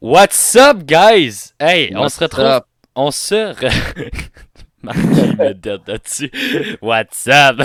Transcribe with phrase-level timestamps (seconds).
[0.00, 1.54] What's up, guys?
[1.58, 2.46] Hey, on se retrouve.
[2.46, 2.66] up?
[2.94, 3.34] On se.
[3.52, 4.10] Re...
[4.82, 6.30] Marc, il me donne là-dessus.
[6.80, 7.60] What's up?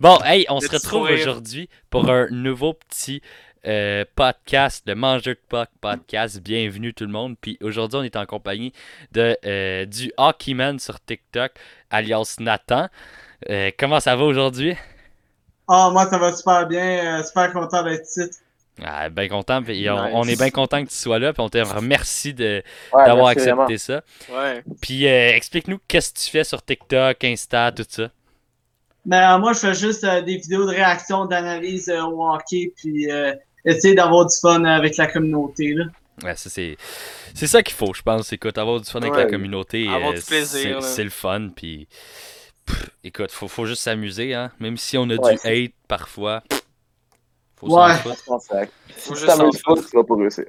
[0.00, 3.22] Bon, hey, on se retrouve aujourd'hui pour un nouveau petit
[3.68, 6.40] euh, podcast, le Mangeur de Puck podcast.
[6.40, 7.36] Bienvenue tout le monde.
[7.40, 8.72] Puis aujourd'hui, on est en compagnie
[9.12, 11.52] de, euh, du Hockeyman sur TikTok,
[11.90, 12.88] alias Nathan.
[13.48, 14.74] Euh, comment ça va aujourd'hui?
[15.68, 17.20] Ah, moi, ça va super bien.
[17.20, 18.22] euh, super content d'être ici.
[18.84, 19.62] Ah, bien content.
[19.62, 20.12] Puis on, Nice.
[20.14, 21.32] on est bien content que tu sois là.
[21.32, 22.62] Puis on te remercie Ouais,
[22.92, 24.02] d'avoir accepté ça.
[24.30, 24.62] Ouais.
[24.80, 28.02] Puis euh, explique-nous qu'est-ce que tu fais sur TikTok, Insta, tout ça.
[29.12, 33.10] Euh, moi, je fais juste euh, des vidéos de réaction, d'analyse euh, au hockey, puis
[33.10, 33.32] euh,
[33.64, 35.72] essayer d'avoir du fun avec la communauté.
[35.74, 35.84] Là.
[36.24, 36.76] Ouais, ça c'est
[37.34, 38.32] c'est ça qu'il faut, je pense.
[38.32, 41.50] Écoute, avoir du fun avec la communauté, Avoir du plaisir, c'est- le fun.
[41.54, 41.86] Puis
[42.66, 44.50] pff, écoute, faut faut juste s'amuser, hein.
[44.58, 46.42] Même si on a Ouais, du hate parfois,
[47.58, 47.94] faut Ouais.
[49.26, 50.44] t'amuses pas, tu vas pas réussir.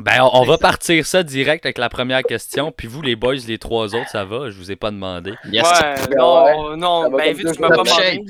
[0.00, 2.70] Ben, on, on va partir ça direct avec la première question.
[2.70, 4.48] Puis vous, les boys, les trois autres, ça va?
[4.48, 5.34] Je vous ai pas demandé.
[5.50, 5.64] Yes.
[5.66, 8.22] Ouais, Ouais, non, non, ben vu que tu m'as pas demandé.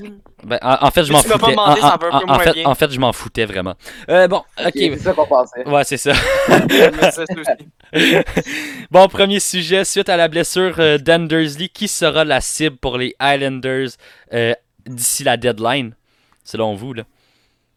[0.45, 1.51] Ben, en, en fait, je m'en foutais.
[1.51, 2.65] demandé, en, fait, bien.
[2.65, 3.75] en fait, je m'en foutais vraiment.
[4.09, 4.71] Euh, bon, ok.
[4.73, 5.69] C'est ça qu'on pensait.
[5.69, 6.13] Ouais, c'est ça.
[8.91, 9.85] Bon, premier sujet.
[9.85, 13.89] Suite à la blessure euh, d'Andersley, qui sera la cible pour les Islanders
[14.33, 14.55] euh,
[14.87, 15.95] d'ici la deadline,
[16.45, 16.95] selon vous?
[16.95, 17.03] Là?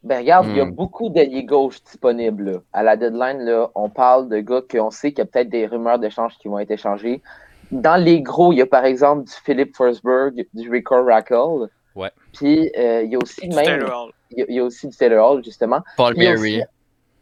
[0.03, 0.71] Ben regarde, il y a Hmm.
[0.71, 2.51] beaucoup d'alliés gauche disponibles.
[2.53, 2.57] là.
[2.73, 5.67] À la deadline, là, on parle de gars qu'on sait qu'il y a peut-être des
[5.67, 7.21] rumeurs d'échange qui vont être échangées.
[7.71, 11.67] Dans les gros, il y a par exemple du Philip Forsberg, du Rico Rackle.
[11.95, 12.09] Ouais.
[12.33, 13.85] Puis euh, il y a aussi Du même,
[14.31, 15.81] il y, a, il y a aussi du Taylor Hall, justement.
[15.97, 16.55] Paul Puis il y a Berry.
[16.57, 16.65] aussi-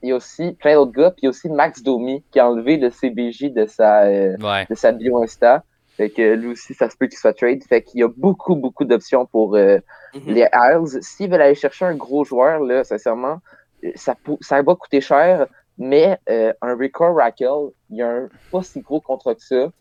[0.02, 2.40] Il y a aussi plein d'autres gars, puis il y a aussi Max Domi qui
[2.40, 4.66] a enlevé le CBJ de sa, euh, Ouais.
[4.70, 5.64] de sa bio Insta.
[6.00, 7.62] Fait que lui aussi, ça se peut qu'il soit trade.
[7.66, 9.80] Fait qu'il y a beaucoup, beaucoup d'options pour euh,
[10.14, 10.34] Mhm.
[10.34, 11.04] les Isles.
[11.04, 13.40] S'ils veulent aller chercher un gros joueur, là, sincèrement,
[13.84, 15.46] euh, ça, ça va coûter cher,
[15.78, 19.74] mais euh, un Rico Rackle, il y a un pas si gros contrat que ça.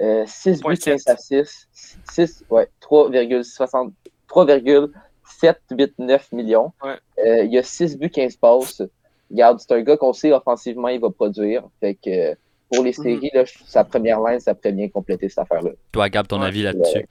[0.00, 1.68] Euh, 6 buts, 15 à 6.
[2.10, 3.92] 6, ouais, 3,60
[4.26, 6.72] 3,789 millions.
[6.82, 6.98] Ouais.
[7.44, 8.82] Il y a 6 buts, 15 passes.
[9.30, 11.62] Regarde, c'est un gars qu'on sait offensivement, il va produire.
[11.78, 12.34] Fait que
[12.72, 15.70] pour les séries, là, sa première ligne, ça pourrait bien compléter cette affaire-là.
[15.92, 16.46] Toi, Gab, ton Ouais.
[16.46, 17.06] avis là-dessus?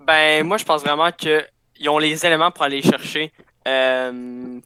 [0.00, 3.32] Ben, moi, je pense vraiment qu'ils ont les éléments pour aller chercher.
[3.68, 4.58] Euh,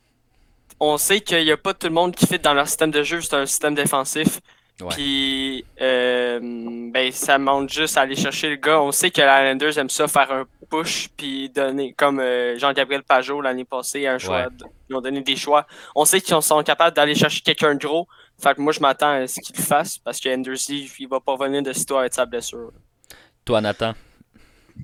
[0.79, 3.03] on sait qu'il n'y a pas tout le monde qui fit dans leur système de
[3.03, 4.41] jeu, c'est un système défensif.
[4.81, 4.89] Ouais.
[4.95, 6.39] Puis, euh,
[6.91, 8.81] ben, ça monte juste à aller chercher le gars.
[8.81, 13.03] On sait que les Islanders aiment ça faire un push, puis donner, comme euh, Jean-Gabriel
[13.03, 14.45] Pajot l'année passée, un choix.
[14.45, 14.69] Ouais.
[14.89, 15.67] ils ont donné des choix.
[15.95, 18.09] On sait qu'ils sont capables d'aller chercher quelqu'un de gros.
[18.41, 21.21] Fait que moi, je m'attends à ce qu'ils le fassent, parce que Anderson, il va
[21.21, 22.73] pas revenir de sitôt avec sa blessure.
[23.45, 23.93] Toi, Nathan?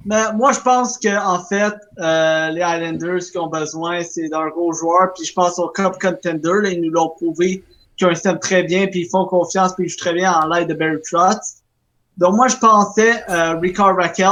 [0.05, 4.29] Mais moi, je pense que en fait, euh, les Islanders, ce qu'ils ont besoin, c'est
[4.29, 5.13] d'un gros joueur.
[5.15, 6.61] Puis je pense au Cup Contender.
[6.63, 7.65] Là, ils nous l'ont prouvé
[7.97, 10.33] qu'ils ont un système très bien, puis ils font confiance, puis ils jouent très bien
[10.33, 11.63] en l'aide de Barry Trotz.
[12.19, 14.29] Donc moi, je pensais euh, Ricard Raquel,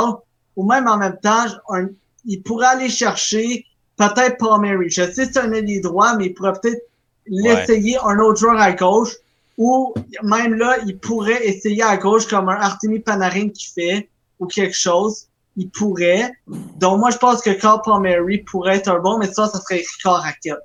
[0.57, 1.89] ou même en même temps, un-
[2.27, 3.65] il pourrait aller chercher
[3.97, 4.91] peut-être Paul Mary.
[4.91, 6.83] Je sais que c'est un ailier droit, mais il pourrait peut-être
[7.27, 9.15] l'essayer un autre joueur à gauche,
[9.59, 14.09] ou même là, il pourrait essayer à gauche comme un Artemi Panarin qui fait,
[14.39, 15.27] ou quelque chose.
[15.57, 16.33] Il pourrait.
[16.79, 19.85] Donc moi, je pense que Carl Palmieri pourrait être un bon, mais ça, ça serait
[19.97, 20.59] Ricard Raquel.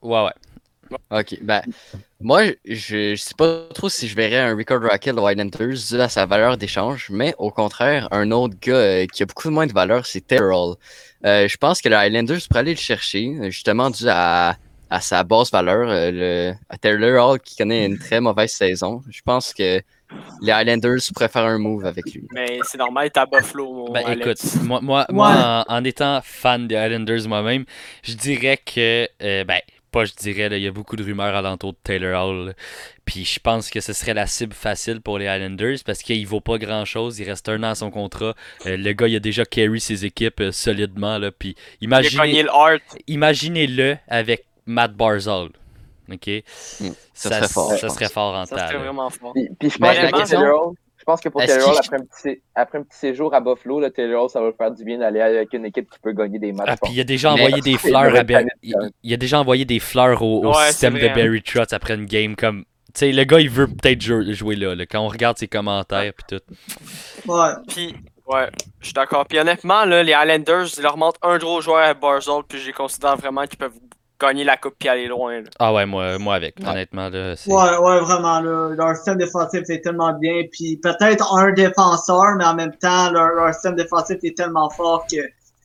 [0.00, 0.32] Ouais, ouais.
[1.10, 1.62] Ok, ben,
[2.20, 6.00] moi, je, je sais pas trop si je verrais un Ricord Rackle aux Islanders dû
[6.00, 9.66] à sa valeur d'échange, mais au contraire, un autre gars euh, qui a beaucoup moins
[9.66, 10.76] de valeur, c'est Hall.
[11.24, 14.56] Euh, je pense que les Islanders pourraient aller le chercher, justement dû à,
[14.90, 19.02] à sa basse valeur, euh, le, à Taylor Hall qui connaît une très mauvaise saison.
[19.10, 19.80] Je pense que
[20.42, 22.24] les Islanders pourraient faire un move avec lui.
[22.32, 24.44] Mais c'est normal, t'es à Buffalo, mon Ben Alex.
[24.44, 27.64] écoute, moi, moi, moi en, en étant fan des Islanders moi-même,
[28.02, 29.58] je dirais que, euh, ben,
[29.90, 32.46] pas je dirais, il y a beaucoup de rumeurs alentour de Taylor Hall.
[32.48, 32.52] là.
[33.04, 36.40] Puis je pense que ce serait la cible facile pour les Islanders parce qu'il vaut
[36.40, 37.18] pas grand-chose.
[37.18, 38.34] Il reste un an à son contrat.
[38.66, 41.18] Euh, le gars, il a déjà carry ses équipes euh, solidement.
[41.18, 42.44] Là, puis Il a imaginez,
[43.06, 45.48] imaginez-le avec Matt Barzal.
[46.12, 46.26] OK?
[46.80, 48.12] Hmm, ça ça, serait fort, ça je serait pense.
[48.12, 49.32] fort en Ça serait vraiment fort.
[49.32, 51.74] Puis, puis je pense que pour Taylor Hall, je pense que pour Est-ce Taylor Hall,
[51.80, 54.40] qu'il- après un, petit, sé- après un petit séjour à Buffalo, le Taylor Hall, ça
[54.40, 56.68] va le faire du bien d'aller avec une équipe qui peut gagner des matchs.
[56.70, 58.22] Ah, puis il a déjà envoyé des fleurs à
[59.02, 62.06] il, a déjà envoyé des fleurs au, au Ouais, système de Barry Trotz après une
[62.06, 62.64] game comme
[62.94, 65.48] tu sais le gars il veut peut-être jou- jouer là, là, quand on regarde ses
[65.48, 67.30] commentaires puis tout.
[67.32, 67.50] Ouais.
[67.66, 67.94] Puis,
[68.26, 68.48] ouais,
[68.80, 69.26] je suis d'accord.
[69.26, 72.66] Puis honnêtement, là, les Islanders, ils leur montrent un gros joueur à Barzal, puis je
[72.66, 73.72] les considère vraiment qu'ils peuvent
[74.20, 75.40] gagner la coupe puis aller loin.
[75.40, 75.48] là.
[75.58, 76.68] Ah ouais moi moi avec Ouais.
[76.68, 78.70] honnêtement là Ouais, ouais, vraiment, là.
[78.76, 80.42] Leur système défensif est tellement bien.
[80.52, 85.04] Puis peut-être un défenseur, mais en même temps, leur, leur système défensif est tellement fort
[85.10, 85.16] que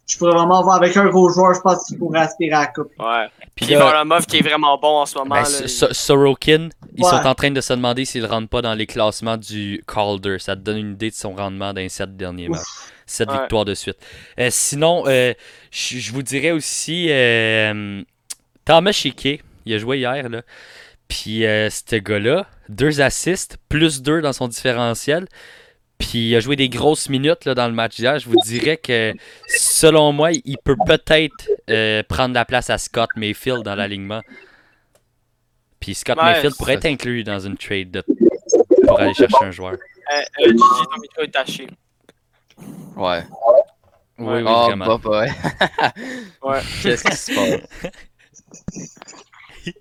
[0.07, 2.67] je pourrais vraiment voir avec un gros joueur, je pense qu'il pourrait aspirer à la
[2.67, 2.91] coupe.
[2.97, 3.27] Ouais.
[3.55, 5.35] Puis Puis Varlamov qui est vraiment bon en ce moment.
[5.35, 7.09] ben, là, il- Sorokin, ils Ouais.
[7.11, 10.37] sont en train de se demander s'ils ne rentrent pas dans les classements du Calder.
[10.39, 12.61] Ça te donne une idée de son rendement dans les sept derniers matchs.
[13.05, 13.37] Sept Ouais.
[13.37, 13.97] victoires de suite.
[14.39, 15.33] Euh, sinon, euh,
[15.69, 18.01] je je vous dirais aussi euh,
[18.65, 20.29] Thomas Chiquet, il a joué hier.
[20.29, 20.41] Là.
[21.07, 25.27] Puis euh, ce gars-là, deux assists, plus deux dans son différentiel.
[25.97, 28.19] Puis il a joué des grosses minutes là, dans le match d'hier.
[28.19, 29.13] Je vous dirais que,
[29.47, 34.21] selon moi, il peut peut-être euh, prendre la place à Scott Mayfield dans l'alignement.
[35.81, 38.03] Puis Scott Ouais, Mayfield pourrait ça- être inclus dans une trade de-
[38.87, 39.73] pour aller chercher un joueur.
[39.73, 41.67] Euh, euh, Gigi, ton micro est taché.
[42.95, 43.23] Ouais.
[44.17, 44.97] Oui, oui, oh, vraiment.
[44.99, 45.31] bah, ouais.
[46.41, 46.59] Ouais.
[46.83, 47.91] Qu'est-ce qui se passe?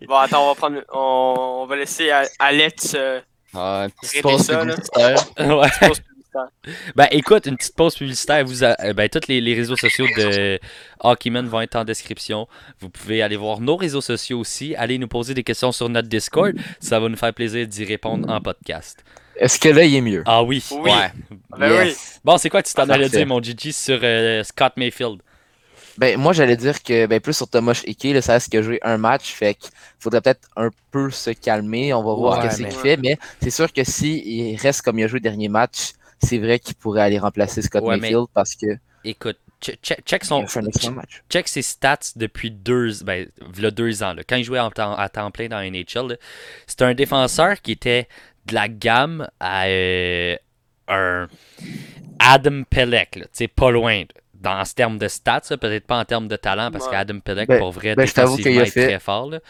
[0.07, 0.81] Bon, attends, on va prendre.
[0.93, 3.21] On, on va laisser Alex euh,
[3.55, 5.25] Ah, une petite pause ça, publicitaire.
[5.39, 5.69] Ouais.
[6.95, 8.45] Ben écoute, une petite pause publicitaire.
[8.45, 10.59] Vous a- euh, ben, tous les, les réseaux sociaux de
[11.01, 12.47] Hockeyman vont être en description.
[12.81, 14.75] Vous pouvez aller voir nos réseaux sociaux aussi.
[14.77, 16.53] Allez nous poser des questions sur notre Discord.
[16.81, 19.03] Ça va nous faire plaisir d'y répondre en podcast.
[19.37, 20.23] Est-ce que là, il est mieux?
[20.27, 20.63] Ah oui.
[20.71, 20.91] Oui.
[20.91, 21.13] Ouais.
[21.59, 21.95] Ben oui.
[22.25, 25.21] Bon, c'est quoi que tu t'en allais dire, mon Gigi, sur euh, Scott Mayfield?
[25.99, 28.79] Ben, moi, j'allais dire que, ben, plus sur Thomas Eke, là, ça reste a joué
[28.83, 31.93] un match, fait qu'il faudrait peut-être un peu se calmer.
[31.93, 34.83] On va voir Ouais, qu'est-ce mais- qu'il fait, mais c'est sûr que si il reste
[34.83, 35.93] comme il a joué le dernier match,
[36.23, 38.67] c'est vrai qu'il pourrait aller remplacer Scott Ouais, mais- Mayfield parce que
[39.05, 40.45] Écoute, che- che- check, il son,
[41.31, 43.27] check ses stats depuis deux, ben,
[43.71, 44.13] deux ans.
[44.13, 44.23] là.
[44.29, 46.19] Quand il jouait en à temps plein dans NHL,
[46.67, 48.09] c'était un défenseur qui était
[48.47, 50.37] de la gamme à euh,
[50.89, 51.29] un
[52.19, 52.63] Adam
[53.33, 54.01] sais, pas loin.
[54.01, 54.07] là.
[54.41, 56.93] Dans ce terme de stats, peut-être pas en termes de talent, parce Ouais.
[56.93, 59.31] qu'Adam Pelech, Ben- pour vrai, ben, je t'avoue défensivement, est fait- très fort.
[59.31, 59.41] là.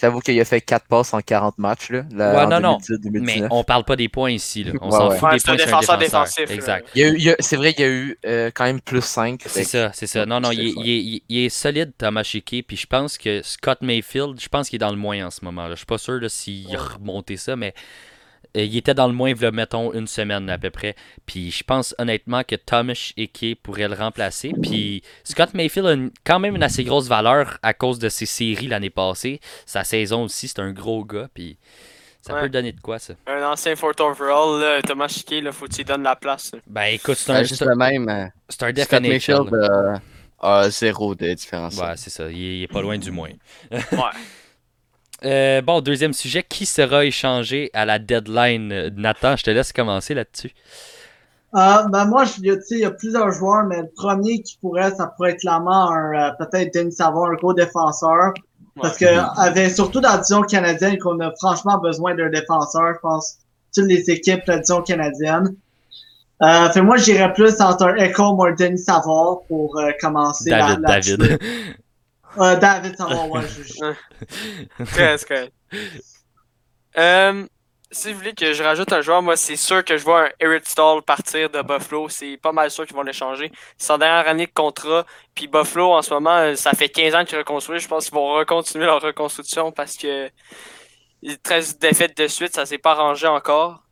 [0.00, 2.78] J'avoue qu'il a fait 4 passes en 40 matchs, là, là, Ouais, en non, non,
[2.78, 3.40] 2018-2019.
[3.42, 4.62] Mais on parle pas des points ici.
[4.64, 4.72] Là.
[4.80, 5.16] On s'en ouais.
[5.18, 6.46] fout Ouais, des c'est un points défenseur un défenseur.
[6.46, 6.54] défensif, là.
[6.54, 7.36] Exact.
[7.40, 9.42] C'est vrai qu'il y a eu euh, quand même plus 5.
[9.46, 10.24] C'est ça, c'est ça.
[10.24, 12.62] Non, non, il est, il est- il est- il est solide, Thomas Chiquet.
[12.62, 15.44] Puis je pense que Scott Mayfield, je pense qu'il est dans le moins en ce
[15.44, 15.64] moment.
[15.64, 15.70] là.
[15.72, 17.74] Je suis pas sûr s'il a remonté ça, mais
[18.66, 20.94] il était dans le moins, là, mettons, une semaine à peu près.
[21.26, 24.52] Puis je pense honnêtement que Thomas Chiquet pourrait le remplacer.
[24.62, 28.26] Puis Scott Mayfield a une- quand même une assez grosse valeur à cause de ses
[28.26, 29.40] séries l'année passée.
[29.66, 31.28] Sa saison aussi, c'est un gros gars.
[31.32, 31.56] Puis
[32.20, 32.40] ça Ouais.
[32.42, 33.14] peut donner de quoi, ça.
[33.26, 36.52] Un ancien fourth overall, là, Thomas Chiquet, là, faut qu'il donne la place.
[36.52, 36.58] là.
[36.66, 38.08] Ben écoute, c'est Ah, un, juste c'est même.
[38.08, 39.00] euh, c'est un Scott.
[39.02, 39.96] Mayfield euh,
[40.40, 41.76] a zéro de différence.
[41.76, 42.30] Ouais, c'est ça.
[42.30, 43.30] Il est, il est pas loin du moins.
[43.70, 43.78] Ouais.
[45.24, 48.90] Euh, bon, deuxième sujet, qui sera échangé à la deadline?
[48.96, 50.52] Nathan, je te laisse commencer là-dessus.
[51.54, 54.58] Euh, ben moi, je- tu sais, il y a plusieurs joueurs, mais le premier qui
[54.60, 58.32] pourrait, ça pourrait être clairement un, euh, peut-être Denis Savard, un gros défenseur.
[58.80, 59.06] Parce que,
[59.40, 63.38] avec, surtout dans la division canadienne, qu'on a franchement besoin d'un défenseur, je pense,
[63.74, 65.56] toutes les équipes de la division canadienne.
[66.42, 70.50] Euh, fait moi, j'irais plus entre un Echo ou un Denis Savard pour euh, commencer
[70.50, 71.38] David, la, la David.
[72.36, 73.40] Euh, David Savard, ouais.
[73.48, 75.52] je- je- Très, correct.
[76.96, 77.46] Euh,
[77.90, 80.30] si vous voulez que je rajoute un joueur, moi, c'est sûr que je vois un
[80.40, 82.08] Eric Stahl partir de Buffalo.
[82.10, 83.50] C'est pas mal sûr qu'ils vont l'échanger.
[83.78, 85.06] C'est sa dernière année de contrat.
[85.34, 87.82] Puis Buffalo, en ce moment, ça fait 15 ans qu'ils reconstruisent.
[87.82, 90.28] Je pense qu'ils vont recontinuer leur reconstruction parce que
[91.42, 93.82] 13 défaites de suite, ça s'est pas arrangé encore.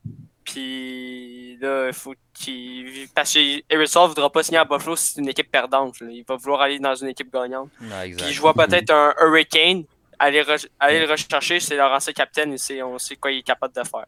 [0.45, 1.26] Puis
[1.61, 3.09] là, il faut qu'il.
[3.15, 3.39] Parce que
[3.87, 6.01] Stahl voudra pas signer à Buffalo si c'est une équipe perdante.
[6.01, 6.09] là.
[6.11, 7.71] Il va vouloir aller dans une équipe gagnante.
[8.05, 8.25] Exact.
[8.25, 9.85] Puis je vois peut-être un Hurricane
[10.19, 13.75] aller, re- aller le rechercher, c'est leur ancien capitaine on sait quoi il est capable
[13.75, 14.07] de faire.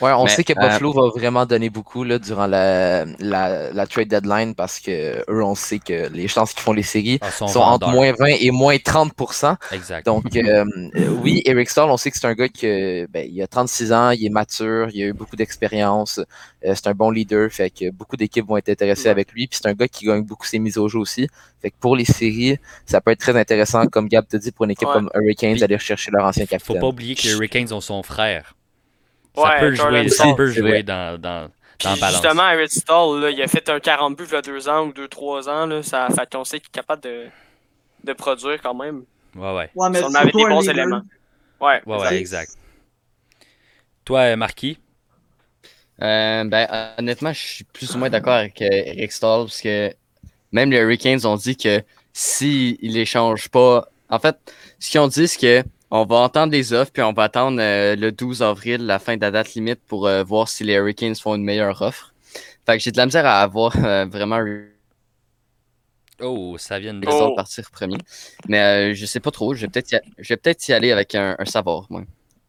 [0.00, 3.70] Ouais, on Mais, sait que euh, Buffalo va vraiment donner beaucoup là, durant la, la,
[3.72, 7.18] la trade deadline parce que eux, on sait que les chances qu'ils font les séries
[7.20, 10.06] Ah, son sont entre moins 20 et moins 30% Exact.
[10.06, 10.64] Donc, euh,
[10.96, 12.66] euh, oui, Eric Stahl, on sait que c'est un gars qui
[13.10, 16.18] ben, il a 36 ans, il est mature, il a eu beaucoup d'expérience,
[16.64, 19.10] euh, c'est un bon leader, fait que beaucoup d'équipes vont être intéressées Ouais.
[19.10, 19.48] avec lui.
[19.48, 21.28] Puis c'est un gars qui gagne beaucoup ses mises au jeu aussi.
[21.60, 24.64] Fait que pour les séries, ça peut être très intéressant, comme Gab te dit, pour
[24.64, 24.94] une équipe Ouais.
[24.94, 26.80] comme Hurricanes, d'aller rechercher leur ancien Faut capitaine.
[26.80, 28.54] pas oublier que les Hurricanes ont son frère.
[29.34, 31.50] Ça Ouais, peut Jordan jouer, ça peut jouer dans, dans,
[31.82, 32.10] balance.
[32.10, 34.86] justement, Eric Stahl, là, il a fait un 40 buts il y a deux ans
[34.86, 35.66] ou deux, trois ans.
[35.66, 37.26] Là, ça fait qu'on sait qu'il est capable de,
[38.04, 39.04] de produire quand même.
[39.36, 39.70] Ouais, ouais.
[39.74, 41.02] Ouais, mais Si on avait des bons éléments.
[41.60, 42.56] Ouais, Ouais, ouais, exact.
[44.04, 44.78] Toi, Marquis?
[46.02, 49.92] Euh, ben, honnêtement, je suis plus ou moins d'accord avec euh, Eric Stahl parce que
[50.50, 51.82] même les Hurricanes ont dit que
[52.12, 53.86] s'ils ne l'échangent pas.
[54.08, 54.36] En fait,
[54.78, 57.58] ce qu'ils ont dit, c'est que on va entendre les offres puis on va attendre
[57.60, 60.74] euh, le 12 avril, la fin de la date limite, pour euh, voir si les
[60.74, 62.12] Hurricanes font une meilleure offre.
[62.66, 64.40] Fait que j'ai de la misère à avoir euh, vraiment
[66.22, 67.06] Oh, ça vient de...
[67.10, 67.34] Oh.
[67.34, 67.96] Partir premier.
[68.46, 69.54] Mais euh, je sais pas trop.
[69.54, 72.02] Je vais peut-être y, a- je vais peut-être y aller avec un, un savoir, moi.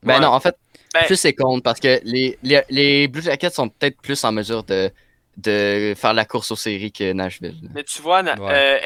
[0.03, 0.19] Ben Ouais.
[0.19, 0.57] non, en fait,
[0.93, 4.31] Ben- plus c'est contre parce que les, les, les Blue Jackets sont peut-être plus en
[4.31, 4.91] mesure de
[5.37, 7.55] de faire la course aux séries que Nashville.
[7.73, 8.33] Mais tu vois, Ouais.
[8.41, 8.77] euh,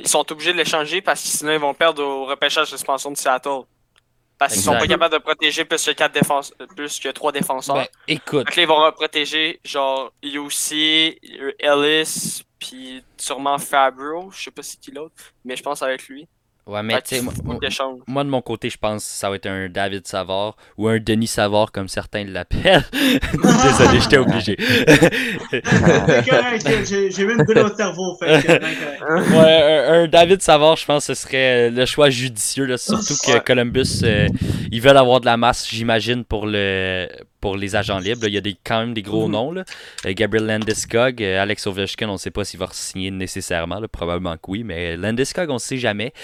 [0.00, 3.16] ils sont obligés de l'échanger parce que sinon ils vont perdre au repêchage d'expansion de
[3.18, 3.60] Seattle.
[4.42, 6.52] Parce qu'ils sont pas capables de protéger plus que quatre défense...
[6.74, 7.76] plus que trois défenseurs.
[7.76, 11.20] Ben, écoute, Donc là, ils vont protéger genre UC,
[11.60, 14.32] Ellis, puis sûrement Fabro.
[14.32, 16.26] Je sais pas c'est qui l'autre, mais je pense être lui.
[16.66, 17.32] Ouais, mais tu sais, moi-
[18.24, 21.26] de mon côté, je pense que ça va être un David Savard ou un Denis
[21.26, 22.84] Savard comme certains l'appellent.
[22.92, 24.56] Désolé, j'étais obligé.
[27.10, 28.16] J'ai une bulle au cerveau.
[28.18, 28.52] Fait que.
[29.32, 33.14] Ouais, un, un David Savard, je pense que ce serait le choix judicieux, là, surtout
[33.24, 33.38] que.
[33.40, 34.28] Columbus, euh,
[34.70, 37.08] ils veulent avoir de la masse, j'imagine, pour le
[37.42, 38.22] pour les agents libres.
[38.22, 38.28] là.
[38.28, 39.32] Il y a des, quand même des gros Mhm.
[39.32, 39.52] noms.
[39.52, 39.64] Là.
[40.06, 43.88] Euh, Gabriel Landeskog, euh, Alex Ovechkin, on ne sait pas s'il va signer nécessairement, là,
[43.88, 46.14] probablement que oui, mais Landeskog, on ne sait jamais.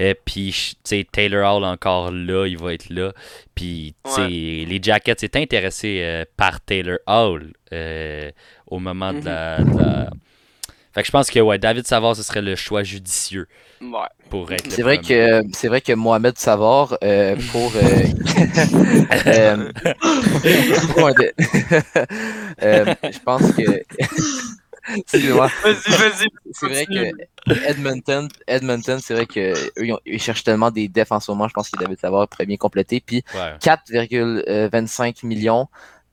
[0.00, 3.12] Euh, Puis, tu sais, Taylor Hall encore là, il va être là.
[3.54, 4.28] Puis, tu sais, Ouais.
[4.28, 8.30] les Jackets étaient intéressés euh, par Taylor Hall euh,
[8.66, 9.58] au moment de la...
[9.62, 10.10] de la-
[10.94, 13.46] Fait que je pense que ouais, David Savard, ce serait le choix judicieux
[13.80, 13.88] Ouais.
[14.30, 17.80] pour être C'est vrai que c'est vrai que Mohamed Savard euh, pour euh,
[19.26, 19.72] euh,
[22.62, 23.62] Euh, je pense que
[24.96, 26.28] excusez-moi Vas-y, vas-y.
[26.52, 27.12] c'est vrai que
[27.68, 31.30] Edmonton Edmonton c'est vrai que eux, ils, ont- ils cherchent tellement des defs en ce
[31.30, 33.56] moment je pense que David Savard est premier complété puis Ouais.
[33.60, 35.68] 4,25 millions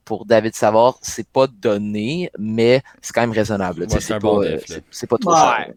[0.09, 4.19] pour David Savard c'est pas donné mais c'est quand même raisonnable Ouais, c'est un c'est
[4.19, 4.57] bon pas, euh,
[5.07, 5.39] pas trop Ouais.
[5.39, 5.73] cher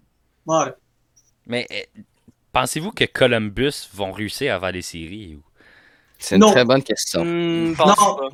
[0.47, 0.73] Ouais.
[1.47, 2.01] Mais euh,
[2.53, 5.43] pensez-vous que Columbus vont réussir à faire des séries ou-
[6.19, 6.51] C'est une Non.
[6.53, 7.21] très bonne question.
[7.77, 7.95] Pense Non.
[8.17, 8.29] pas.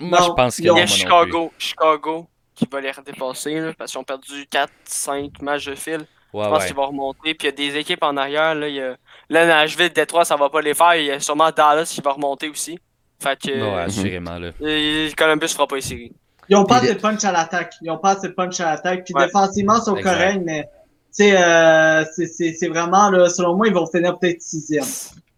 [0.00, 0.86] Moi, Non, je pense que ils ont- non, Il y a.
[0.86, 6.06] Chicago, Chicago qui va les redépasser là, parce qu'ils ont perdu 4-5 matchs de fil.
[6.32, 6.66] Ouais, Je pense ouais.
[6.66, 7.34] qu'ils vont remonter.
[7.34, 8.54] Puis il y a des équipes en arrière.
[8.54, 8.96] Là, il y a...
[9.28, 10.94] là Nashville, Détroit, ça va pas les faire.
[10.96, 12.78] Il y a sûrement Dallas qui va remonter aussi.
[13.20, 14.50] Fait que Ouais, euh, assurément, là.
[14.60, 16.12] euh, Columbus fera pas les séries.
[16.48, 17.74] Ils ont pas de punch à l'attaque.
[17.80, 19.04] Ils ont pas assez de punch à l'attaque.
[19.04, 19.26] Puis Ouais.
[19.26, 20.68] défensivement, ils sont corrects, mais tu
[21.12, 24.84] sais, euh, c'est- c'est c'est vraiment, là, selon moi, ils vont finir peut-être sixième.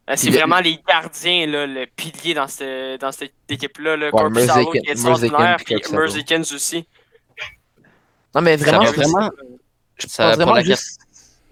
[0.09, 3.97] Euh, C'est vraiment les gardiens, là, le pilier dans cette, dans cette équipe-là.
[3.97, 4.07] Là.
[4.13, 4.31] Ouais,
[4.73, 5.75] qui est extraordinaire, puis
[6.55, 6.87] aussi.
[8.35, 9.31] non mais vraiment vraiment.
[9.99, 10.99] Je Ça- pense vraiment juste,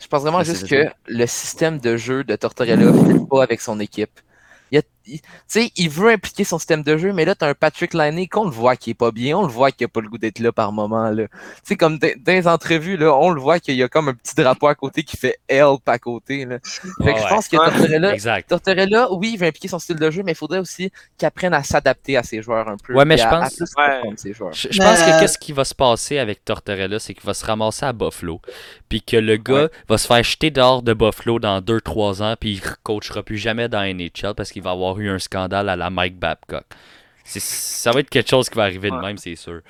[0.01, 3.61] je pense vraiment juste que le système de jeu de Tortorella ne fit pas avec
[3.61, 4.21] son équipe.
[5.05, 7.93] Tu sais, il veut impliquer son système de jeu, mais là, tu as un Patrick
[7.95, 10.09] Liney qu'on le voit qui est pas bien, on le voit qu'il a pas le
[10.09, 11.11] goût d'être là par moment.
[11.11, 11.25] Là.
[11.29, 11.35] Tu
[11.65, 14.35] sais, comme dans les entrevues, là, on le voit qu'il y a comme un petit
[14.35, 16.45] drapeau à côté qui fait help à côté.
[16.47, 16.59] Là.
[16.63, 17.29] Fait que Ouais, je ouais.
[17.29, 17.57] pense que.
[17.57, 18.49] Tortorella, Exact.
[18.49, 21.55] Tortorella, oui, il veut impliquer son style de jeu, mais il faudrait aussi qu'il apprenne
[21.55, 22.95] à s'adapter à ses joueurs un peu.
[22.95, 23.95] Ouais, mais je à- à pense- plus Ouais.
[23.97, 24.53] comprendre ses joueurs.
[24.53, 27.25] Je, je Mais, pense que euh, qu'est-ce qui va se passer avec Tortorella, c'est qu'il
[27.25, 28.41] va se ramasser à Buffalo,
[28.89, 32.53] puis que le gars va se faire jeter dehors de Buffalo dans 2-3 ans, puis
[32.55, 35.91] il coachera plus jamais dans NHL parce qu'il va avoir eu un scandale à la
[35.91, 36.65] Mike Babcock.
[37.25, 39.03] C'est- Ça va être quelque chose qui va arriver de Ouais.
[39.07, 39.61] même, c'est sûr.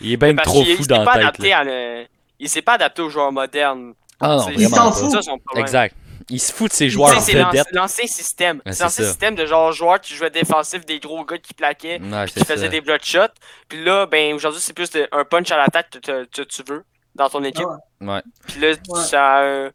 [0.00, 1.40] Il est bien trop il fou s'est dans pas la tête.
[1.40, 1.58] adapté là.
[1.58, 2.06] à le-
[2.38, 3.94] Il s'est pas adapté aux joueurs modernes.
[4.20, 5.14] Ah non, Il s'en fout.
[5.56, 5.94] Exact.
[6.28, 7.32] Il se fout de ses joueurs C'est
[7.72, 8.60] l'ancien système.
[8.66, 9.10] Ouais, C'est l'ancien ça.
[9.10, 12.40] système de genre joueurs qui jouaient défensif, des gros gars qui plaquaient, Ouais, puis c'est
[12.40, 12.68] qui faisaient ça.
[12.68, 13.20] des blood shots.
[13.68, 16.84] Puis là, ben aujourd'hui, c'est plus de- un punch à l'attaque que tu veux
[17.14, 17.64] dans ton équipe.
[18.00, 18.08] Ouais.
[18.14, 18.22] Ouais.
[18.48, 19.00] Puis là, Ouais.
[19.04, 19.70] ça, euh,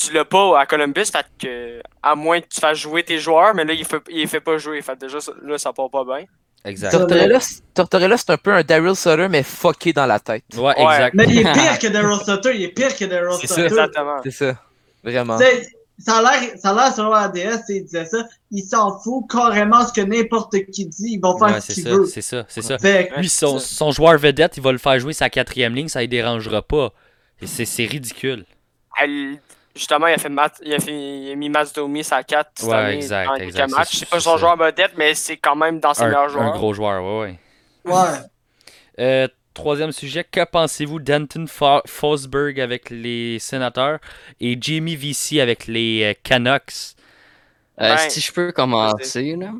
[0.00, 3.54] tu l'as pas à Columbus, fait que, à moins que tu fasses jouer tes joueurs,
[3.54, 4.80] mais là, il fait, il fait pas jouer.
[4.82, 6.24] Fait déjà, ça- là, ça part pas bien.
[6.64, 6.90] Exact.
[7.74, 10.44] Tortorella, c'est un peu un Daryl Sutter, mais fucké dans la tête.
[10.56, 10.72] Ouais, Ouais.
[10.94, 11.14] exact.
[11.14, 12.54] Mais il est pire que Daryl Sutter.
[12.54, 13.54] Il est pire que Daryl C'est ça.
[13.54, 13.66] Sutter.
[13.66, 14.16] Exactement.
[14.22, 14.54] C'est ça.
[15.02, 15.38] Vraiment.
[16.00, 18.18] Ça a l'air, ça a l'air selon la DS, il disait ça.
[18.52, 21.14] Il s'en fout carrément ce que n'importe qui dit.
[21.14, 22.06] Ils vont faire Ouais, ce c'est qu'ils ça, veulent.
[22.06, 22.78] c'est ça, c'est ça.
[22.78, 23.66] Fait que- Ouais, Lui, c'est son, ça.
[23.66, 26.92] son joueur vedette, il va le faire jouer sa quatrième ligne, ça ne dérangera pas.
[27.44, 28.44] C'est c'est ridicule.
[29.00, 29.40] Elle-
[29.78, 32.50] justement, il a, fait Matt, il a, fait, il a mis Mats Domi sa 4
[32.56, 33.96] cette Ouais, année exact, dans exact, quelques matchs.
[33.98, 36.52] c'est- pas son joueur vedette, mais c'est quand même dans ses Un, meilleurs un joueurs.
[36.52, 37.38] gros joueur, ouais,
[37.84, 37.92] ouais.
[37.94, 38.18] ouais.
[39.00, 43.98] Euh, troisième sujet, que pensez-vous d'Anton Fo- Forsberg avec les sénateurs
[44.40, 46.94] et Jamie Vesey avec les euh, Canucks?
[47.80, 48.10] Euh, Ouais.
[48.10, 49.52] Si je peux commencer, là.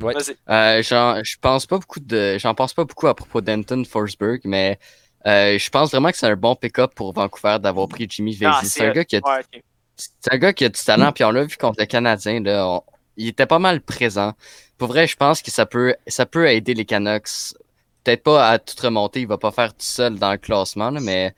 [0.00, 0.14] Ouais.
[0.14, 0.36] Vas-y.
[0.48, 4.40] Euh, j'en, je pense pas beaucoup de, j'en pense pas beaucoup à propos d'Anton Forsberg,
[4.44, 4.78] mais
[5.28, 8.46] euh, je pense vraiment que c'est un bon pick-up pour Vancouver d'avoir pris Jimmy Vesey.
[8.52, 9.62] Ah, c'est un gars qui a, Ouais, ok.
[9.96, 12.66] c'est un gars qui a du talent, puis on l'a vu contre le Canadien, là,
[12.66, 12.82] on-
[13.16, 14.32] il était pas mal présent.
[14.78, 17.28] Pour vrai, je pense que ça peut, ça peut aider les Canucks.
[18.04, 21.00] Peut-être pas à tout remonter, il va pas faire tout seul dans le classement, là,
[21.00, 21.34] mais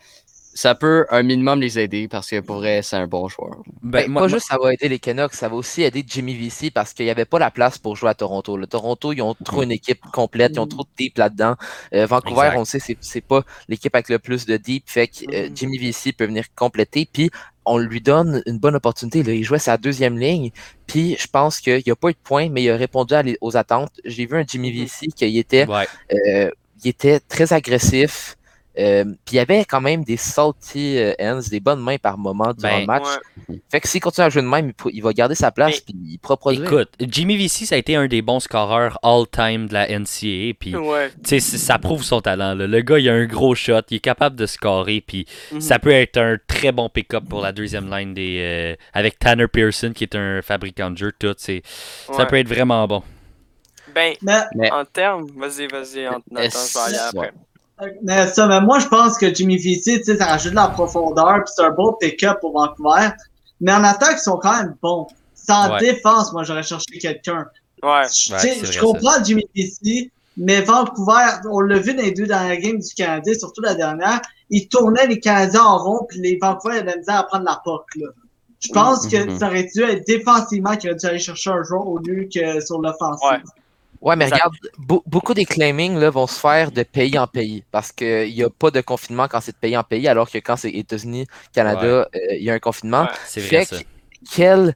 [0.60, 3.62] ça peut un minimum les aider parce que pour vrai, c'est un bon joueur.
[3.82, 6.04] Ben, Ben, moi- pas moi- juste ça va aider les Canucks, ça va aussi aider
[6.06, 8.58] Jimmy Vesey parce qu'il n'y avait pas la place pour jouer à Toronto.
[8.58, 11.54] Le Toronto, ils ont trop une équipe complète, ils ont trop de deep là-dedans.
[11.94, 12.56] Euh, Vancouver, Exact.
[12.56, 15.48] on le sait, c'est- c'est pas l'équipe avec le plus de deep, fait que euh,
[15.48, 15.56] Mhm.
[15.56, 17.30] Jimmy Vesey peut venir compléter, puis
[17.64, 19.22] on lui donne une bonne opportunité.
[19.22, 19.32] Là.
[19.32, 20.50] Il jouait sa deuxième ligne,
[20.86, 23.22] puis je pense qu'il n'y a pas eu de points, mais il a répondu à
[23.22, 23.92] les- aux attentes.
[24.04, 24.82] J'ai vu un Jimmy Mhm.
[24.84, 25.86] Vesey qui était Ouais.
[26.12, 26.50] euh,
[26.84, 28.36] il était très agressif.
[28.78, 32.16] Euh, Puis il y avait quand même des salty euh, ends, des bonnes mains par
[32.16, 33.02] moment durant Ben, le match.
[33.48, 33.60] Ouais.
[33.70, 36.18] Fait que s'il continue à jouer de même, il, va garder sa place puis il
[36.18, 36.64] pourra produire.
[36.64, 40.54] Écoute, Jimmy VC, ça a été un des bons scoreurs all-time de la NCAA.
[40.58, 41.10] Puis, Ouais.
[41.40, 42.54] ça prouve son talent.
[42.54, 42.66] là.
[42.68, 45.00] Le gars, il a un gros shot, il est capable de scorer.
[45.04, 45.60] Puis, Mhm.
[45.60, 49.48] ça peut être un très bon pick-up pour la deuxième line des, euh, avec Tanner
[49.48, 51.12] Pearson, qui est un fabricant de jeu.
[51.18, 51.62] Tout, c'est-
[52.12, 53.02] Ça peut être vraiment bon.
[53.94, 57.32] Ben, Mais, en termes, vas-y, vas-y, en- Nathan, je vais aller après.
[58.02, 60.68] Mais ça, mais moi, je pense que Jimmy VC, tu sais, ça rajoute de la
[60.68, 63.08] profondeur, puis c'est un bon pick-up pour Vancouver.
[63.60, 65.06] Mais en attaque, ils sont quand même bons.
[65.34, 65.80] Sans Ouais.
[65.80, 67.46] défense, moi, j'aurais cherché quelqu'un.
[67.82, 68.02] Ouais.
[68.08, 72.12] Je- tu sais, c'est je comprends Jimmy VC, mais Vancouver, on l'a vu dans les
[72.12, 74.20] deux dernières games du Canadien, surtout la dernière,
[74.50, 77.84] ils tournaient les Canadiens en rond, puis les Vancouver avaient misère à prendre la POC,
[77.96, 78.08] là.
[78.62, 79.38] Je pense que Mhm.
[79.38, 82.60] ça aurait dû être défensivement qu'il aurait dû aller chercher un joueur au lieu que
[82.60, 83.30] sur l'offensive.
[83.30, 83.38] Ouais.
[84.00, 87.64] Ouais, mais regarde, beau- beaucoup des claimings là, vont se faire de pays en pays
[87.70, 90.38] parce qu'il n'y a pas de confinement quand c'est de pays en pays, alors que
[90.38, 93.06] quand c'est États-Unis, Canada, euh, il y a un confinement.
[93.06, 93.16] Ouais.
[93.26, 93.82] C'est Fait vrai, ça.
[94.30, 94.74] quel,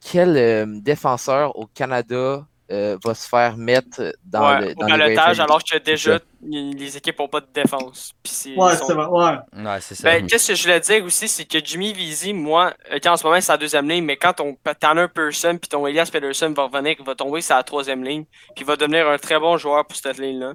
[0.00, 5.40] quel euh, défenseur au Canada euh, va se faire mettre dans Ouais, le dans balotage,
[5.40, 8.12] alors que déjà, les équipes n'ont pas de défense.
[8.22, 9.62] Puis Ouais, sont- c'est vrai, ouais.
[9.64, 10.04] Ouais, c'est ça.
[10.04, 13.26] Ben, qu'est-ce que je voulais dire aussi, c'est que Jimmy Vizzy, moi, ok, en ce
[13.26, 16.64] moment, c'est la deuxième ligne, mais quand ton Tanner Pearson puis ton Elias Pedersen va
[16.64, 18.24] revenir, il va tomber sur la troisième ligne,
[18.54, 20.52] puis il va devenir un très bon joueur pour cette ligne-là.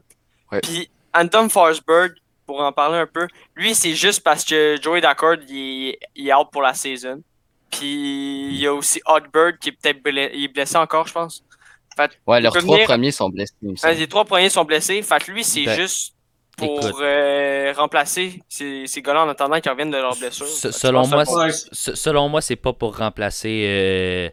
[0.51, 0.61] Ouais.
[0.61, 2.13] Puis Anton Forsberg,
[2.45, 6.27] pour en parler un peu, lui, c'est juste parce que Joey Dacord, il est, il
[6.29, 7.21] est out pour la saison.
[7.71, 11.13] Puis il y a aussi Hogberg qui est peut-être blessé, il est blessé encore, je
[11.13, 11.43] pense.
[12.27, 13.53] Ouais, leurs trois venir- premiers sont blessés.
[13.97, 15.01] les trois premiers sont blessés.
[15.01, 16.13] Fait que lui, c'est Ben, juste
[16.57, 20.47] pour euh, remplacer ces, ces gars-là en attendant qu'ils reviennent de leur blessure.
[20.47, 21.23] Selon moi,
[21.71, 23.65] Selon moi, c'est pas pour remplacer.
[23.67, 24.29] euh,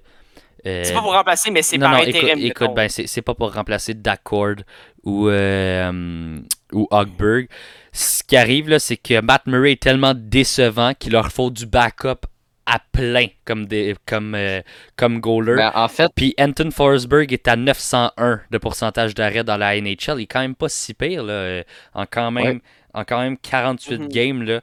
[0.66, 2.38] euh, c'est pas pour remplacer, mais c'est par non, intérim.
[2.40, 4.54] écoute, ben, c'est pas pour remplacer D'accord
[5.02, 7.48] ou, ou Hogberg.
[7.92, 11.66] Ce qui arrive, là, c'est que Matt Murray est tellement décevant qu'il leur faut du
[11.66, 12.26] backup
[12.66, 14.60] à plein comme, des, comme, euh,
[14.96, 15.56] comme goaler.
[15.56, 20.18] Ben, en fait, Puis Anton Forsberg est à 901 de pourcentage d'arrêt dans la NHL.
[20.18, 21.32] Il est quand même pas si pire, là.
[21.32, 21.62] euh,
[21.94, 22.60] En quand même,
[22.94, 24.08] en quand même 48 Mhm.
[24.08, 24.60] games, là.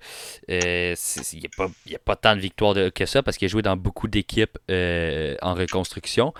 [0.50, 0.96] Euh,
[1.34, 3.62] il n'y a, a pas tant de victoires de- que ça parce qu'il a joué
[3.62, 6.34] dans beaucoup d'équipes euh, en reconstruction.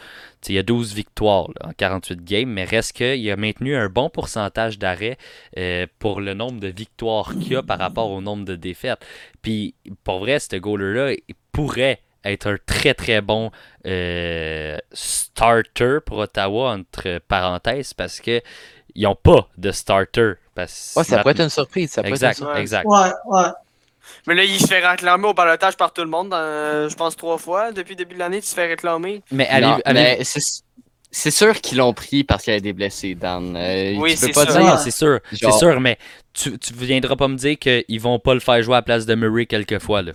[0.48, 3.90] Il y a 12 victoires là, en 48 games, mais reste qu'il a maintenu un
[3.90, 5.18] bon pourcentage d'arrêt
[5.58, 9.00] euh, pour le nombre de victoires qu'il a par rapport au nombre de défaites.
[9.42, 13.50] Puis, pour vrai, ce goaler-là, il pourrait être un très très bon
[14.94, 18.42] starter pour Ottawa, entre parenthèses, parce que
[19.00, 20.34] ils n'ont pas de starter.
[20.54, 21.90] Parce Ouais, ça Matt- pourrait être une surprise.
[21.92, 22.62] Ça pourrait être une Exact, surprise.
[22.62, 22.86] Exact.
[22.86, 23.48] Ouais, ouais.
[24.28, 27.16] Mais là, il se fait réclamer au balotage par tout le monde, euh, je pense
[27.16, 27.72] trois fois.
[27.72, 29.22] Depuis le début de l'année, tu te fais réclamer.
[29.32, 30.42] Mais non, allez, allez- mais c'est
[31.12, 33.56] c'est sûr qu'ils l'ont pris parce qu'il y a des blessés, Dan.
[33.56, 34.46] Euh, Oui, tu peux c'est.
[34.54, 34.64] Non, dire.
[34.74, 35.98] non, c'est sûr, Genre- sûr, mais
[36.34, 39.06] tu, tu viendras pas me dire qu'ils vont pas le faire jouer à la place
[39.06, 40.02] de Murray quelquefois.
[40.04, 40.12] Là.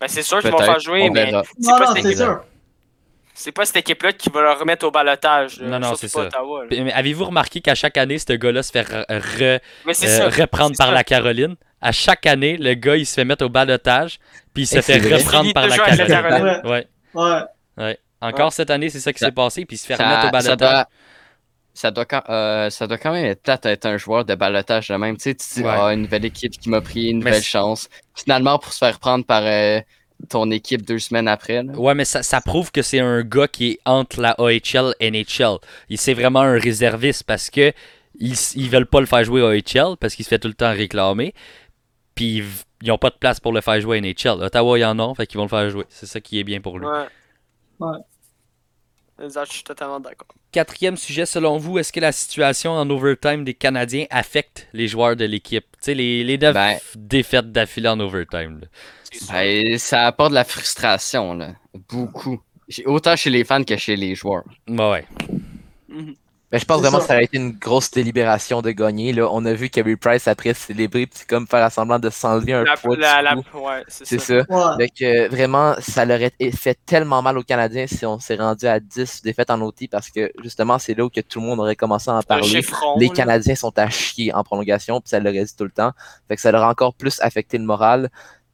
[0.00, 1.32] Ben, c'est sûr qu'ils vont Peut-être, faire jouer, on mais c'est
[1.70, 2.44] pas, sûr.
[3.38, 5.60] C'est pas cette équipe-là qui va leur remettre au balotage.
[5.60, 6.38] là, Non, non, c'est pas ça.
[6.70, 10.88] Mais Avez-vous remarqué qu'à chaque année, ce gars-là se fait re- re- euh, reprendre par
[10.88, 10.92] ça.
[10.92, 11.54] la Caroline?
[11.80, 14.18] À chaque année, le gars, il se fait mettre au balotage,
[14.52, 16.60] puis il se Et fait reprendre par la Caroline.
[16.64, 17.40] Ouais, Ouais.
[17.76, 17.98] ouais.
[18.20, 18.50] Encore Ouais.
[18.50, 20.58] cette année, c'est ça qui s'est passé, puis il se fait remettre au balotage.
[20.58, 20.86] doit,
[21.72, 24.88] ça, doit quand, euh, ça doit quand même être plate d'être un joueur de balotage
[24.88, 25.16] de même.
[25.16, 25.72] Tu sais, tu dis, Ouais.
[25.72, 27.88] ah, une nouvelle équipe qui m'a pris une nouvelle chance.
[28.16, 29.78] Finalement, pour se faire prendre par euh,
[30.28, 31.62] ton équipe deux semaines après.
[31.62, 31.72] là.
[31.74, 35.10] Ouais, mais ça, ça prouve que c'est un gars qui est entre la AHL et
[35.10, 35.58] NHL.
[35.88, 37.72] Il c'est vraiment un réserviste parce que
[38.18, 40.72] ils, ils veulent pas le faire jouer AHL parce qu'il se fait tout le temps
[40.72, 41.34] réclamer.
[42.14, 42.44] Puis ils,
[42.82, 44.42] ils ont pas de place pour le faire jouer à NHL.
[44.42, 45.84] Ottawa, ils en ont, fait qu'ils vont le faire jouer.
[45.88, 46.86] C'est ça qui est bien pour lui.
[46.86, 47.06] Ouais.
[47.78, 47.98] Ouais.
[49.22, 50.28] Exact, je suis totalement d'accord.
[50.52, 55.16] Quatrième sujet, selon vous, est-ce que la situation en overtime des Canadiens affecte les joueurs
[55.16, 55.64] de l'équipe?
[55.72, 58.60] Tu sais, les, les neuf Ben- défaites d'affilée en overtime.
[58.60, 58.66] là.
[59.30, 61.52] Ben, ça apporte de la frustration, là.
[61.88, 62.40] Beaucoup.
[62.84, 64.44] Autant chez les fans que chez les joueurs.
[64.68, 65.04] Ouais, ouais.
[65.88, 66.14] Mhm.
[66.50, 67.02] Mais je pense vraiment ça.
[67.02, 69.12] que ça a été une grosse délibération de gagner.
[69.12, 69.28] Là.
[69.30, 72.74] On a vu Carey Price après célébrer, puis comme faire semblant de s'enlever un La,
[72.78, 73.58] poids du la, la- cou.
[73.58, 74.44] ouais, c'est ça.
[74.48, 74.54] ça.
[74.78, 74.86] Ouais.
[74.86, 78.64] Fait que vraiment, ça leur aurait fait tellement mal aux Canadiens si on s'est rendu
[78.66, 81.60] à 10 défaites en OT parce que justement, c'est là où que tout le monde
[81.60, 82.44] aurait commencé à en parler.
[82.48, 82.96] chiffron.
[82.98, 83.12] Les là.
[83.14, 85.92] Canadiens sont à chier en prolongation, puis ça leur a dit tout le temps.
[86.28, 88.08] Fait que ça leur a encore plus affecté le moral.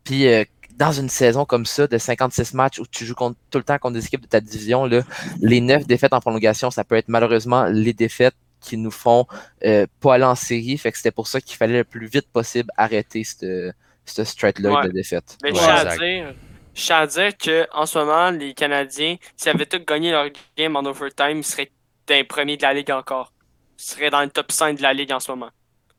[0.05, 0.45] Puis euh,
[0.77, 3.79] dans une saison comme ça, de 56 matchs où tu joues contre, tout le temps
[3.79, 5.03] contre des équipes de ta division, là,
[5.40, 9.27] les 9 défaites en prolongation, ça peut être malheureusement les défaites qui nous font
[9.64, 10.77] euh, pas aller en série.
[10.79, 13.73] Fait que c'était pour ça qu'il fallait le plus vite possible arrêter ce
[14.07, 14.87] ce stretch-là Ouais.
[14.88, 15.38] de défaites.
[15.43, 16.35] Mais Ouais, je tiens à dire,
[16.75, 20.27] je tiens à dire qu'en ce moment, les Canadiens, s'ils avaient tous gagné leur
[20.59, 21.71] game en overtime, ils seraient
[22.07, 23.33] d'un premier de la ligue encore.
[23.79, 25.49] Ils seraient dans le top 5 de la ligue en ce moment.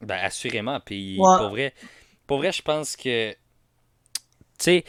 [0.02, 0.80] Ben, assurément.
[0.86, 1.38] Puis, Ouais.
[1.40, 1.74] pour vrai,
[2.28, 3.34] pour vrai, je pense que.
[4.58, 4.84] Tu sais,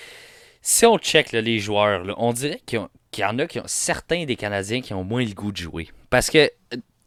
[0.62, 2.80] si on check là, les joueurs, là, on dirait qu'il
[3.18, 3.64] y, en a qui ont.
[3.66, 5.88] Certains des Canadiens qui ont moins le goût de jouer.
[6.10, 6.50] Parce que.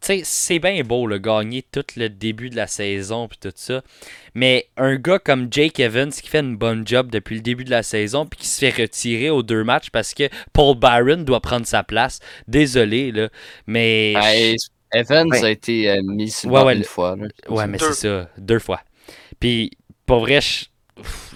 [0.02, 3.52] Tu sais, c'est bien beau, le gagner tout le début de la saison puis tout
[3.54, 3.82] ça.
[4.34, 7.70] Mais un gars comme Jake Evans qui fait une bonne job depuis le début de
[7.70, 11.40] la saison puis qui se fait retirer aux deux matchs parce que Paul Byron doit
[11.40, 12.20] prendre sa place.
[12.48, 13.28] Désolé, là.
[13.66, 14.14] Mais.
[14.14, 14.56] Ben,
[14.94, 15.44] Evans Ouais.
[15.44, 17.16] a été euh, mis sur le Ouais, banc ouais, une le- fois.
[17.16, 17.28] là.
[17.50, 17.92] Ouais, mais Deux.
[17.92, 18.80] c'est ça, deux fois.
[19.38, 19.70] Puis,
[20.06, 20.64] pour vrai, je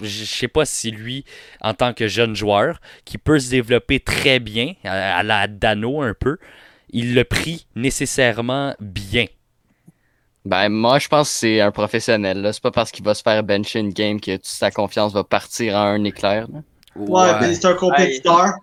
[0.01, 1.25] je sais pas si lui,
[1.61, 6.13] en tant que jeune joueur, qui peut se développer très bien, à, la Dano un
[6.13, 6.37] peu,
[6.91, 9.25] il l'a pris nécessairement bien.
[10.45, 12.41] Ben, moi, je pense que c'est un professionnel.
[12.41, 12.53] là.
[12.53, 15.23] C'est pas parce qu'il va se faire bencher une game que toute sa confiance va
[15.23, 16.47] partir en un éclair.
[16.53, 16.59] là.
[16.95, 18.53] Ouais, puis c'est un compétiteur.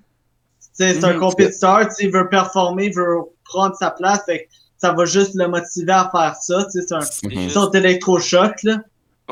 [0.73, 1.19] C'est un Mhm.
[1.21, 5.47] compétiteur, il veut performer, il veut prendre sa place, fait que ça va juste le
[5.49, 6.67] motiver à faire ça.
[6.71, 8.79] C'est un juste- sorte d'électrochoc, là.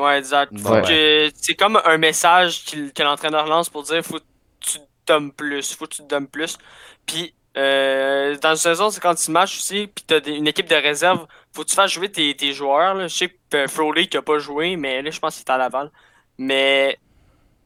[0.01, 0.51] Ouais, exact.
[0.53, 0.81] Ouais.
[0.81, 4.23] que- C'est comme un message que l'entraîneur lance pour dire faut que
[4.59, 6.57] tu te donnes plus, faut que tu te donnes plus.
[7.05, 10.75] Puis euh, dans une saison, c'est quand tu matches aussi, puis t'as une équipe de
[10.75, 12.93] réserve, faut que tu fasses jouer tes, tes joueurs.
[12.95, 13.07] Là.
[13.07, 15.57] Je sais que Froley qui a pas joué, mais là je pense qu'il est à
[15.57, 15.91] Laval.
[16.37, 16.97] Mais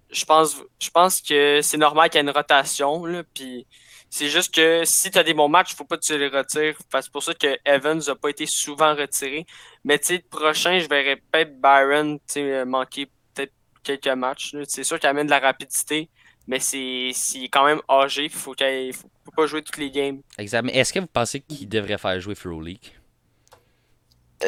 [0.09, 3.05] je pense je pense que c'est normal qu'il y ait une rotation.
[3.05, 3.67] Là, puis
[4.09, 6.77] c'est juste que si tu as des bons matchs, faut pas que tu les retires.
[6.91, 9.45] C'est pour ça que Evans a pas été souvent retiré.
[9.83, 14.55] Mais le prochain, je verrais peut-être Byron euh, manquer peut-être quelques matchs.
[14.67, 16.09] C'est sûr qu'il amène de la rapidité,
[16.47, 17.11] mais c'est
[17.51, 18.25] quand même âgé.
[18.25, 20.21] Il faut faut, pas jouer toutes les games.
[20.37, 20.63] Exact.
[20.63, 22.93] Mais est-ce que vous pensez qu'il devrait faire jouer Frolic?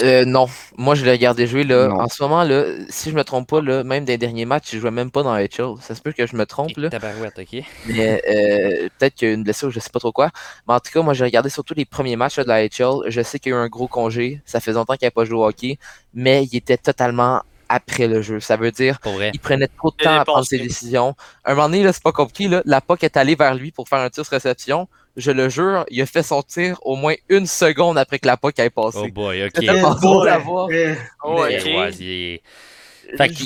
[0.03, 0.47] Euh, non,
[0.77, 1.87] moi je l'ai regardé jouer là.
[1.87, 2.01] Non.
[2.01, 4.79] En ce moment là, si je me trompe pas là, même des derniers matchs, il
[4.79, 5.75] jouait même pas dans HL.
[5.81, 7.63] Ça se peut que je me trompe là, Tabarouette, ok?
[7.87, 10.29] mais euh, peut-être qu'il y a une blessure, je sais pas trop quoi.
[10.67, 13.09] Mais en tout cas, moi j'ai regardé surtout les premiers matchs là, de la HL.
[13.09, 15.25] Je sais qu'il y a eu un gros congé, ça fait longtemps qu'il n'a pas
[15.25, 15.79] joué au hockey,
[16.13, 18.39] mais il était totalement après le jeu.
[18.39, 19.31] Ça veut dire Pour vrai.
[19.33, 21.15] il prenait trop de temps à prendre ses décisions.
[21.45, 22.61] Un moment donné, là, c'est pas compliqué, là.
[22.65, 24.87] La POC est allée vers lui pour faire un tir sur réception.
[25.19, 28.37] Je le jure, il a fait son tir au moins une seconde après que la
[28.37, 28.99] POC ait passé.
[29.01, 29.51] Oh boy, ok.
[29.55, 29.95] C'était pas.
[31.23, 31.59] Oh, il est-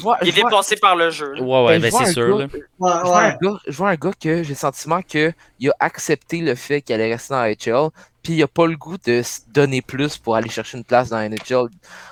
[0.02, 1.34] vois- Il est je vois- dépassé par le jeu.
[1.34, 1.42] là.
[1.42, 2.50] Ouais, ouais, je ben vois c'est un sûr, gars- là.
[2.80, 5.34] Ouais, je vois un gars, je vois un gars que j'ai le sentiment qu'il
[5.70, 7.90] a accepté le fait qu'il allait rester dans la HL,
[8.24, 11.10] puis il a pas le goût de se donner plus pour aller chercher une place
[11.10, 11.70] dans la NHL.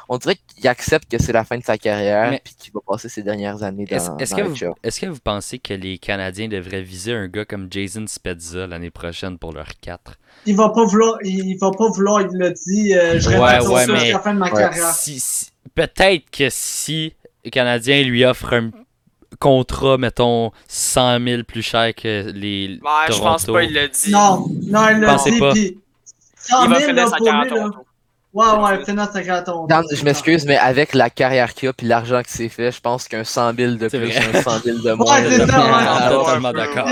[0.08, 3.10] On dirait qu'il accepte que c'est la fin de sa carrière, puis qu'il va passer
[3.10, 4.74] ses dernières années dans, Est-ce est-ce dans que, la vous, NHL.
[4.84, 8.90] est-ce que vous pensez que les Canadiens devraient viser un gars comme Jason Spezza l'année
[8.90, 10.14] prochaine pour leur 4?
[10.46, 13.68] Il va pas vouloir, il va pas vouloir, il l'a dit, euh, je Ouais, répète
[13.70, 14.62] ouais, ça mais- jusqu'à la fin de ma Ouais.
[14.62, 14.94] carrière.
[14.94, 17.14] Si, si- peut-être que si
[17.46, 18.72] les Canadiens lui offrent un
[19.40, 23.54] contrat, mettons, 100 000 plus cher que les Ouais, je pense Toronto.
[23.54, 24.12] pas, il l'a dit.
[24.12, 25.52] Non, non, il l'a dit, pas.
[25.54, 25.76] puis 100
[26.52, 27.18] Il va 000 finir là, sa.
[27.18, 27.76] Toronto.
[28.32, 29.68] Ouais, ouais, finir sa carrière à Toronto.
[29.68, 32.80] Dan, je m'excuse, mais avec la carrière qu'il a puis l'argent qu'il s'est fait, je
[32.80, 34.38] pense qu'un 100 000 de plus, vrai.
[34.38, 35.16] un 100 000 de moins.
[35.22, 35.72] Ouais, c'est ça, ouais.
[35.72, 36.88] Ah, totalement d'accord.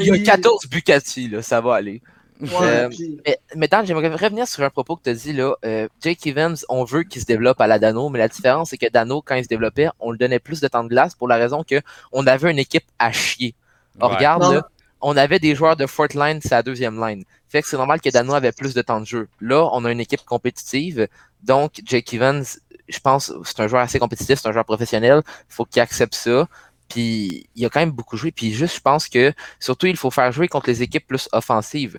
[0.00, 2.00] Il y a 14 Bucati, là, ça va aller.
[2.40, 5.32] Ouais, Euh, puis- Mais, mais Dan, j'aimerais revenir sur un propos que tu as dit
[5.32, 5.54] là.
[5.64, 8.78] Euh, Jake Evans, on veut qu'il se développe à la Dano, mais la différence, c'est
[8.78, 11.28] que Dano, quand il se développait, on lui donnait plus de temps de glace pour
[11.28, 13.54] la raison que on avait une équipe à chier.
[14.00, 14.16] On Ouais.
[14.16, 14.68] regarde, là,
[15.02, 17.24] on avait des joueurs de fourth line, c'est la deuxième line.
[17.48, 19.28] Fait que c'est normal que Dano avait plus de temps de jeu.
[19.40, 21.08] Là, on a une équipe compétitive.
[21.42, 22.44] Donc, Jake Evans,
[22.88, 25.22] je pense, c'est un joueur assez compétitif, c'est un joueur professionnel.
[25.48, 26.48] faut qu'il accepte ça.
[26.88, 28.32] Puis, il a quand même beaucoup joué.
[28.32, 31.98] Puis, juste, je pense que, surtout, il faut faire jouer contre les équipes plus offensives.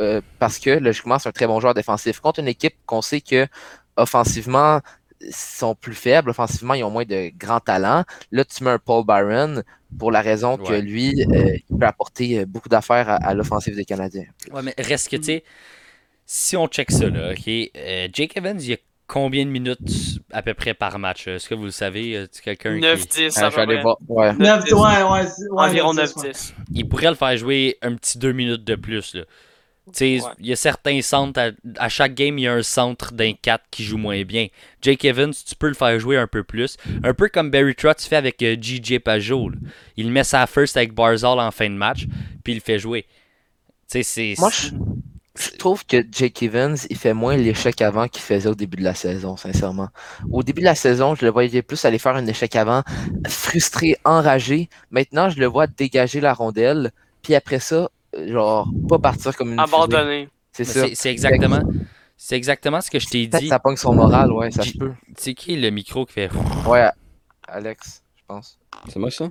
[0.00, 2.20] Euh, parce que, logiquement, c'est un très bon joueur défensif.
[2.20, 3.46] Contre une équipe qu'on sait que,
[3.96, 4.80] offensivement,
[5.30, 6.30] sont plus faibles.
[6.30, 8.04] Offensivement, ils ont moins de grands talents.
[8.32, 9.62] Là, tu mets un Paul Byron
[9.98, 13.74] pour la raison que lui, euh, il peut apporter euh, beaucoup d'affaires à, à l'offensive
[13.74, 14.24] des Canadiens.
[14.52, 15.44] Ouais, mais reste que, tu sais,
[16.26, 18.76] si on check ça, là, OK, euh, Jake Evans, il y a
[19.08, 21.26] combien de minutes à peu près par match?
[21.26, 22.26] Est-ce que vous le savez?
[22.44, 22.86] Quelqu'un qui...
[22.86, 23.94] 9-10, Ah.
[24.08, 24.32] Ouais.
[24.34, 26.30] 9, ouais, ouais, ouais, Environ 9-10, ouais.
[26.30, 26.52] 9-10.
[26.72, 29.24] Il pourrait le faire jouer un petit deux minutes de plus, là.
[29.92, 30.32] Tu sais, Ouais.
[30.40, 31.50] il y a certains centres, à,
[31.84, 34.46] à chaque game, il y a un centre d'un 4 qui joue moins bien.
[34.82, 36.76] Jake Evans, tu peux le faire jouer un peu plus.
[37.04, 39.50] Un peu comme Barry Trotz fait avec euh, JJ Pajot.
[39.50, 39.56] là.
[39.96, 42.06] Il met sa first avec Barzal en fin de match,
[42.44, 43.02] puis il le fait jouer.
[43.90, 44.34] Tu sais, c'est...
[44.38, 44.68] Moi, je,
[45.36, 48.84] je trouve que Jake Evans, il fait moins l'échec avant qu'il faisait au début de
[48.84, 49.88] la saison, sincèrement.
[50.30, 52.82] Au début de la saison, je le voyais plus aller faire un échec avant,
[53.28, 54.68] frustré, enragé.
[54.90, 56.90] Maintenant, je le vois dégager la rondelle,
[57.22, 59.74] puis après ça, genre, pas partir comme une fusée.
[59.74, 60.28] Abandonné.
[60.52, 60.86] C'est ça.
[60.94, 61.60] C'est exactement...
[62.16, 63.48] C'est exactement ce que je t'ai dit.
[63.48, 64.92] ça pogne son moral, ouais, ça peut.
[65.16, 66.30] C'est qui le micro qui fait...
[66.66, 66.86] Ouais,
[67.48, 68.58] Alex, je pense.
[68.88, 69.30] C'est moi ça?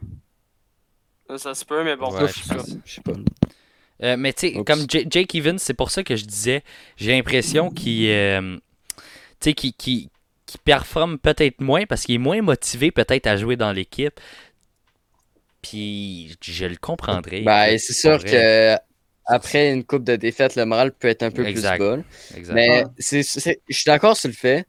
[1.37, 2.11] Ça se peut, mais bon.
[2.11, 2.41] Ouais, je.
[2.85, 3.11] Je sais pas.
[4.01, 6.63] Euh, mais tu sais, comme J- Jake Evans, c'est pour ça que je disais,
[6.97, 8.57] j'ai l'impression qu'il euh,
[9.39, 10.09] tu sais, qu'il- qu'il-
[10.47, 14.19] qui performe peut-être moins parce qu'il est moins motivé peut-être à jouer dans l'équipe.
[15.69, 17.41] Puis je le comprendrais.
[17.41, 18.75] Ben, c'est sûr que
[19.25, 21.77] après une coupe de défaites, le moral peut être un peu Exact.
[21.77, 22.53] plus bas.
[22.53, 23.21] Mais je
[23.69, 24.65] suis d'accord sur le fait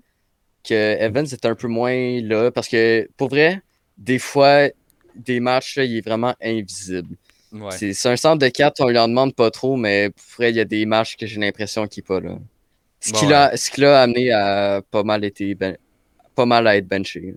[0.62, 3.62] que Evans est un peu moins là parce que pour vrai,
[3.96, 4.68] des fois,
[5.14, 7.16] des matchs, là, il est vraiment invisible.
[7.52, 7.72] Ouais.
[7.72, 10.56] C'est, un centre de 4, on lui en demande pas trop, mais pour vrai, il
[10.56, 12.38] y a des matchs que j'ai l'impression qu'il n'est pas là.
[13.00, 15.76] Ce Bon, qui, l'a, ce qui l'a amené à pas mal, été ben-
[16.34, 17.34] pas mal à être benché.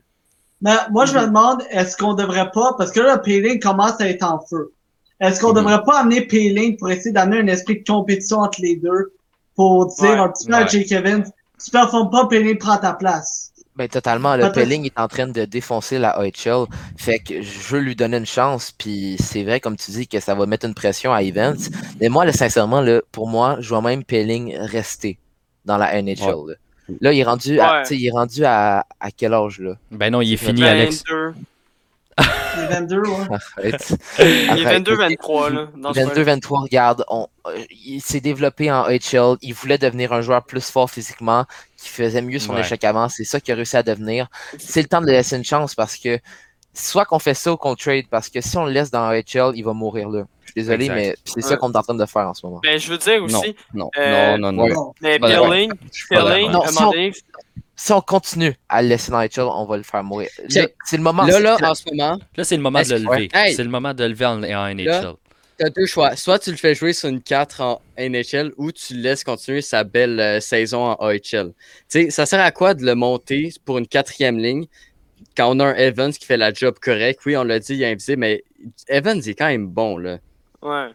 [0.64, 4.08] Mais moi, je me demande, est-ce qu'on devrait pas, parce que là, Payling commence à
[4.10, 4.72] être en feu.
[5.20, 5.56] Est-ce qu'on Mhm.
[5.56, 9.14] devrait pas amener Payling pour essayer d'amener un esprit de compétition entre les deux
[9.56, 10.66] pour dire Ouais, un petit peu à.
[10.66, 11.24] Jake Evans,
[11.64, 13.52] tu performes pas, Payling prend ta place.
[13.76, 14.36] Ben, totalement.
[14.36, 16.68] Le Pelling est en train de défoncer la OHL.
[16.96, 18.72] Fait que je veux lui donner une chance.
[18.72, 21.58] Puis c'est vrai, comme tu dis, que ça va mettre une pression à Evans.
[22.00, 25.18] Mais moi, là, sincèrement, là, pour moi, je vois même Pelling rester
[25.66, 26.56] dans la NHL.
[27.02, 27.82] Là, il est rendu, à, Ouais.
[27.84, 29.76] tu sais, il est rendu à, à quel âge, là?
[29.92, 31.04] Ben non, il est fini, Ben, Alex.
[31.10, 31.34] 22.
[32.58, 33.08] Les 22, ouais.
[33.58, 33.94] Arrête.
[34.20, 34.84] Il est Arrête.
[34.88, 35.68] 22-23, là.
[35.76, 39.38] Dans ce 22-23, regarde, on, euh, il s'est développé en HL.
[39.42, 41.46] Il voulait devenir un joueur plus fort physiquement,
[41.78, 42.62] qui faisait mieux son Ouais.
[42.62, 43.10] échec avant.
[43.10, 44.28] C'est ça qu'il a réussi à devenir.
[44.60, 46.20] C'est le temps de laisser une chance parce que
[46.76, 49.54] soit qu'on fait ça ou qu'on trade, parce que si on le laisse dans HL,
[49.56, 50.24] il va mourir là.
[50.56, 50.96] Je suis désolé, Exact.
[50.96, 52.60] mais c'est ça qu'on est en train de faire en ce moment.
[52.64, 54.94] Ben, je veux dire Non, aussi, non, Euh, non, non, non.
[55.02, 57.12] mais Non, moment donné,
[57.76, 60.30] Si on continue à le laisser dans HL, on va le faire mourir.
[60.48, 61.24] C'est le moment.
[61.24, 63.30] Là, là, en ce moment, Là, c'est le moment de le lever.
[63.34, 63.54] Hey!
[63.56, 65.16] C'est le moment de le lever en, en NHL.
[65.58, 66.16] T'as deux choix.
[66.16, 69.62] Soit tu le fais jouer sur une 4 en NHL ou tu le laisses continuer
[69.62, 71.20] sa belle euh, saison en AHL.
[71.22, 71.54] Tu
[71.90, 74.66] sais, ça sert à quoi de le monter pour une quatrième ligne
[75.38, 77.22] quand on a un Evans qui fait la job correct?
[77.28, 78.44] Oui, on l'a dit, il est invisible, mais
[78.88, 80.18] Evans est quand même bon, là.
[80.64, 80.88] Ouais.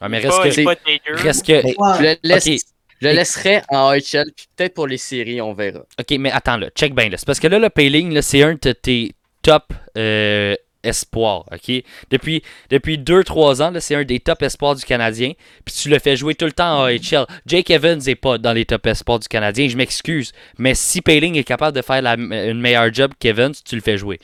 [0.00, 0.64] Ah, mais reste pas- que.
[0.64, 1.22] pas.
[1.22, 1.62] Reste que.
[1.62, 2.58] Je laisse- Ok.
[3.00, 5.80] je laisserai en AHL, puis peut-être pour les séries, on verra.
[6.00, 7.08] Ok, mais attends, là, check bien.
[7.08, 7.16] là.
[7.16, 11.44] C'est parce que là, le Payling, c'est un de tes top euh, espoirs.
[11.52, 11.82] ok?
[12.10, 15.32] Depuis, depuis 2-3 ans, c'est un des top espoirs du Canadien.
[15.64, 17.26] Puis tu le fais jouer tout le temps en AHL.
[17.46, 19.68] Jake Evans n'est pas dans les top espoirs du Canadien.
[19.68, 20.32] Je m'excuse.
[20.58, 23.96] Mais si Payling est capable de faire la- une meilleure job qu'Evans, tu le fais
[23.96, 24.18] jouer.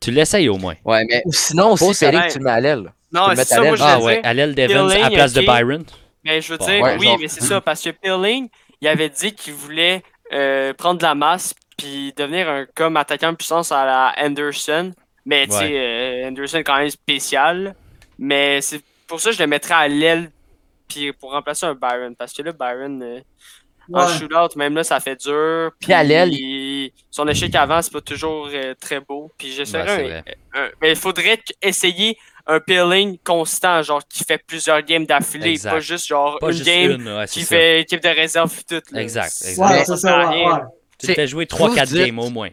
[0.00, 0.74] Tu l'essayes au moins.
[0.84, 2.32] Ouais, mais Ou sinon aussi, s'arrêter.
[2.32, 2.92] tu le mets à l'aile.
[3.12, 4.20] Non, c'est ça, moi, je Ah ouais, dire.
[4.26, 5.40] à l'aile d'Evans Pilling, à la place de.
[5.40, 5.84] Byron.
[6.24, 8.48] Mais je veux Bon, dire, ouais, oui, genre- mais c'est ça, parce que Pilling,
[8.80, 13.32] il avait dit qu'il voulait euh, prendre de la masse puis devenir un comme attaquant
[13.32, 14.92] de puissance à la Anderson.
[15.26, 16.22] Mais tu sais, Ouais.
[16.24, 17.74] euh, Anderson est quand même spécial.
[18.18, 20.30] Mais c'est pour ça que je le mettrais à l'aile
[20.88, 22.14] puis pour remplacer un Byron.
[22.16, 23.20] Parce que là, Byron, euh,
[23.92, 24.12] en Ouais.
[24.18, 25.72] shootout, même là, ça fait dur.
[25.80, 29.32] Puis à l'aile, il- Son échec avant, c'est pas toujours euh, très beau.
[29.36, 30.22] Puis un-
[30.54, 35.80] un- mais il faudrait essayer un Pilling constant, genre qui fait plusieurs games d'affilée, pas
[35.80, 37.48] juste genre Pas une juste game une, ouais, c'est qui ça.
[37.56, 38.82] fait équipe de réserve puis tout.
[38.94, 39.02] là.
[39.02, 39.58] Exact, exact.
[39.70, 40.54] Ouais, ça c'est sert à ça, ouais, rien.
[40.54, 40.60] ouais.
[40.98, 42.50] Tu fais jouer 3-4 vous dites- games au moins.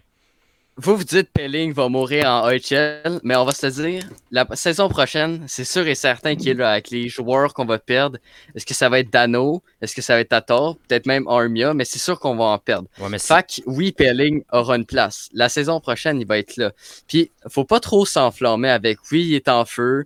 [0.80, 4.46] Vous, vous dites Pelling va mourir en AHL, mais on va se le dire, la
[4.54, 8.20] saison prochaine, c'est sûr et certain qu'il est là avec les joueurs qu'on va perdre.
[8.54, 9.64] Est-ce que ça va être Dano?
[9.82, 10.78] Est-ce que ça va être Tator?
[10.88, 12.88] Peut-être même Armia, mais c'est sûr qu'on va en perdre.
[13.00, 15.30] Ouais, mais que oui, Pelling aura une place.
[15.34, 16.72] La saison prochaine, il va être là.
[17.08, 20.06] Puis, faut pas trop s'enflammer avec oui, il est en feu,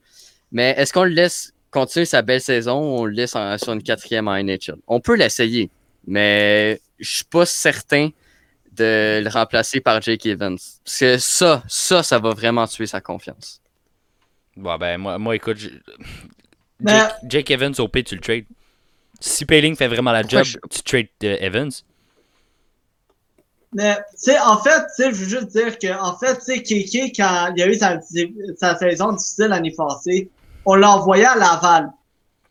[0.53, 3.73] mais est-ce qu'on le laisse continuer sa belle saison ou on le laisse en- sur
[3.73, 4.77] une quatrième en NHL?
[4.87, 5.69] On peut l'essayer,
[6.07, 8.11] mais je suis pas certain
[8.81, 10.57] de le remplacer par Jake Evans.
[10.83, 13.61] Parce que ça, ça, ça va vraiment tuer sa confiance.
[14.57, 15.69] Bon, ben, moi, moi écoute, je-
[16.79, 18.45] Mais- Jake, Jake Evans, au pire, tu le trades.
[19.19, 21.71] Si Payling fait vraiment la Pourquoi job, tu trades euh, Evans.
[23.73, 26.41] Mais, tu sais, en fait, tu sais, je veux juste dire que, en fait, tu
[26.41, 27.99] sais, Kéké, quand il a eu sa,
[28.57, 30.29] sa saison difficile l'année passée,
[30.65, 31.89] on l'a envoyé à Laval.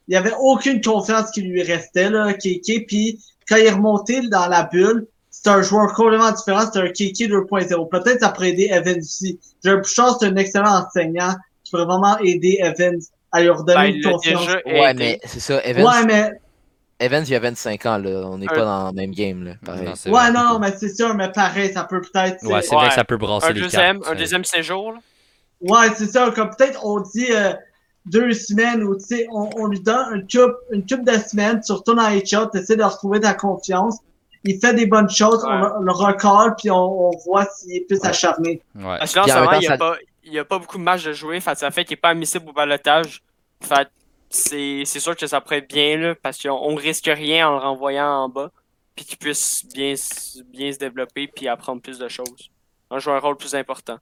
[0.09, 2.87] Il y avait aucune confiance qui lui restait, là, Kéké.
[2.87, 5.07] Puis, quand il est remonté dans la bulle,
[5.43, 6.63] c'est un joueur complètement différent.
[6.73, 7.89] C'est un Kéké 2.0.
[7.89, 9.39] Peut-être ça pourrait aider Evans aussi.
[9.65, 12.99] Je je pense que c'est un excellent enseignant qui pourrait vraiment aider Evans
[13.33, 14.47] à lui redonner Ben, confiance.
[14.67, 15.61] Ouais, mais c'est ça.
[15.65, 16.33] Evans, Ouais, mais,
[16.99, 18.11] Evans, il a 25 ans, là.
[18.27, 19.53] On n'est Un- pas dans le même game, là.
[19.65, 19.85] Pareil.
[19.87, 20.33] Non, ouais, vrai.
[20.33, 22.45] non, mais c'est sûr, mais pareil, ça peut peut-être.
[22.45, 24.13] Ouais, c'est vrai que ça peut brasser un les deuxième, cartes.
[24.15, 24.93] un deuxième séjour.
[24.93, 24.99] là?
[25.63, 26.31] Ouais, c'est ça.
[26.35, 27.53] Comme peut-être on dit euh,
[28.07, 31.61] deux semaines ou tu sais, on, on lui donne une coupe, une coupe de semaines,
[31.65, 33.99] tu retournes à HL, tu essaies de retrouver ta confiance.
[34.45, 35.51] Il fait des bonnes choses, Ouais.
[35.53, 38.63] on, le- on le recolle, puis on, on voit s'il est plus acharné.
[38.75, 38.97] Ouais.
[38.99, 40.59] Parce que là, en ce moment, il n'y a, ça- pas- il y a pas
[40.59, 41.41] beaucoup de matchs de jouer.
[41.41, 43.23] Fait que ça fait qu'il n'est pas admissible au balotage.
[43.63, 43.89] Fait
[44.33, 47.53] c'est c'est sûr que ça pourrait être bien là, parce qu'on on risque rien en
[47.53, 48.51] le renvoyant en bas.
[48.97, 49.95] Puis qu'il puisse bien,
[50.53, 52.51] bien se développer puis apprendre plus de choses.
[52.91, 53.99] En jouer un rôle plus important.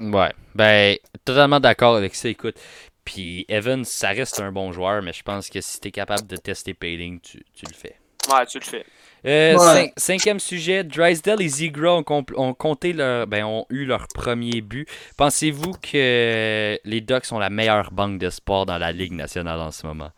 [0.00, 0.32] Ouais.
[0.54, 2.28] Ben, totalement d'accord avec ça.
[2.28, 2.56] Écoute.
[3.04, 6.36] Puis Evans, ça reste un bon joueur, mais je pense que si t'es capable de
[6.36, 7.96] tester Payling, tu, tu le fais.
[8.28, 8.84] Ouais, tu le fais.
[9.26, 9.86] Euh, Ouais.
[9.88, 14.88] cin- cinquième sujet, Drysdale et Zigra ont compté leur, ben, ont eu leur premier but.
[15.16, 19.70] Pensez-vous que les Ducks sont la meilleure banque de sport dans la Ligue nationale en
[19.70, 20.10] ce moment?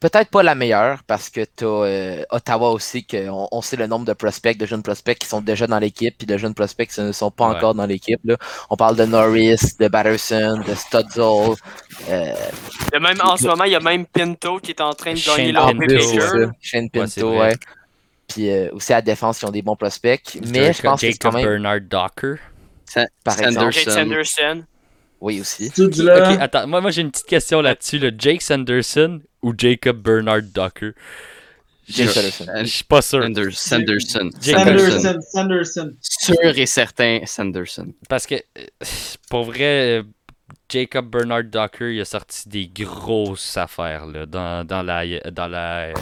[0.00, 4.06] Peut-être pas la meilleure parce que t'as euh, Ottawa aussi, qu'on on sait le nombre
[4.06, 7.00] de prospects, de jeunes prospects qui sont déjà dans l'équipe, puis de jeunes prospects qui
[7.02, 7.56] ne sont pas Ouais.
[7.56, 8.20] encore dans l'équipe.
[8.24, 8.36] là.
[8.70, 11.54] On parle de Norris, de Batterson, de Studzall.
[12.08, 12.32] Euh,
[12.98, 15.52] même, en ce moment, il y a même Pinto qui est en train de gagner
[15.52, 16.50] leur Pinto.
[16.62, 17.54] Shane Pinto, ouais.
[18.26, 20.38] Puis euh, aussi à la défense, ils ont des bons prospects.
[20.46, 21.46] Mais je pense que c'est Jacob quand même.
[21.46, 22.36] Bernard Docker.
[23.22, 23.72] Par exemple.
[23.72, 24.34] Jake Sanderson.
[24.38, 24.64] Sanderson.
[25.20, 25.70] Oui, aussi.
[25.70, 26.32] Tout Qui- là.
[26.32, 27.98] ok, attends, moi, moi j'ai une petite question là-dessus.
[27.98, 28.08] là.
[28.16, 30.92] Jake Sanderson ou Jacob Bernard Docker?
[31.88, 32.44] Jake Je-.
[32.62, 33.22] Je suis pas sûr.
[33.22, 34.30] Sanders- Sanderson.
[34.40, 35.00] Sanderson.
[35.00, 35.92] Sanderson, Sanderson.
[36.00, 37.92] Sûr et certain, Sanderson.
[38.08, 38.66] Parce que, euh,
[39.28, 40.02] pour vrai, euh,
[40.68, 45.86] Jacob Bernard Docker, il a sorti des grosses affaires là, dans, dans la, dans la
[45.88, 45.94] euh,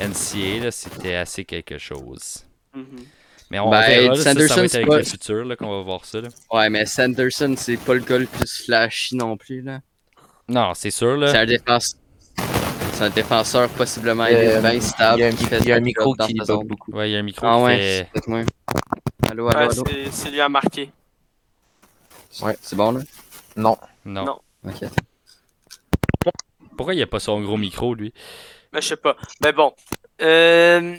[0.00, 0.70] NCA.
[0.70, 2.44] C'était assez quelque chose.
[2.74, 2.84] Mhm.
[3.50, 5.70] Mais on Ben, verra, là, ça, va être c'est avec pas- le futur là, qu'on
[5.78, 6.20] va voir ça.
[6.20, 6.28] là.
[6.52, 9.80] Ouais, mais Sanderson, c'est pas le gars le plus flashy non plus, là.
[10.48, 11.16] Non, c'est sûr.
[11.16, 11.30] Là.
[11.30, 12.00] C'est un défenseur.
[12.96, 15.18] C'est un défenseur possiblement Euh, bien stable.
[15.18, 16.66] il y a un, qui fait il y a un micro qui bug zone.
[16.66, 16.92] beaucoup.
[16.92, 18.38] Ouais, il y a un micro Ah qui ouais, fait- c'est peut-être moi.
[19.30, 19.84] Allô, allô, Ouais, allô.
[20.10, 20.90] c'est- lui à marquer.
[22.40, 22.56] Ouais.
[22.62, 23.00] C'est bon, là?
[23.54, 23.76] Non.
[24.06, 24.24] Non.
[24.24, 24.40] Non.
[24.66, 24.88] Ok.
[26.76, 28.14] Pourquoi il a pas son gros micro, lui?
[28.72, 29.14] Mais je sais pas.
[29.42, 29.74] Mais bon.
[30.22, 30.96] Euh,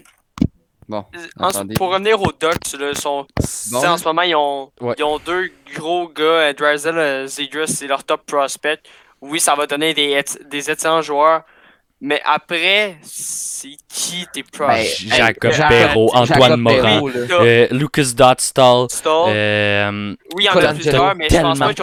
[0.87, 1.03] Bon,
[1.39, 1.73] en- attendez.
[1.73, 4.93] pour revenir aux Ducks, là, sont, tu sais, Bon, en ce moment, ils ont, Ouais.
[4.99, 6.23] ils ont deux gros gars.
[6.23, 8.79] euh, Drysdale et Zegras, c'est leur top prospect.
[9.19, 11.41] Oui, ça va donner des, des excellents joueurs.
[11.99, 14.43] Mais après, c'est qui tes?
[14.59, 19.29] Ben, Jacob Jacob- Perrault, Antoine Jacob Morin, euh, Lucas Dotstall, Stall.
[19.29, 21.73] euh, oui, en Colangelo, plusieurs, mais je pense pas.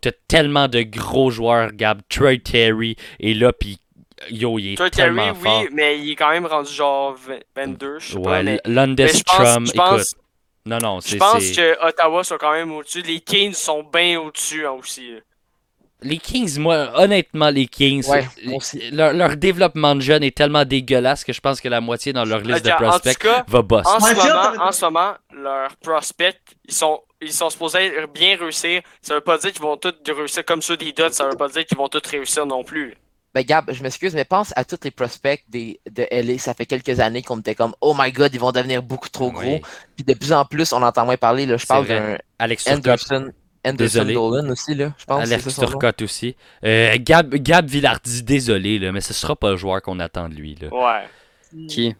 [0.00, 2.02] T'as tellement de gros joueurs, Gab.
[2.08, 3.78] Troy Terry est là, puis
[4.30, 5.60] yo, il est Troy tellement Terry, fort.
[5.62, 8.30] oui, mais il est quand même rendu genre 20 22, je sais pas.
[8.30, 9.36] Ouais, Mais, je pense,
[9.66, 10.20] je pense, écoute.
[10.66, 11.16] Non, non, je c'est.
[11.16, 13.02] pense c'est- que Ottawa sont quand même au-dessus.
[13.02, 15.14] Les Kings sont bien au-dessus hein, aussi.
[16.02, 18.24] Les Kings, moi, honnêtement, les Kings, Ouais,
[18.92, 22.24] leur, leur développement de jeunes est tellement dégueulasse que je pense que la moitié dans
[22.24, 23.84] leur liste de prospects cas, va boss.
[23.86, 28.82] En ce, moment, en ce moment, leurs prospects, ils sont, ils sont supposés bien réussir.
[29.02, 31.10] Ça veut pas dire qu'ils vont tous réussir comme ceux des Dots.
[31.10, 32.94] Ça veut pas dire qu'ils vont tous réussir non plus.
[33.34, 36.38] Ben Gab, je m'excuse, mais pense à tous les prospects des, de LA.
[36.38, 39.30] Ça fait quelques années qu'on était comme Oh my god, ils vont devenir beaucoup trop
[39.30, 39.42] gros.
[39.42, 39.62] Oui.
[39.96, 41.44] Puis de plus en plus, on entend moins parler.
[41.44, 43.32] Là, je parle d'un Alex Anderson,
[43.68, 44.14] Anderson Désolé.
[44.14, 44.92] Dolan aussi, là.
[44.98, 45.54] Je pense que c'est Alex.
[45.58, 46.36] Turcotte aussi.
[46.64, 50.34] Euh, Gab, Gab Villardi, désolé, là, mais ce sera pas le joueur qu'on attend de
[50.34, 50.54] lui.
[50.60, 50.68] Là.
[50.72, 51.66] Ouais.
[51.68, 51.94] Qui?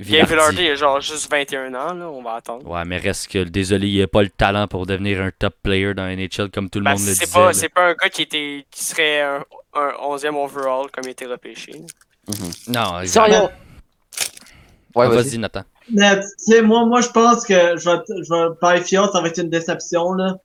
[0.00, 2.08] Villardy, il a genre juste 21 ans, là.
[2.08, 2.66] On va attendre.
[2.68, 5.92] Ouais, mais reste que, désolé, il a pas le talent pour devenir un top player
[5.94, 7.26] dans NHL comme tout le Ben, monde le disait.
[7.32, 11.10] pas, c'est pas un gars qui, était, qui serait un, un 11e overall comme il
[11.10, 11.72] était repêché.
[11.72, 11.78] là.
[12.28, 13.28] Non, Sinon, exact.
[13.28, 13.50] ils ont-
[14.94, 15.24] Ouais, Ah, vas-y.
[15.24, 15.62] vas-y, Nathan.
[15.92, 19.38] Mais tu sais, moi, moi je pense que je vais, je vais ça va être
[19.38, 20.36] une déception là.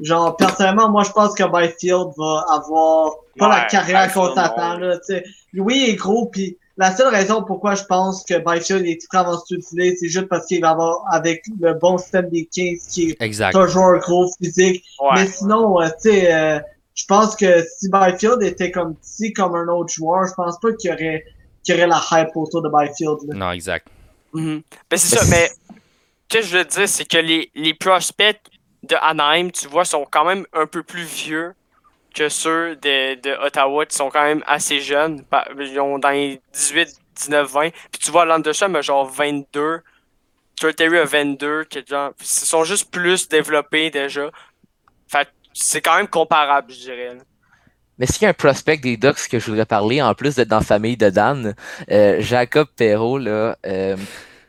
[0.00, 4.78] Genre personnellement, moi je pense que Byfield va avoir pas la carrière qu'on non.
[4.78, 4.96] là.
[4.98, 5.24] Tu sais,
[5.56, 9.18] oui, il est gros, puis la seule raison pourquoi je pense que Byfield est très
[9.18, 13.10] avancé utilisé, c'est juste parce qu'il va avoir avec le bon système des Kings qui
[13.10, 13.52] est Exact.
[13.52, 14.84] toujours un gros physique.
[15.14, 15.26] Mais Ouais.
[15.28, 16.58] sinon, euh, tu sais, euh,
[16.96, 20.72] je pense que si Byfield était comme petit comme un autre joueur, je pense pas
[20.72, 21.24] qu'il y aurait
[21.62, 23.18] qu'il y aurait la hype autour de Byfield.
[23.28, 23.34] Là.
[23.36, 23.86] Non, exact.
[24.32, 24.60] Mhm.
[24.90, 25.48] Ben, c'est ça, mais
[26.28, 28.40] ce que je veux dire, c'est que les, les prospects
[28.84, 31.54] de Anaheim, tu vois, sont quand même un peu plus vieux
[32.14, 35.24] que ceux de, de Ottawa, qui sont quand même assez jeunes.
[35.58, 37.70] Ils ont dans les 18, 19, 20.
[37.70, 39.80] Puis tu vois, Landersham a genre 22.
[40.56, 41.64] Troy Terry a 22.
[41.64, 44.30] Que genre, ils sont juste plus développés déjà.
[45.08, 47.16] Fait c'est quand même comparable, je dirais.
[47.98, 50.48] Mais s'il y a un prospect des Ducks que je voudrais parler, en plus d'être
[50.48, 51.54] dans la famille de Dan,
[51.90, 53.96] euh, Jacob Perrault, là, euh,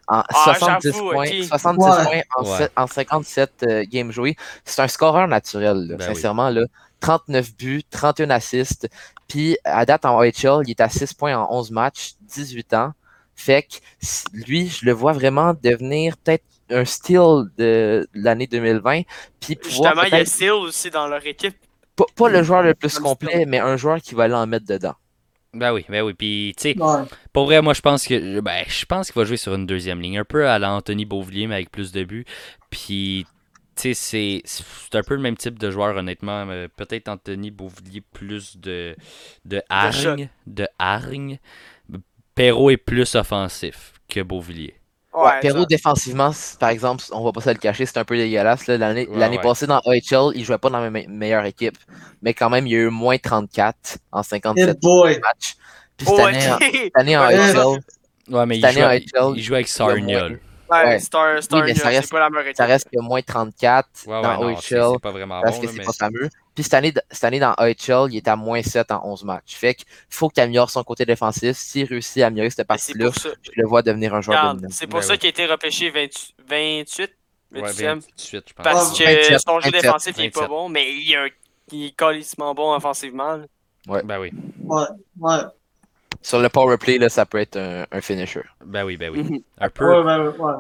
[0.08, 1.44] en Ah, 70 j'avoue, points, ok.
[1.46, 2.04] 70 Ouais.
[2.04, 2.58] points en, Ouais.
[2.58, 6.16] sept- en 57 euh, games joués, c'est un scoreur naturel, là, Ben oui.
[6.16, 6.50] sincèrement.
[6.50, 6.62] Là,
[7.00, 8.88] 39 buts, 31 assists,
[9.28, 12.94] puis à date en OHL, il est à 6 points en 11 matchs, 18 ans.
[13.36, 13.76] Fait que
[14.34, 19.02] lui, je le vois vraiment devenir peut-être un steal de l'année 2020,
[19.40, 21.56] puis pouvoir Justement, il y a Seal aussi dans leur équipe.
[21.96, 24.96] pas, pas le joueur le plus complet, mais un joueur qui va l'en mettre dedans.
[25.56, 26.14] Ben oui, ben oui.
[26.14, 27.04] Puis, tu sais, Ouais.
[27.34, 30.02] pour vrai, moi, je pense que ben, je pense qu'il va jouer sur une deuxième
[30.02, 30.20] ligne.
[30.20, 32.26] Un peu à la Anthony Beauvillier, mais avec plus de buts.
[32.70, 33.26] Puis,
[33.76, 36.46] tu sais, c'est c'est un peu le même type de joueur, honnêtement.
[36.76, 38.96] Peut-être Anthony Beauvillier plus de,
[39.46, 40.30] de hargne.
[40.46, 41.40] De hargne.
[42.36, 44.76] Perrault est plus offensif que Beauvillier.
[45.16, 45.66] Ouais, Perrault, ça.
[45.68, 48.68] défensivement, par exemple, on va pas se le cacher, c'est un peu dégueulasse.
[48.68, 49.44] L'année Ouais, l'année ouais.
[49.44, 51.78] passée dans OHL, il jouait pas dans la me- meilleure équipe.
[52.22, 55.20] Mais quand même, il y a eu moins 34 en 57 Hit boy.
[55.20, 55.56] matchs.
[55.98, 56.40] Puis cette Oh, année,
[56.84, 57.80] cette année en Ouais, HL,
[58.28, 60.28] Ouais, mais il Cette joue, année en à- HL, il joue avec Sarnia.
[60.70, 61.00] Ouais, Ouais.
[61.00, 62.58] Star, Star Oui, mais c'est pas la meilleure équipe.
[62.58, 64.92] ça reste que moins 34 Ouais, ouais, dans non, c'est OHL.
[64.94, 65.62] c'est pas vraiment Parce bon.
[65.62, 65.86] que là, c'est mais...
[65.86, 66.30] pas fameux.
[66.56, 69.56] Puis cette année, cette année dans AHL, il est à moins 7 en 11 matchs.
[69.56, 71.56] Fait qu'il faut qu'il améliore son côté défensif.
[71.58, 74.58] S'il réussit à améliorer cette Mais c'est partie-là, je le vois devenir un joueur Regarde,
[74.58, 74.74] dominant.
[74.76, 75.20] c'est pour Ben ça oui.
[75.20, 77.12] qu'il a été repêché 28, 28
[77.52, 77.86] Ouais, 28e.
[78.00, 78.64] 28, je pense.
[78.64, 80.50] Parce que 27, son jeu 27, défensif, il est pas 27.
[80.50, 81.28] bon, mais il est, un,
[81.72, 83.36] il est calissement bon offensivement.
[83.38, 84.02] là.
[84.04, 84.32] Ben oui.
[84.64, 84.84] Ouais,
[85.20, 85.38] ouais.
[86.26, 88.42] Sur le power play, là, ça peut être un, un finisher.
[88.66, 89.22] Ben oui, ben oui.
[89.24, 89.86] Mhm, Un peu.
[89.86, 90.54] Ouais, ouais, ouais.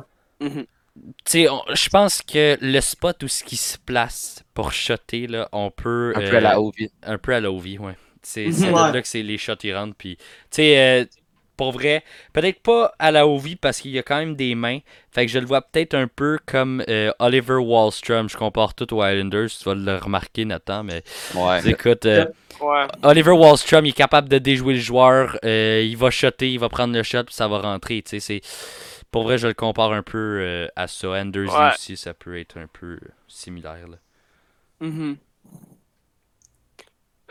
[0.47, 0.65] mhm.
[1.25, 5.49] Tu sais, je pense que le spot où ce qui se place pour shotter, là,
[5.51, 6.13] on peut.
[6.15, 6.73] Un euh, peu à la OV.
[7.01, 7.97] Un peu à la OV, ouais.
[8.21, 8.71] C'est Mhm.
[8.73, 9.95] là que c'est les shots ils rentrent.
[9.97, 11.05] Puis, tu sais, euh,
[11.57, 12.03] pour vrai,
[12.33, 14.79] peut-être pas à la OV parce qu'il y a quand même des mains.
[15.11, 18.27] Fait que je le vois peut-être un peu comme euh, Oliver Wallstrom.
[18.29, 19.49] Je compare tout aux Islanders.
[19.49, 20.83] Tu vas le remarquer, Nathan.
[20.83, 21.03] Mais
[21.33, 21.67] Ouais.
[21.69, 22.25] écoute, euh,
[22.61, 22.85] Ouais.
[23.03, 25.37] Oliver Wallstrom, il est capable de déjouer le joueur.
[25.43, 28.01] euh, il va shotter, il va prendre le shot, puis ça va rentrer.
[28.01, 28.41] Tu sais, c'est.
[29.11, 31.09] Pour vrai, je le compare un peu euh, à ça.
[31.09, 31.23] Ouais.
[31.73, 32.97] aussi, ça peut être un peu
[33.27, 33.87] similaire.
[33.89, 33.97] Là.
[34.81, 35.17] Mhm.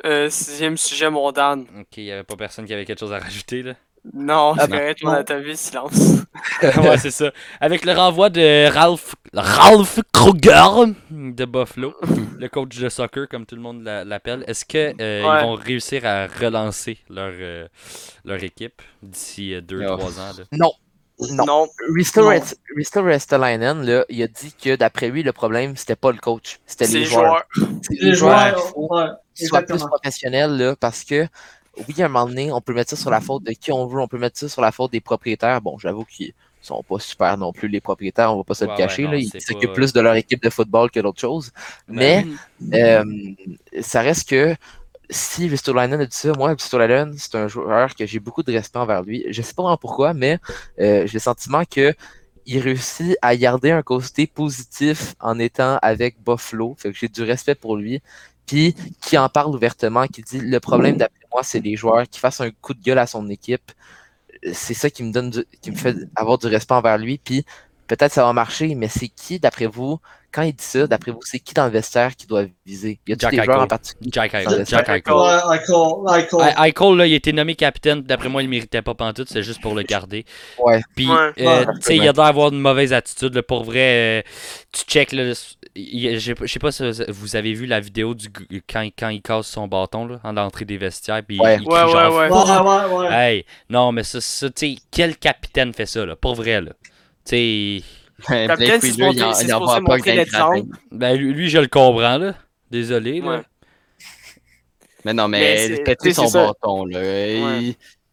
[0.04, 1.66] Euh, sixième sujet, mon Dan.
[1.80, 3.62] Ok, il n'y avait pas personne qui avait quelque chose à rajouter.
[3.62, 3.74] là?
[4.12, 6.22] Non, Ah, correct, on a ta vie, silence.
[6.62, 7.30] ouais, c'est ça.
[7.60, 11.94] Avec le renvoi de Ralph, Ralph Kruger de Buffalo,
[12.38, 15.42] le coach de soccer, comme tout le monde l'a- l'appelle, est-ce que euh, Ouais.
[15.42, 17.66] vont réussir à relancer leur, euh,
[18.26, 20.20] leur équipe d'ici 2-3 Oh.
[20.20, 20.32] ans?
[20.38, 20.44] Là?
[20.52, 20.72] Non.
[21.30, 21.46] Non.
[21.46, 21.66] Non.
[22.76, 26.58] Risto Restalainen, là, il a dit que d'après lui, le problème, c'était pas le coach,
[26.66, 27.44] c'était les joueurs.
[27.82, 31.26] C'est Les joueurs, il faut ouais, qu'ils soient plus professionnels, là, parce que,
[31.76, 33.86] oui, à un moment donné, on peut mettre ça sur la faute de qui on
[33.86, 35.60] veut, on peut mettre ça sur la faute des propriétaires.
[35.60, 38.70] Bon, j'avoue qu'ils sont pas super non plus, les propriétaires, on va pas se Ouais,
[38.70, 41.00] le cacher, ouais, non, là, ils s'occupent pas- plus de leur équipe de football que
[41.00, 41.50] d'autres choses.
[41.88, 42.26] Mais,
[42.60, 42.74] Mhm.
[42.74, 43.04] euh,
[43.80, 44.54] ça reste que
[45.10, 48.78] si Ristolainen a dit ça, moi, Ristolainen, c'est un joueur que j'ai beaucoup de respect
[48.78, 49.24] envers lui.
[49.30, 50.38] Je sais pas vraiment pourquoi, mais
[50.80, 51.94] euh, j'ai le sentiment que
[52.46, 56.74] il réussit à garder un côté positif en étant avec Buffalo.
[56.78, 58.02] Fait que j'ai du respect pour lui.
[58.46, 62.20] Puis qui en parle ouvertement, qui dit le problème d'après moi, c'est les joueurs qui
[62.20, 63.72] fassent un coup de gueule à son équipe.
[64.52, 67.18] C'est ça qui me donne du- qui me fait avoir du respect envers lui.
[67.18, 67.44] Puis
[67.86, 69.98] peut-être ça va marcher, mais c'est qui, d'après vous,
[70.32, 72.98] quand il dit ça, d'après vous, c'est qui dans le vestiaire qui doit viser?
[73.06, 74.10] Il y a Jack des joueurs en particulier.
[74.12, 74.66] Jack Eichel.
[74.66, 75.02] Jack Eichel.
[76.96, 78.02] Là, il a été nommé capitaine.
[78.02, 79.28] D'après moi, il méritait pas pantoute.
[79.30, 80.24] C'est juste pour le garder.
[80.58, 80.82] Ouais.
[80.96, 81.32] Puis, Ouais.
[81.40, 81.66] euh, Ouais.
[81.76, 83.34] tu sais, il a l'air d'avoir une mauvaise attitude.
[83.34, 83.42] là.
[83.42, 84.22] Pour vrai, euh,
[84.72, 85.12] tu check.
[85.12, 85.32] Là,
[85.76, 88.30] je je sais pas si vous avez vu la vidéo du
[88.68, 91.22] quand, il- quand il casse son bâton là, en l'entrée des vestiaires.
[91.26, 91.56] Puis Ouais.
[91.60, 92.30] il Ouais, crie genre, ouais, ouais.
[92.30, 93.14] Ouais, ouais, ouais.
[93.14, 96.16] Hey, non, mais ça, ça tu sais, quel capitaine fait ça, là?
[96.16, 96.72] Pour vrai, là?
[97.24, 97.82] Tu sais,
[98.28, 99.52] Capitaine, il en- il
[99.84, 99.98] pas
[100.92, 102.34] ben, lui, lui, je le comprends, là.
[102.70, 103.26] Désolé, là.
[103.26, 103.42] Ouais.
[105.04, 107.60] Mais non, Mais péter son bâton, là.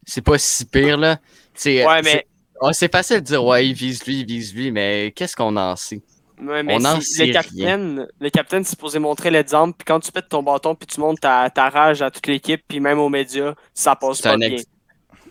[0.04, 1.18] C'est pas si pire, là.
[1.54, 2.26] C'est Ouais, mais, c'est-
[2.60, 5.56] ah, c'est facile de dire, ouais, il vise lui, il vise lui, mais qu'est-ce qu'on
[5.56, 6.02] en sait?
[6.46, 9.74] Ouais, mais on en si- le capitaine, le capitaine, c'est supposé montrer l'exemple.
[9.78, 12.62] Puis quand tu pètes ton bâton, puis tu montres ta, ta rage à toute l'équipe,
[12.66, 14.48] puis même aux médias, ça passe pas bien.
[14.52, 14.64] ex-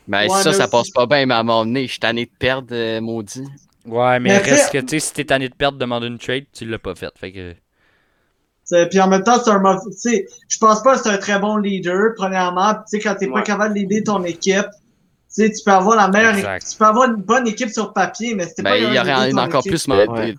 [0.08, 1.92] Ben, Ouais, ça, mais ça aussi- passe pas bien, mais à un moment donné, je
[1.92, 3.46] suis tanné de perdre, euh, maudit.
[3.86, 6.46] Ouais, mais Mais reste que, tu sais, si t'es tanné de perdre, demande une trade,
[6.54, 7.12] tu l'as pas fait.
[7.18, 7.56] Fait que.
[8.90, 9.80] Puis en même temps, c'est un mauvais.
[9.92, 12.74] Tu sais, je pense pas que c'est un très bon leader, premièrement.
[12.74, 13.44] Puis, Tu sais, quand t'es pas Ouais.
[13.44, 14.68] capable de leader ton équipe, tu
[15.28, 16.68] sais, tu peux avoir la meilleure Exact.
[16.72, 19.10] Tu peux avoir une bonne équipe sur papier, mais c'était Ben, pas il y capable
[19.34, 19.72] aurait encore équipe.
[19.72, 20.10] plus mal.
[20.10, 20.36] Ouais.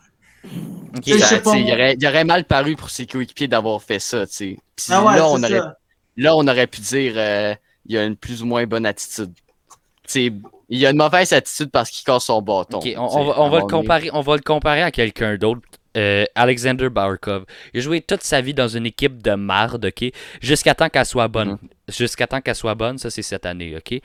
[1.20, 4.24] Ça, pas, il, aurait, il aurait mal paru pour ses coéquipiers d'avoir fait ça.
[4.26, 4.59] Puis
[4.90, 5.76] Ah ouais, là, on aurait, ça.
[6.16, 7.55] là, on aurait pu dire euh,
[7.86, 9.32] il a une plus ou moins bonne attitude.
[9.34, 9.72] Tu
[10.07, 10.32] sais,
[10.68, 12.80] il a une mauvaise attitude parce qu'il casse son bâton.
[12.97, 15.62] On, va, on va le comparer, on va le comparer à quelqu'un d'autre.
[15.97, 17.45] Euh, Alexander Barkov.
[17.74, 20.11] Il a joué toute sa vie dans une équipe de marde, ok?
[20.40, 21.59] Jusqu'à temps qu'elle soit bonne.
[21.88, 23.90] Jusqu'à temps qu'elle soit bonne, ça c'est cette année, ok?
[23.90, 24.01] Ouais.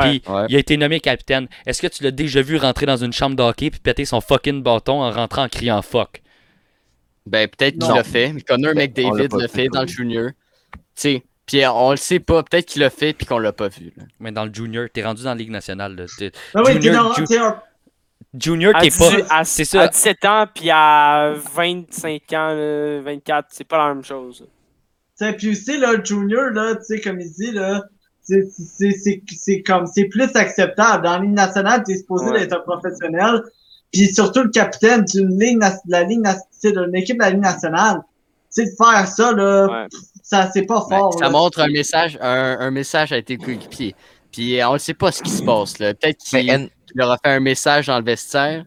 [0.00, 0.46] Puis Ouais.
[0.48, 1.46] il a été nommé capitaine.
[1.66, 4.62] Est-ce que tu l'as déjà vu rentrer dans une chambre d'hockey puis péter son fucking
[4.62, 6.22] bâton en rentrant en criant fuck?
[7.26, 8.34] Ben, peut-être qu'il l'a fait.
[8.46, 10.30] Connor McDavid l'a fait dans le junior.
[10.72, 12.42] Tu sais, puis on le sait pas.
[12.42, 13.92] Peut-être qu'il l'a fait puis qu'on l'a pas vu.
[13.96, 14.04] là.
[14.18, 15.94] Mais dans le junior, t'es rendu dans la Ligue nationale.
[15.94, 16.04] là.
[16.54, 17.60] Ah oui, t'es Junior- dans- Ju- t'es un-
[18.34, 18.98] Junior, t'es 18
[19.28, 19.36] pas.
[19.38, 19.88] à, c'est à ça.
[19.88, 24.44] 17 ans, puis à 25 ans, là, 24, c'est pas la même chose.
[25.18, 27.82] Tu sais, puis aussi, là, Junior, là, tu sais, comme il dit, là,
[28.22, 31.04] c'est, c'est, c'est, c'est comme, c'est plus acceptable.
[31.04, 32.40] Dans la ligne nationale, t'es supposé Ouais.
[32.40, 33.42] d'être un professionnel.
[33.92, 35.58] Puis surtout le capitaine d'une ligne,
[35.88, 36.22] la ligne,
[36.62, 38.02] d'une équipe de la ligne nationale.
[38.54, 39.86] Tu sais, de faire ça, là, Ouais.
[40.22, 41.14] ça, c'est pas Ben, fort.
[41.14, 41.30] ça là.
[41.30, 43.94] montre un message, un, un message à tes coéquipiers.
[44.30, 45.78] Puis euh, on ne sait pas ce qui se passe.
[45.78, 45.94] là.
[45.94, 48.64] Peut-être qu'il leur a fait un message dans le vestiaire.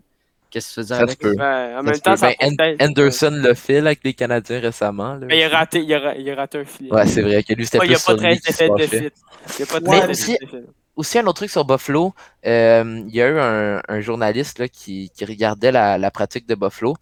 [0.49, 1.19] Qu'est-ce que tu veux dire Ça se avec?
[1.19, 1.35] peut.
[1.37, 2.17] Ben, en Ça même temps, peut.
[2.17, 5.13] ça Ben, peut An- Anderson l'a fait là, avec les Canadiens récemment.
[5.13, 5.55] là, Mais il a aussi.
[5.55, 6.91] raté, il a, ra- il a raté un filet.
[6.93, 8.39] Ouais, c'est vrai que lui, c'était Oh, il n'y plus a pas sur lui 13
[8.41, 8.95] qui se défaites de fit.
[8.97, 10.65] Il n'y a pas Ouais, 13 aussi- défaites de fit.
[10.97, 12.13] aussi un autre truc sur Buffalo,
[12.45, 16.45] euh, il y a eu un, un journaliste là, qui, qui regardait la, la pratique
[16.47, 16.95] de Buffalo,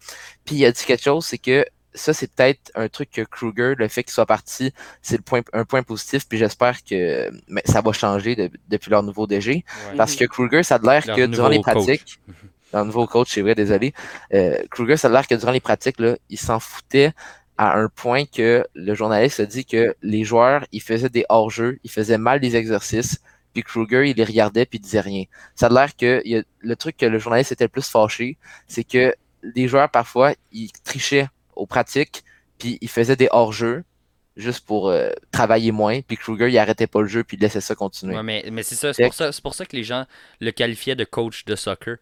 [0.44, 1.64] puis il a dit quelque chose, c'est que
[1.94, 4.72] ça, c'est peut-être un truc que Kruger, le fait qu'il soit parti,
[5.02, 8.90] c'est le point, un point positif, puis j'espère que mais ça va changer de- depuis
[8.90, 9.52] leur nouveau DG.
[9.90, 9.96] Ouais.
[9.96, 11.74] Parce que Kruger, ça a l'air que durant les coach.
[11.74, 12.20] pratiques,
[12.72, 13.92] leur nouveau coach, c'est vrai, désolé,
[14.34, 17.12] euh, Kruger, ça a l'air que durant les pratiques, là, il s'en foutait
[17.58, 21.78] à un point que le journaliste a dit que les joueurs, ils faisaient des hors-jeux,
[21.84, 23.20] ils faisaient mal des exercices,
[23.52, 25.24] puis Kruger, il les regardait puis il disait rien.
[25.56, 27.86] Ça a l'air que il y a- le truc que le journaliste était le plus
[27.88, 28.38] fâché,
[28.68, 31.26] c'est que les joueurs, parfois, ils trichaient
[31.60, 32.24] aux pratiques,
[32.58, 33.84] puis ils faisaient des hors-jeux
[34.36, 37.60] juste pour euh, travailler moins, puis Kruger, il arrêtait pas le jeu, puis il laissait
[37.60, 38.16] ça continuer.
[38.16, 40.04] Ouais, mais, mais c'est ça, c'est pour ça, c'est pour ça que les gens
[40.40, 41.96] le qualifiaient de coach de soccer.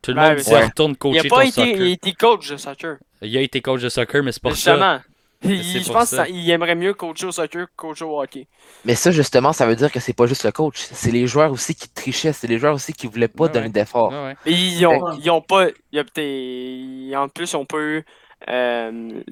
[0.00, 1.76] Tout le Ouais, monde c'est- retourne Il coacher a ton pas été, soccer.
[1.76, 2.96] il a été coach de soccer.
[3.22, 4.72] Il a été coach de soccer, mais c'est pour ça.
[4.72, 5.00] Justement.
[5.46, 6.24] Il- C'est je pense ça.
[6.24, 8.46] qu'il aimerait mieux coacher au soccer que coacher au hockey.
[8.86, 11.52] Mais ça, justement, ça veut dire que c'est pas juste le coach, c'est les joueurs
[11.52, 13.72] aussi qui trichaient, c'est les joueurs aussi qui voulaient pas Ouais, donner ouais.
[13.72, 14.10] d'efforts.
[14.10, 14.36] Ouais, ouais.
[14.46, 15.16] Mais ils ont, Ouais.
[15.22, 15.66] ils ont pas.
[15.92, 18.04] Il a En plus, ils ont pas eu.
[18.48, 19.22] Euh,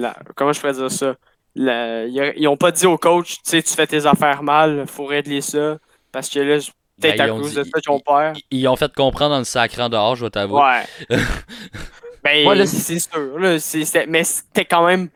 [0.00, 1.14] la- comment je pourrais dire ça?
[1.54, 4.42] La- ils a- ils ont pas dit au coach, tu sais, tu fais tes affaires
[4.42, 5.78] mal, faut régler ça.
[6.12, 6.56] Parce que là,
[7.00, 8.32] peut-être Ben, à ils ont cause dit- de ça qu'ils ont peur.
[8.50, 10.60] Ils, ils ont fait comprendre en le sacrant dehors, je vais t'avouer.
[10.60, 10.84] Ouais.
[12.24, 13.38] ben, Ouais, c'est sûr.
[13.38, 15.08] Là, c'est- c'était- mais c'était quand même.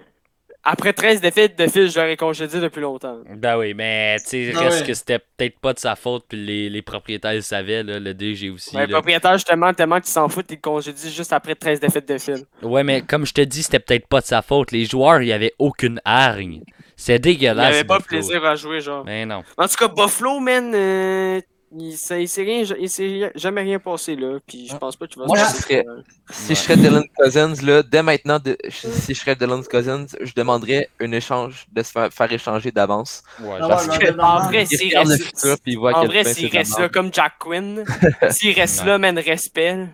[0.65, 3.19] Après 13 défaites de fil, je l'aurais congédié depuis longtemps.
[3.35, 4.87] Ben oui, mais tu sais, Ah reste ouais.
[4.87, 8.15] que c'était peut-être pas de sa faute, puis les, les propriétaires le savaient, là, le
[8.15, 8.77] DG aussi.
[8.77, 12.17] Ouais, le propriétaire, justement, tellement qu'il s'en fout, il congédie juste après 13 défaites de
[12.19, 12.45] fil.
[12.63, 14.71] Ouais, mais comme je te dis, c'était peut-être pas de sa faute.
[14.71, 16.63] Les joueurs, il y avait aucune hargne.
[16.95, 17.75] C'est Il dégueulasse.
[17.75, 18.21] avait pas Buffalo.
[18.21, 19.05] plaisir à jouer, genre.
[19.05, 19.43] Mais non.
[19.59, 21.41] En tout cas, Buffalo, man, euh,
[21.79, 24.39] il s'est il s'est rien, il s'est jamais rien passé là.
[24.47, 26.35] Puis je pense pas qu'il va Moi, se je serais- ça.
[26.35, 30.33] Si je serais Dylan Cousins, là, dès maintenant, de- si je serais Dylan Cousins, je
[30.35, 33.23] demanderais un échange, de se faire, faire échanger d'avance.
[33.41, 36.01] Ouais, Ah parce que- En vrai, Il s'il le reste, futur, puis il voit à
[36.01, 37.85] en vrai, s'il reste là comme Jack Quinn,
[38.31, 39.87] s'il reste là, man, respect.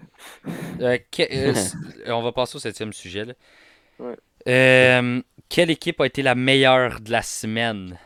[0.81, 1.55] Euh, que- euh,
[2.09, 3.25] on va passer au septième sujet.
[3.25, 3.33] Là.
[4.01, 4.17] Ouais.
[4.49, 7.99] Euh, quelle équipe a été la meilleure de la semaine?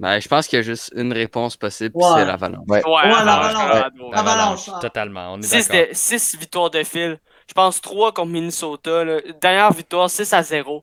[0.00, 2.02] Ben, je pense qu'il y a juste une réponse possible, Ouais.
[2.16, 2.64] c'est l'Avalanche.
[2.68, 2.82] Ouais.
[2.84, 3.08] Ouais,
[4.12, 4.68] l'Avalanche.
[4.80, 5.88] Totalement, on est 6 d'accord.
[5.88, 7.18] de- six victoires de fil.
[7.48, 9.04] Je pense 3 contre Minnesota.
[9.04, 9.20] Là.
[9.40, 10.82] Dernière victoire, 6 à 0.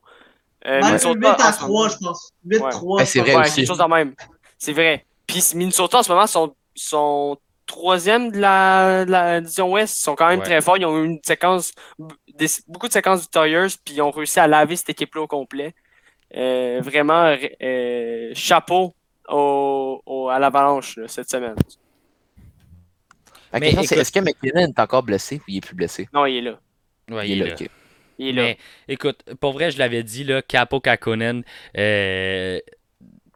[0.64, 2.30] Euh, Même Minnesota, 8 à en ce 3, moment- je pense.
[2.46, 2.70] 8 Ouais.
[2.70, 2.98] 3.
[2.98, 3.54] Ben, c'est vrai Ouais, aussi.
[3.56, 4.14] quelque chose de même.
[4.58, 5.04] C'est vrai.
[5.26, 7.36] Puis Minnesota, en ce moment, sont, sont
[7.66, 9.98] troisième de la, de la division Ouest.
[9.98, 10.44] Ils sont quand même Ouais.
[10.44, 10.76] très forts.
[10.78, 11.72] Ils ont eu une séquence,
[12.34, 15.74] des- beaucoup de séquences victorieuses, puis ils ont réussi à laver cette équipe-là au complet.
[16.36, 18.94] Euh, vraiment, euh, chapeau
[19.28, 21.54] au, au- à l'Avalanche cette semaine.
[23.52, 25.74] La Mais question, c'est écoute- est-ce que McKinnon est encore blessé ou il est plus
[25.74, 26.08] blessé?
[26.12, 26.58] Non, il est là.
[27.10, 27.68] Ouais, il est là, ok.
[28.18, 28.42] Il est là.
[28.42, 28.58] Mais
[28.88, 31.42] écoute, pour vrai, je l'avais dit, là, Capo Kakonen,
[31.76, 32.58] euh,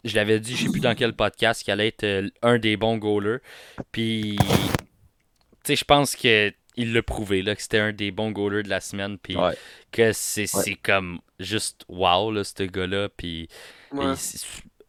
[0.05, 2.77] je l'avais dit, je sais plus dans quel podcast, qu'il allait être euh, un des
[2.77, 3.39] bons goalers.
[3.93, 4.47] Puis, tu
[5.65, 8.69] sais, je pense que il l'a prouvé, là, que c'était un des bons goalers de
[8.69, 9.19] la semaine.
[9.19, 9.57] Puis, Ouais.
[9.93, 10.79] que c'est Ouais.
[10.83, 13.09] comme juste wow, là, ce gars-là.
[13.09, 13.49] Puis,
[13.93, 14.15] Ouais.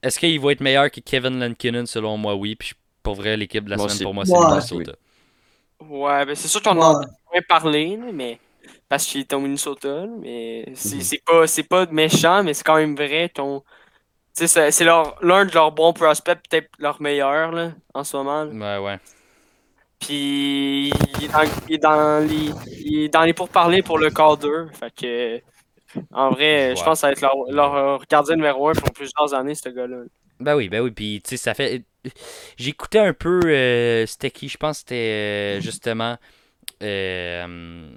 [0.04, 2.56] Est-ce qu'il va être meilleur que Kevin Lankinen Selon moi, oui.
[2.56, 2.74] Puis,
[3.04, 4.04] pour vrai, l'équipe de la Moi semaine, aussi.
[4.04, 4.46] pour moi, c'est Ouais.
[4.46, 4.94] Minnesota.
[5.80, 7.06] Ouais, ben c'est sûr qu'on en a Ouais.
[7.34, 8.40] moins parlé, mais
[8.90, 12.78] parce qu'il est au Minnesota, mais c'est c'est pas c'est pas méchant, mais c'est quand
[12.78, 13.30] même vrai.
[13.30, 13.64] Ton,
[14.34, 18.46] c'est c'est leur l'un de leurs bons prospects, peut-être leur meilleur là, en ce moment.
[18.46, 18.80] là.
[18.80, 19.00] Ouais, ouais.
[20.00, 20.90] Puis
[21.20, 24.38] il est dans, il est dans les il est dans les pourparlers pour le quart
[24.38, 24.68] 2.
[24.74, 25.42] Fait que
[26.12, 26.86] en vrai, je Ouais.
[26.86, 29.98] pense que ça va être leur, leur gardien numéro 1 pour plusieurs années, ce gars-là.
[30.40, 31.84] Ben oui, ben oui, puis tu sais, ça fait.
[32.58, 33.40] J'écoutais un peu.
[33.46, 36.18] euh, c'était qui Je pense que c'était euh, justement.
[36.84, 37.90] euh,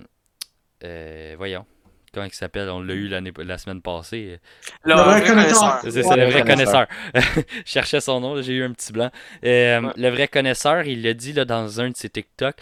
[0.84, 1.64] euh, voyons.
[2.12, 4.40] Comment il s'appelle On l'a eu l'année, la semaine passée.
[4.84, 5.78] Le, Le vrai connaisseur.
[5.84, 6.88] C'est ça, le le vrai connaisseur.
[7.12, 7.44] connaisseur.
[7.64, 9.10] Je cherchais son nom, j'ai eu un petit blanc.
[9.44, 9.92] Euh, Ouais.
[9.96, 12.56] Le vrai connaisseur, il l'a dit là, dans un de ses TikTok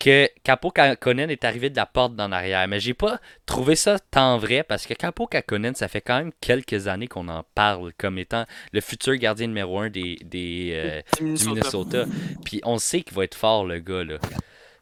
[0.00, 2.66] que Capo Kakonen est arrivé de la porte d'en arrière.
[2.66, 6.32] Mais j'ai pas trouvé ça tant vrai parce que Capo Kakonen, ça fait quand même
[6.40, 11.02] quelques années qu'on en parle comme étant le futur gardien numéro un des, des, euh,
[11.24, 12.06] du du Minnesota.
[12.44, 14.16] Puis on sait qu'il va être fort, le gars, là.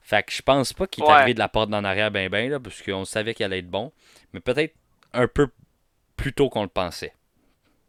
[0.00, 1.12] Fait que je pense pas qu'il est Ouais.
[1.12, 3.68] arrivé de la porte d'en arrière ben ben, là, parce qu'on savait qu'il allait être
[3.68, 3.92] bon.
[4.32, 4.74] Mais peut-être
[5.12, 5.48] un peu
[6.16, 7.12] plus tôt qu'on le pensait.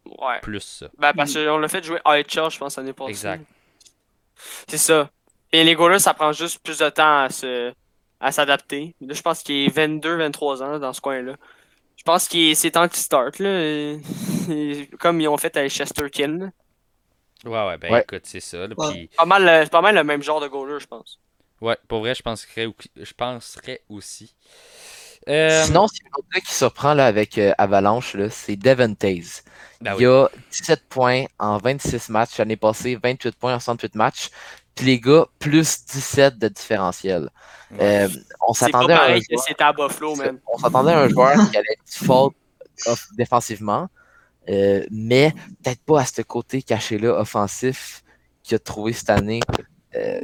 [0.05, 0.39] Ouais.
[0.41, 0.89] Plus ça.
[0.97, 3.11] Ben, parce qu'on l'a fait jouer IHL, je pense, l'année passée.
[3.11, 3.45] Exact.
[4.67, 5.09] C'est ça.
[5.51, 7.73] Et les goalers, ça prend juste plus de temps à se
[8.21, 8.95] à s'adapter.
[9.01, 11.35] Là, je pense qu'il est 22-23 ans là, dans ce coin-là.
[11.95, 13.49] Je pense que c'est temps qu'il start, là.
[14.49, 16.51] Et- Comme ils ont fait avec Chesterkin.
[17.45, 18.01] Ouais, ouais, ben Ouais.
[18.01, 18.57] écoute, c'est ça.
[18.67, 18.91] là, Ouais.
[18.91, 21.17] puis- Pas mal, le- c'est pas mal le même genre de goaler, je pense.
[21.61, 24.35] ouais, pour vrai, je penserais, je penserais aussi.
[25.29, 26.01] Euh, Sinon, c'est
[26.35, 29.43] un qui surprend là, avec euh, Avalanche, là, c'est Devon Taze.
[29.81, 30.13] ben Il oui.
[30.13, 34.29] a 17 points en 26 matchs l'année passée, 28 points en 68 matchs.
[34.79, 37.29] Puis les gars, plus 17 de différentiel.
[37.81, 38.07] Euh,
[38.47, 40.39] on C'est pas s'attendait à un pareil que joueur- c'était à Buffalo, man.
[40.47, 42.33] on s'attendait à un joueur qui allait être fort
[42.87, 43.89] off- défensivement,
[44.49, 48.01] euh, mais peut-être pas à ce côté caché-là offensif
[48.41, 49.41] qu'il a trouvé cette année.
[49.95, 50.21] euh,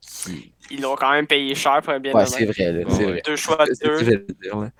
[0.00, 2.96] qui- Ils l'ont quand même payé cher pour un bien Ouais, c'est vrai, là, c'est
[3.04, 3.04] Ouais.
[3.12, 3.22] vrai.
[3.24, 4.24] Deux choix de deux.
[4.42, 4.70] dire.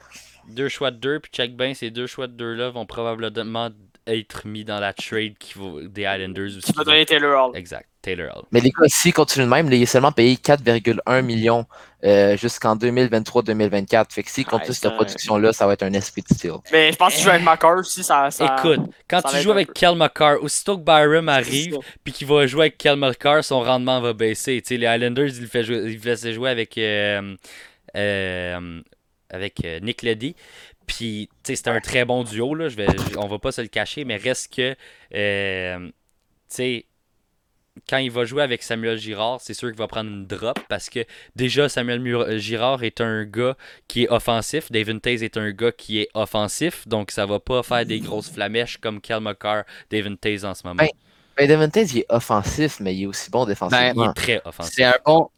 [0.49, 3.71] Deux choix de deux, puis check bien, ces deux choix de deux-là vont probablement
[4.07, 5.55] être mis dans la trade qui
[5.89, 6.61] des Islanders aussi.
[6.61, 7.57] Qui va donner Taylor Hall.
[7.57, 8.43] Exact, Taylor Hall.
[8.51, 11.65] Mais les gars, s'ils continuent de même, là, il est seulement payé 4,1 millions
[12.05, 14.13] euh, jusqu'en 2023-2024.
[14.13, 16.35] Fait que s'ils Ouais, continuent c'est cette un- production-là, ça va être un esprit de
[16.35, 16.53] style.
[16.73, 18.31] Mais je pense que tu joues avec Makar aussi, ça.
[18.31, 18.57] ça...
[18.59, 19.73] Écoute, quand ça tu joues avec peu.
[19.75, 24.01] Kel McCarr, aussitôt que Byram arrive, puis qu'il va jouer avec Kel McCarr, son rendement
[24.01, 24.61] va baisser.
[24.63, 27.37] Tu sais, les Islanders, ils le fait jouer, ils le laissaient jouer avec, euh,
[27.97, 28.81] euh,
[29.31, 30.35] avec euh, Nick Leddy.
[30.87, 32.69] Puis, tu sais, c'était un très bon duo, là.
[32.69, 34.75] Je vais, je- on va pas se le cacher, mais reste que,
[35.15, 35.93] euh, tu
[36.49, 36.87] sais,
[37.89, 40.91] quand il va jouer avec Samuel Girard, c'est sûr qu'il va prendre une drop parce
[40.91, 41.01] que
[41.37, 43.57] déjà, Samuel Mur- Girard est un gars
[43.89, 44.71] qui est offensif.
[44.71, 46.87] David Taze est un gars qui est offensif.
[46.87, 50.67] Donc, ça va pas faire des grosses flamèches comme Kel McCarr, David Taze en ce
[50.67, 50.83] moment.
[50.83, 50.89] Ben,
[51.37, 54.11] Ben, Devon Taze, il est offensif, mais il est aussi bon il défensivement.
[54.11, 54.75] est très offensif.
[54.77, 55.31] C'est un bon.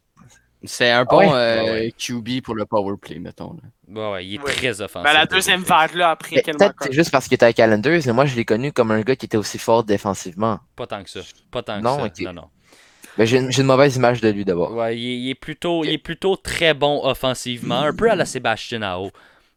[0.67, 1.29] C'est un bon ouais?
[1.33, 1.95] euh, Ouais, ouais.
[1.97, 3.55] QB pour le power play, mettons.
[3.55, 3.63] là.
[4.09, 4.53] Ouais, ouais, il est Ouais.
[4.53, 5.05] très offensif.
[5.05, 8.13] Ben, la deuxième vague là après Peut-être c'est juste parce qu'il était avec Islanders, mais
[8.13, 10.59] moi je l'ai connu comme un gars qui était aussi fort défensivement.
[10.77, 11.21] Pas tant que ça.
[11.51, 12.05] Pas tant que Non, ça.
[12.07, 12.21] ok.
[12.21, 12.45] Non, non.
[13.17, 14.73] Ben, j'ai une, j'ai une mauvaise image de lui d'abord.
[14.73, 17.81] Ouais, il est, il est plutôt, il est plutôt très bon offensivement.
[17.81, 19.11] Un peu à la Sébastien Aho.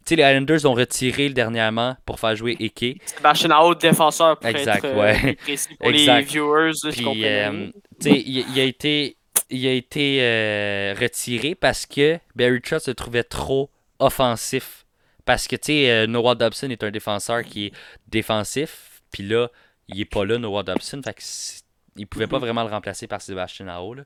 [0.05, 3.01] Tu sais, les Islanders ont retiré le dernièrement pour faire jouer Eke.
[3.05, 5.33] Sébastien Haut, défenseur pour Exact, être euh, ouais.
[5.35, 6.17] précis pour Exact.
[6.17, 7.67] les viewers Puis, euh,
[7.99, 9.16] tu sais, il, il a été,
[9.49, 13.69] il a été euh, retiré parce que Barry Trotz se trouvait trop
[13.99, 14.85] offensif.
[15.25, 17.73] Parce que, tu sais, euh, Noah Dobson est un défenseur qui est
[18.07, 19.01] défensif.
[19.11, 19.49] Puis là,
[19.87, 21.01] il est pas là, Noah Dobson.
[21.03, 21.63] Fait que c'est-
[21.97, 23.93] il pouvait pas vraiment le remplacer par Sébastien Aho.
[23.95, 24.03] Là.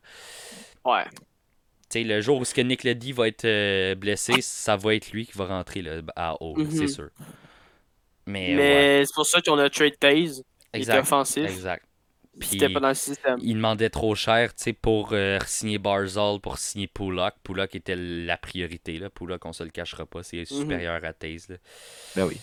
[0.86, 1.04] Ouais.
[1.90, 4.96] Tu sais, le jour où ce que Nick Leddy va être euh, blessé, ça va
[4.96, 6.72] être lui qui va rentrer là, à haut, là, Mhm.
[6.72, 7.10] c'est sûr.
[8.26, 10.44] Mais, ouais, c'est pour ça qu'on a trade Taze.
[10.74, 11.00] Il était exact.
[11.02, 11.44] offensif.
[11.44, 11.86] Exact.
[12.40, 13.38] Puis, C'était pas dans le système.
[13.42, 17.34] il demandait trop cher tu sais, pour euh, signer Barzal, pour signer Pullock.
[17.44, 18.98] Pullock était la priorité.
[19.00, 19.10] Là.
[19.10, 21.50] Pullock, on se le cachera pas, c'est supérieur à Taze.
[21.50, 21.58] là.
[22.16, 22.40] Ben oui.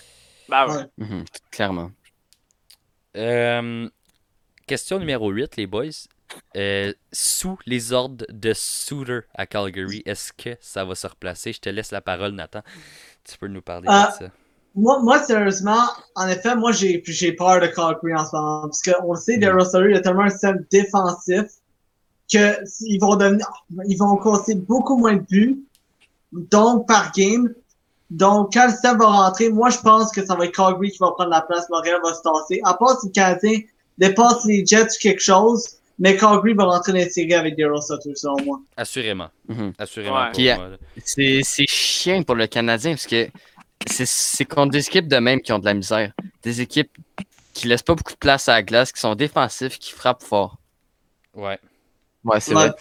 [0.48, 0.84] Bah ouais.
[0.98, 1.90] Mhm, Clairement.
[3.16, 3.88] Euh,
[4.66, 5.86] question numéro 8, les boys.
[6.56, 11.54] Euh, sous les ordres de Souter à Calgary, est-ce que ça va se replacer?
[11.54, 12.60] Je te laisse la parole, Nathan.
[13.24, 14.12] Tu peux nous parler Ah.
[14.20, 14.32] de ça.
[14.78, 18.60] Moi, moi, sérieusement, en effet, moi, j'ai, j'ai peur de Calgary en ce moment.
[18.62, 21.46] Parce qu'on le sait, Daryl Sutter, il a tellement un système défensif
[22.32, 23.46] que ils vont devenir,
[23.86, 25.64] ils vont causer beaucoup moins de buts.
[26.32, 27.52] Donc, par game.
[28.10, 30.98] Donc, quand le système va rentrer, moi, je pense que ça va être Calgary qui
[30.98, 31.68] va prendre la place.
[31.70, 32.60] Montréal va se tasser.
[32.64, 33.60] À part si le Canadien
[33.98, 35.66] dépasse les Jets ou quelque chose,
[35.98, 38.60] mais Calgary va rentrer dans les séries avec Daryl Sutter, selon moi.
[38.76, 39.28] Assurément.
[39.48, 39.72] Mhm.
[39.76, 40.14] Assurément.
[40.14, 40.24] Ouais.
[40.26, 40.76] pour Puis, moi, là.
[41.04, 43.28] C'est c'est chiant pour le Canadien parce que
[43.86, 46.12] c'est- c'est contre des équipes de même qui ont de la misère.
[46.42, 46.90] Des équipes
[47.54, 50.58] qui laissent pas beaucoup de place à la glace, qui sont défensifs, qui frappent fort.
[51.34, 51.58] Ouais.
[52.24, 52.68] Ouais, c'est Ouais.
[52.68, 52.76] vrai.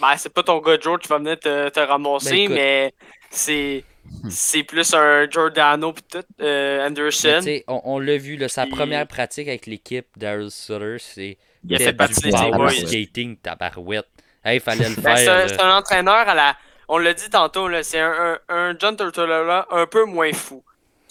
[0.00, 2.94] Ben, c'est pas ton gars Joe qui va venir te, te ramasser, Ben, mais
[3.30, 3.84] c'est
[4.30, 7.40] c'est plus un Giordano pis tout, euh, Anderson.
[7.66, 11.78] on, on l'a vu, là, sa première pratique avec l'équipe Daryl Sutter, c'est Il a
[11.78, 14.06] fait du skating, tabarouette.
[14.44, 15.48] Hey, fallait le Ben, faire.
[15.48, 16.56] c'est un entraîneur à la.
[16.88, 20.62] On l'a dit tantôt, là, c'est un, un, un John Tortorella un peu moins fou.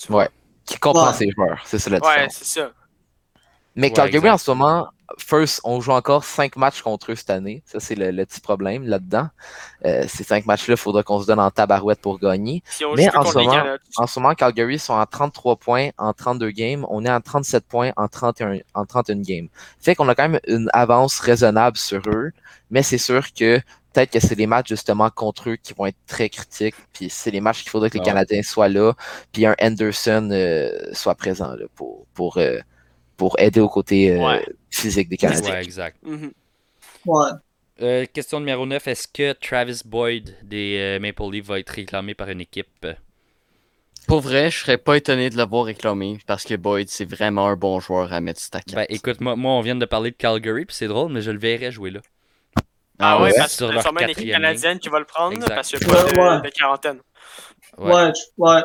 [0.09, 0.29] Ouais.
[0.65, 1.13] Qui comprend Ouais.
[1.13, 2.33] ses joueurs, c'est ça la Ouais, différence.
[2.33, 2.71] c'est ça.
[3.75, 4.33] Mais Ouais, Calgary, exact.
[4.33, 4.87] en ce moment,
[5.19, 7.61] first, on joue encore 5 matchs contre eux cette année.
[7.65, 9.29] Ça, c'est le, le petit problème là-dedans.
[9.85, 12.63] Euh, ces 5 matchs-là, il faudra qu'on se donne en tabarouette pour gagner.
[12.65, 13.77] Si Mais ce moment-.
[13.97, 16.85] En ce moment, Calgary sont à 33 points en 32 games.
[16.89, 19.47] On est à 37 points en 31, en 31 games.
[19.79, 22.31] Fait qu'on a quand même une avance raisonnable sur eux.
[22.71, 23.61] Mais c'est sûr que
[23.97, 26.75] peut-être que c'est les matchs justement contre eux qui vont être très critiques.
[26.93, 28.05] Puis c'est les matchs qu'il faudrait que les Ah.
[28.05, 28.93] Canadiens soient là.
[29.31, 32.59] Puis un Anderson euh, soit présent là, pour, pour, euh,
[33.17, 34.45] pour aider au côté euh, Ouais.
[34.69, 35.53] physique des Canadiens.
[35.53, 35.97] Ouais, exact.
[36.03, 36.31] Mhm.
[37.05, 37.29] Ouais.
[37.81, 38.87] Euh, question numéro 9.
[38.87, 42.85] Est-ce que Travis Boyd des euh, Maple Leafs va être réclamé par une équipe?
[44.07, 47.55] Pour vrai, je serais pas étonné de l'avoir réclamé parce que Boyd, c'est vraiment un
[47.55, 48.75] bon joueur à mettre sur ta carte.
[48.75, 51.31] Ben écoute, moi, moi on vient de parler de Calgary, puis c'est drôle, mais je
[51.31, 51.99] le verrais jouer là.
[52.99, 53.33] Ah, ouais, ouais?
[53.37, 55.53] parce que Sur c'est leur sûrement une équipe canadienne qui va le prendre, Exact.
[55.55, 56.41] parce qu'il n'y a pas de, Ouais, ouais.
[56.41, 56.99] de quarantaine.
[57.77, 57.93] Ouais.
[57.93, 58.11] Ouais.
[58.37, 58.61] ouais.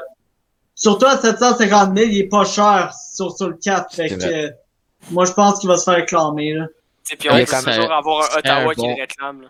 [0.75, 3.95] Surtout à 750 000, il est pas cher sur, sur le 4.
[3.95, 4.51] Fait C'est que, euh,
[5.11, 6.67] moi, je pense qu'il va se faire réclamer, là.
[7.13, 9.43] Et puis on peut toujours avoir un Ottawa un qui le réclame.
[9.43, 9.49] là.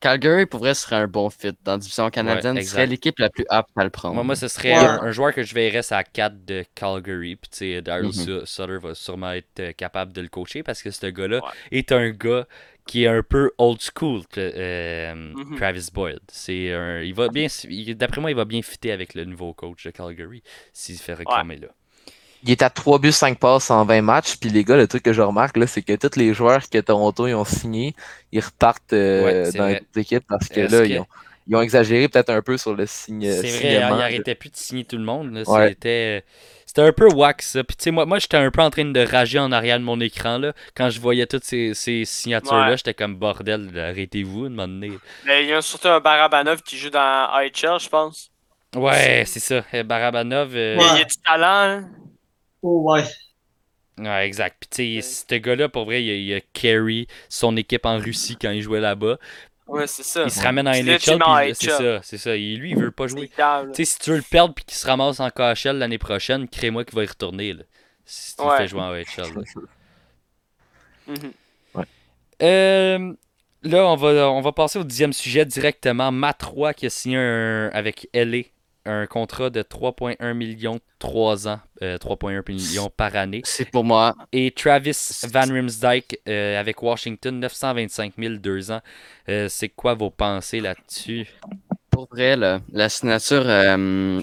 [0.00, 2.54] Calgary, pour vrai, serait un bon fit dans la division canadienne.
[2.56, 4.14] Ouais, Ce serait l'équipe la plus apte à le prendre.
[4.14, 4.84] Moi, moi, ce serait Ouais.
[4.84, 7.34] un, un joueur que je verrais, à 4 de Calgary.
[7.34, 8.12] Puis, tu sais, Daryl Mhm.
[8.12, 11.50] Su- Sutter va sûrement être euh, capable de le coacher parce que ce gars-là Ouais.
[11.78, 12.44] est un gars
[12.88, 15.56] qui est un peu old school, que, euh, Mhm.
[15.58, 16.20] Travis Boyd.
[16.32, 17.46] C'est un, il va bien,
[17.94, 21.14] d'après moi, il va bien fitter avec le nouveau coach de Calgary s'il se fait
[21.14, 21.68] réclamer là.
[22.44, 24.36] Il est à 3 buts, 5 passes en 20 matchs.
[24.40, 26.78] Puis les gars, le truc que je remarque, là, c'est que tous les joueurs que
[26.78, 27.94] Toronto ils ont signés,
[28.32, 29.82] ils repartent euh, Ouais, dans vrai.
[29.94, 31.06] les équipes parce que là, que- ils, ont,
[31.48, 33.22] ils ont exagéré peut-être un peu sur le signe.
[33.30, 34.04] C'est vrai, signement, il là.
[34.04, 35.42] arrêtait plus de signer tout le monde.
[35.46, 35.68] Ouais.
[35.70, 36.24] C'était,
[36.68, 37.64] c'était un peu wax ça.
[37.64, 39.84] Puis tu sais, moi, moi j'étais un peu en train de rager en arrière de
[39.84, 40.52] mon écran là.
[40.76, 42.76] Quand je voyais toutes ces, ces signatures-là, Ouais.
[42.76, 44.92] j'étais comme bordel, arrêtez-vous, un moment donné.
[45.24, 48.30] Mais il y a surtout un Barabanov qui joue dans IHL, je pense.
[48.76, 49.64] Ouais, c'est ça.
[49.72, 50.54] Euh, Barabanov.
[50.54, 50.96] euh, Il y a- Ouais.
[50.96, 51.46] il y a du talent.
[51.82, 51.88] hein.
[52.62, 53.02] Oh, ouais.
[53.98, 54.56] Ouais, exact.
[54.60, 54.68] Puis
[55.00, 58.36] tu sais, ce gars-là, pour vrai, il a, il a carry son équipe en Russie
[58.40, 59.16] quand il jouait là-bas.
[59.68, 60.24] Ouais, c'est ça.
[60.24, 61.54] Il se ramène en NHL, c'est NHL.
[61.70, 62.34] ça, c'est ça.
[62.36, 63.28] Et lui, il veut pas jouer.
[63.74, 66.48] Tu sais, si tu veux le perdre puis qu'il se ramasse en KHL l'année prochaine,
[66.48, 67.52] crée-moi qu'il va y retourner.
[67.52, 67.62] Là,
[68.04, 69.34] si tu le fais jouer en HL.
[69.34, 69.42] là.
[71.06, 71.32] Mhm.
[72.42, 73.12] Euh,
[73.62, 76.12] là, on va, on va passer au dixième sujet directement.
[76.12, 78.42] Matt Roy qui a signé un- avec LA
[78.88, 83.42] un contrat de 3,1 millions 3 ans, euh, 3,1 millions par année.
[83.44, 84.16] C'est pour moi.
[84.32, 84.96] Et Travis
[85.32, 88.80] Van Rimsdijk euh, avec Washington, 925 000 deux ans.
[89.28, 91.26] Euh, c'est quoi vos pensées là-dessus?
[91.90, 94.20] Pour vrai, là, la signature euh,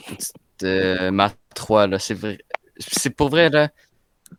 [0.60, 2.40] de Matt 3, là, c'est vrai.
[2.78, 3.70] C'est pour vrai, là.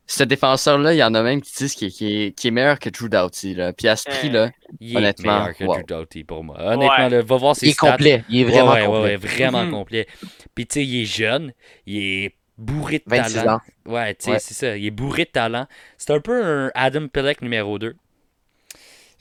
[0.08, 3.54] Ce défenseur-là, il y en a même qui disent qu'il est, meilleur que Drew Doughty,
[3.54, 3.72] là.
[3.72, 4.50] Puis à ce Euh, prix-là,
[4.80, 5.74] Il est meilleur que wow.
[5.78, 6.56] Drew Doughty pour moi.
[6.60, 7.10] Honnêtement, Ouais.
[7.10, 7.90] là, va voir ses Il est stats.
[7.92, 8.24] complet.
[8.28, 9.00] Il est vraiment ouais, ouais, complet.
[9.02, 9.70] ouais, vraiment Mhm.
[9.72, 10.06] complet.
[10.54, 11.52] Puis tu sais, il est jeune,
[11.86, 13.54] il est bourré de 26 talent.
[13.56, 13.60] ans.
[13.86, 14.38] Ouais, tu sais, Ouais.
[14.38, 14.76] c'est ça.
[14.76, 15.66] Il est bourré de talent.
[15.98, 17.96] C'est un peu un Adam Pelech numéro 2.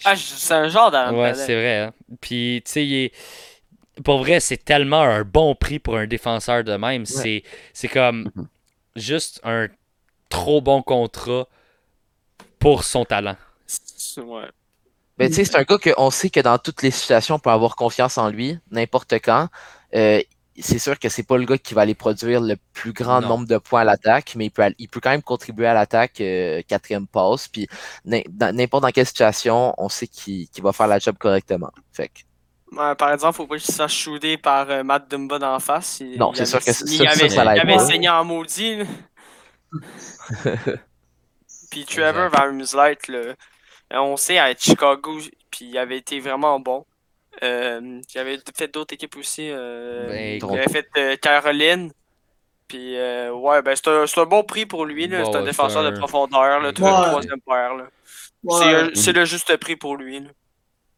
[0.04, 1.80] Ah, c'est un genre d'Alan Ouais, c'est vrai.
[1.80, 1.94] hein.
[2.22, 3.12] Puis, tu sais, il est...
[4.04, 7.06] Pour vrai, c'est tellement un bon prix pour un défenseur de même.
[7.06, 8.48] C'est c'est comme Mhm.
[8.98, 9.68] juste un
[10.30, 11.48] trop bon contrat
[12.60, 13.36] pour son talent.
[13.68, 14.50] C'est- Ouais.
[15.18, 17.50] Ben, tu sais, c'est un gars qu'on sait que dans toutes les situations, on peut
[17.50, 19.48] avoir confiance en lui, n'importe quand.
[19.94, 20.22] Euh,
[20.60, 23.30] c'est sûr que c'est pas le gars qui va aller produire le plus grand Non.
[23.30, 26.20] nombre de points à l'attaque, mais il peut, il peut quand même contribuer à l'attaque,
[26.22, 27.48] euh, quatrième passe.
[27.48, 27.68] Puis
[28.06, 31.72] n'importe dans quelle situation, on sait qu'il va faire la job correctement.
[31.94, 32.20] Fait que,
[32.76, 36.00] Ouais, par exemple, faut pas qu'il se fasse shooter par euh, Matt Dumba d'en face.
[36.02, 38.26] Il- Non, c'est avait- sûr que ça- il ça, avait, ça il avait saigné en
[38.26, 38.80] maudit.
[41.72, 42.30] Puis Trevor
[43.16, 43.30] euh,
[43.92, 45.20] on sait à Chicago,
[45.52, 46.86] puis il avait été vraiment bon.
[47.44, 49.50] Euh, il avait fait d'autres équipes aussi.
[49.52, 51.92] euh, Ben, il avait fait euh, Caroline.
[52.68, 55.08] Puis, euh, ouais, ben c'est un, bon prix pour lui.
[55.08, 56.74] Bon, c'est un défenseur de profondeur, là, Ouais.
[56.74, 57.76] trois- troisième paire.
[57.76, 57.88] là.
[58.44, 60.20] Ouais, C'est un- C'est le juste prix pour lui.
[60.22, 60.30] là.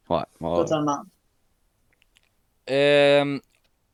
[0.09, 0.24] ouais.
[0.39, 0.55] ouais.
[0.63, 1.01] totalement.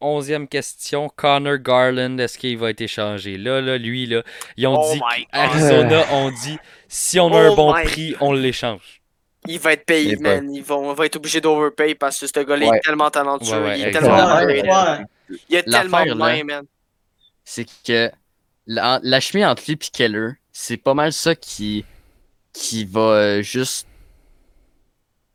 [0.04, 1.10] Onzième question.
[1.16, 3.38] Connor Garland, est-ce qu'il va être échangé?
[3.38, 4.22] Là, là, lui, là,
[4.58, 5.00] ils ont Oh dit.
[5.32, 9.02] Arizona ont dit, si on a un Oh bon my prix, on l'échange.
[9.48, 10.54] Il va être payé, man.
[10.54, 12.78] Ils vont, on va être obligé d'overpay parce que ce gars-là Ouais.
[12.78, 13.58] est tellement talentueux.
[13.58, 15.06] Ouais, ouais, il est tellement ouais.
[15.50, 16.66] Il est tellement bien, man.
[17.44, 18.12] c'est que
[18.68, 21.84] la, la chimie entre lui et Keller, c'est pas mal ça qui,
[22.54, 23.88] qui va euh, juste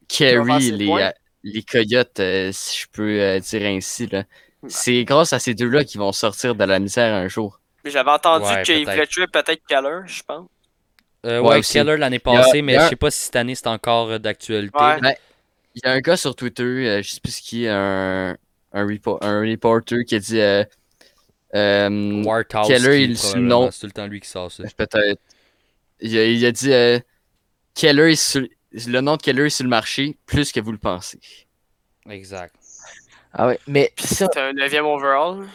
[0.08, 1.10] carry les, euh,
[1.42, 4.06] les coyotes, euh, si je peux euh, dire ainsi.
[4.06, 4.24] Là.
[4.66, 7.60] C'est grâce à ces deux-là qu'ils vont sortir de la misère un jour.
[7.84, 8.90] J'avais entendu Ouais, qu'il peut-être.
[8.94, 10.48] voulait tuer peut-être Keller, je pense.
[11.26, 11.60] Euh, Ouais.
[11.62, 14.18] Keller l'année a- passée, mais a- je sais pas si cette année c'est encore euh,
[14.18, 14.76] d'actualité.
[14.78, 15.16] Ouais.
[15.74, 18.36] Il y a un gars sur Twitter, euh, je sais plus qui, un,
[18.72, 20.64] un, repo- un reporter qui a dit euh,
[21.54, 22.22] euh,
[22.66, 23.70] Keller, il- non.
[23.70, 24.64] c'est tout le temps lui qui sort ça.
[24.76, 25.20] Peut-être.
[26.00, 26.98] Il a, il a dit euh,
[27.74, 30.78] Keller est sur- le nom de Keller est sur le marché plus que vous le
[30.78, 31.20] pensez.
[32.08, 32.54] Exact.
[33.34, 33.58] Ah ouais.
[33.66, 35.46] Mais ça, C'est un 9e overall.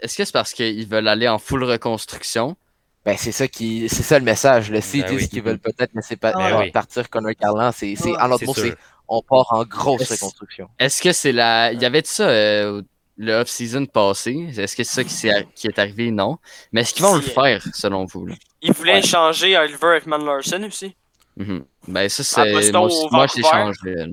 [0.00, 2.56] Est-ce que c'est parce, qu'ils veulent aller en full reconstruction?
[3.04, 4.70] ben, c'est ça qui, c'est ça le message.
[4.70, 5.28] Le S'ils Ben oui.
[5.28, 6.70] qu'ils veulent peut-être laisser pa- Ben euh, oui.
[6.70, 8.74] partir Connor Garland, c'est, en l'autre mot, c'est,
[9.08, 10.68] on part en grosse reconstruction.
[10.78, 11.72] Est-ce que c'est la.
[11.72, 12.82] Il y avait de ça euh,
[13.16, 14.50] le off-season passé?
[14.54, 16.10] Est-ce que c'est ça qui, est arrivé?
[16.10, 16.36] Non.
[16.72, 18.26] Mais est-ce qu'ils vont le Si, faire, selon vous?
[18.26, 18.34] là?
[18.60, 18.98] Il voulait Ouais.
[18.98, 20.94] échanger Oliver Ekman Larson aussi.
[21.38, 21.64] Mhm.
[21.86, 22.72] Ben, ça, c'est.
[22.72, 24.06] Moi, moi, je Vancouver?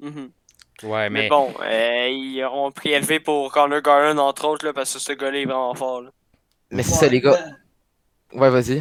[0.00, 0.30] Mhm.
[0.84, 4.72] Ouais, Mais, mais, bon, euh, ils ont pris élevé pour Connor Garland, entre autres, là,
[4.72, 6.00] parce que ce gars-là est vraiment fort.
[6.02, 6.10] là.
[6.70, 7.38] Mais c'est Ouais, ça, les gars.
[8.32, 8.78] Ouais, vas-y.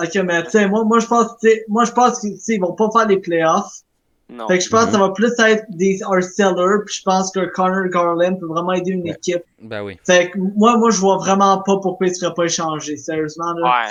[0.00, 1.26] Ok, mais tu sais, moi, moi, je pense,
[1.68, 3.80] moi, je pense qu'ils vont pas faire les playoffs.
[4.28, 4.46] Non.
[4.48, 4.86] Fait que je pense Mhm.
[4.86, 8.46] que ça va plus être des un seller, puis je pense que Connor Garland peut
[8.46, 9.10] vraiment aider une Ouais.
[9.10, 9.42] équipe.
[9.60, 9.98] ben oui.
[10.06, 13.66] Fait que moi, moi, je vois vraiment pas pourquoi il serait pas échangé, sérieusement, là.
[13.86, 13.90] Ouais.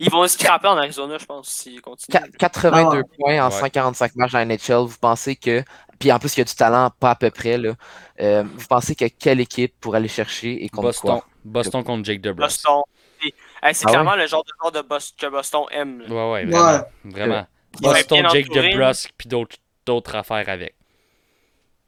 [0.00, 2.16] Ils vont scraper en Arizona, je pense, s'ils continuent.
[2.16, 3.58] Qua- 82 Ah points en Ouais.
[3.60, 4.86] 145 matchs dans la NHL.
[4.86, 5.62] Vous pensez que.
[5.98, 7.58] Puis en plus, il y a du talent, pas à peu près.
[7.58, 7.74] Là.
[8.20, 11.10] Euh, vous pensez que quelle équipe pour aller chercher et contre Boston.
[11.10, 11.26] quoi?
[11.44, 12.44] Boston contre Jake DeBrus.
[12.46, 12.82] Boston.
[13.20, 13.26] C'est
[13.62, 16.00] hey, c'est Ah clairement le genre de joueur de Bos- que Boston aime.
[16.02, 16.08] là.
[16.08, 16.80] Ouais, ouais, Ouais.
[17.12, 17.46] vraiment.
[17.80, 20.74] Boston, Jake DeBrusque, puis d'autres affaires avec.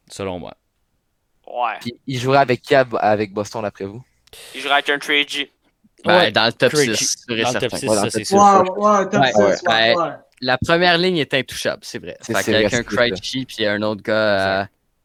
[0.09, 0.55] Selon moi.
[1.47, 1.78] Ouais.
[1.81, 4.03] Puis il jouerait avec qui avec Boston, d'après vous?
[4.55, 5.45] Il jouerait avec un Trey G.
[5.45, 5.51] Ben,
[6.07, 6.96] Ouais, dans le top Krejci.
[6.96, 7.68] 6, sûr et Dans le certain.
[7.68, 8.36] top 6, Ouais, ça, c'est sûr.
[8.38, 10.11] Ouais, ouais, top Ouais, 6, ouais, ouais.
[10.42, 12.16] La première ligne est intouchable, c'est vrai.
[12.20, 12.82] C'est- Fait qu'avec un.
[12.82, 14.61] Krejci puis un autre gars.
[14.61, 14.64] euh,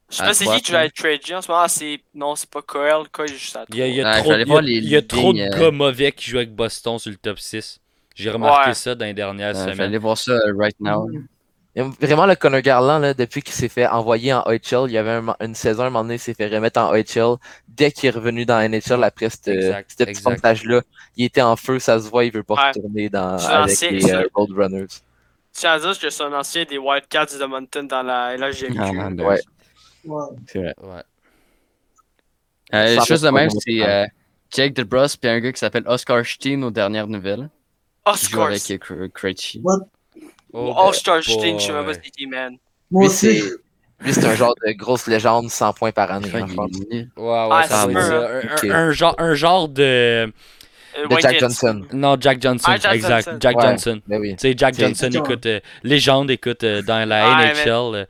[0.10, 1.04] Je sais pas c'est qui qui joue avec là.
[1.10, 1.68] Trey G en ce moment.
[1.68, 2.00] C'est...
[2.14, 3.08] Non, c'est pas Coel.
[3.12, 4.54] Coel est juste à Il y a, il y a Ouais, trop, j'allais il y
[4.56, 7.10] a- il y a trop de lignes, euh, gars mauvais qui jouent avec Boston sur
[7.12, 7.80] le top 6.
[8.16, 8.74] J'ai remarqué Ouais.
[8.76, 9.82] ça dans les dernières semaines.
[9.82, 11.10] aller voir ça euh, right now.
[11.76, 15.12] Vraiment, le Connor Garland, là, depuis qu'il s'est fait envoyer en OHL, il y avait
[15.12, 17.36] un une saison, un moment donné, il s'est fait remettre en OHL.
[17.68, 20.82] Dès qu'il est revenu dans la NHL après ce petit montage-là,
[21.18, 22.68] il était en feu, ça se voit, il veut pas Ouais.
[22.70, 24.86] retourner dans, C'est avec ancien, les euh, Roadrunners.
[25.54, 28.78] Je tiens à dire que c'est un ancien des Wildcats de Mountain dans la LHGMQ.
[28.80, 29.42] Ah, Ouais.
[30.06, 30.26] Ouais.
[30.48, 30.76] C'est vrai.
[30.82, 31.02] Ouais.
[32.74, 34.06] Euh, chose de même, c'est euh,
[34.52, 37.50] Jake DeBrus puis un gars qui s'appelle Oscar Steen aux dernières nouvelles.
[38.06, 38.48] Oscar.
[38.48, 39.10] avec euh.
[40.58, 41.24] Oh, All-Star boy.
[41.24, 42.56] Sting, je sais même pas c'est qui, man.
[42.92, 43.40] Moi aussi.
[43.42, 43.44] c'est
[44.02, 46.46] lui, c'est un genre de grosse légende 100 points par année, Enfin,
[46.92, 47.10] il.
[47.18, 47.84] Ouais, ouais, Ah, ça.
[47.84, 48.64] Un, Ok.
[48.66, 49.84] un- un genre, un genre de.
[49.84, 51.40] Euh, De Jack.
[51.40, 51.82] Johnson.
[51.94, 52.66] Non, Jack Johnson.
[52.70, 53.26] Ah, Jack exact.
[53.26, 53.38] Johnson.
[53.42, 53.64] Jack Ouais.
[53.64, 54.02] Johnson.
[54.08, 54.36] Ben oui.
[54.38, 57.96] Tu sais, Jack Johnson, écoute, euh, légende, écoute, euh, dans la Ouais, NHL.
[57.96, 58.06] euh,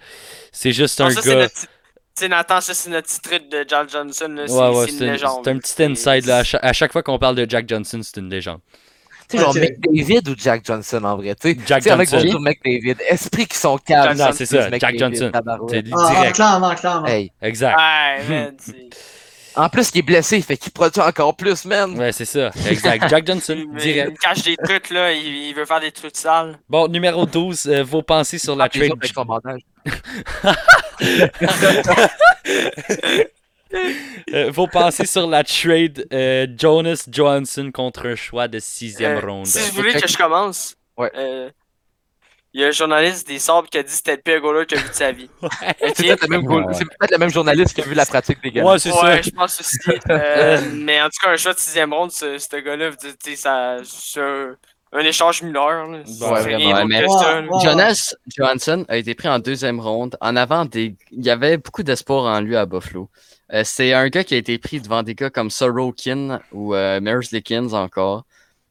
[0.52, 1.50] C'est juste Non, un ça, gars.
[1.50, 1.56] Tu
[2.16, 4.28] sais, Nathan, ça, c'est notre truc de Jack Johnson.
[4.30, 4.46] là.
[4.46, 5.42] Ouais, ouais, c'est une un, légende.
[5.44, 6.26] c'est un petit inside.
[6.28, 6.38] Là.
[6.38, 8.60] À, chaque, à chaque fois qu'on parle de Jack Johnson, c'est une légende.
[9.30, 9.56] Tu sais, genre.
[9.56, 11.36] McDavid ou Jack Johnson en vrai.
[11.36, 12.26] Tu sais, Jack avec Johnson.
[12.26, 12.96] bonjour McDavid.
[13.10, 14.18] Esprit qui sont calmes.
[14.18, 15.32] Non, c'est ça, Jack Johnson.
[15.34, 15.58] Ah,
[16.12, 16.36] direct.
[16.36, 17.08] clairement, clairement.
[17.08, 17.32] Hey.
[17.42, 17.78] Exact.
[18.30, 18.52] Ouais,
[19.58, 21.98] En plus, il est blessé, fait qu'il produit encore plus, man.
[21.98, 22.52] Ouais, c'est ça.
[22.70, 23.08] Exact.
[23.08, 24.12] Jack Johnson, il, me- il direct.
[24.12, 25.14] me cache des trucs, là.
[25.14, 26.58] Il, il veut faire des trucs sales.
[26.68, 28.92] Bon, numéro 12, euh, vos pensées sur la Ah, trade.
[34.34, 39.28] Euh, vos pensées sur la trade euh, Jonas Johansson contre un choix de sixième Euh,
[39.28, 39.46] ronde.
[39.46, 41.12] Si vous voulez que je commence, Ouais.
[41.16, 41.50] euh,
[42.54, 44.66] il y a un journaliste des Sabres qui a dit que c'était le pire goaler
[44.66, 45.30] qu'il a vu de sa vie.
[45.94, 48.64] C'est peut-être le, même le journaliste qui a vu la pratique des gars.
[48.64, 49.22] Ouais, c'est ouais, ça.
[49.22, 49.78] je pense aussi.
[50.10, 52.92] Euh, mais en tout cas, un choix de sixième ronde, ce, ce gars-là,
[53.36, 54.56] ça- c'est un,
[54.94, 55.86] un échange mineur.
[55.88, 55.98] là.
[56.00, 56.86] Ouais, vraiment.
[56.86, 57.06] mais-.
[57.62, 60.16] Jonas Johansson a été pris en deuxième ronde.
[60.22, 60.96] En avant des.
[61.12, 63.10] Il y avait beaucoup d'espoir en lui à Buffalo.
[63.54, 67.00] Euh, c'est un gars qui a été pris devant des gars comme Sorokin ou euh,
[67.02, 68.26] Merzlikins encore.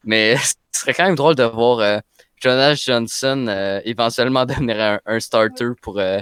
[0.04, 0.36] Mais
[0.72, 1.98] ce serait quand même drôle de voir euh,
[2.44, 6.20] Jonas Johnson euh, éventuellement devenir un, un starter pour euh,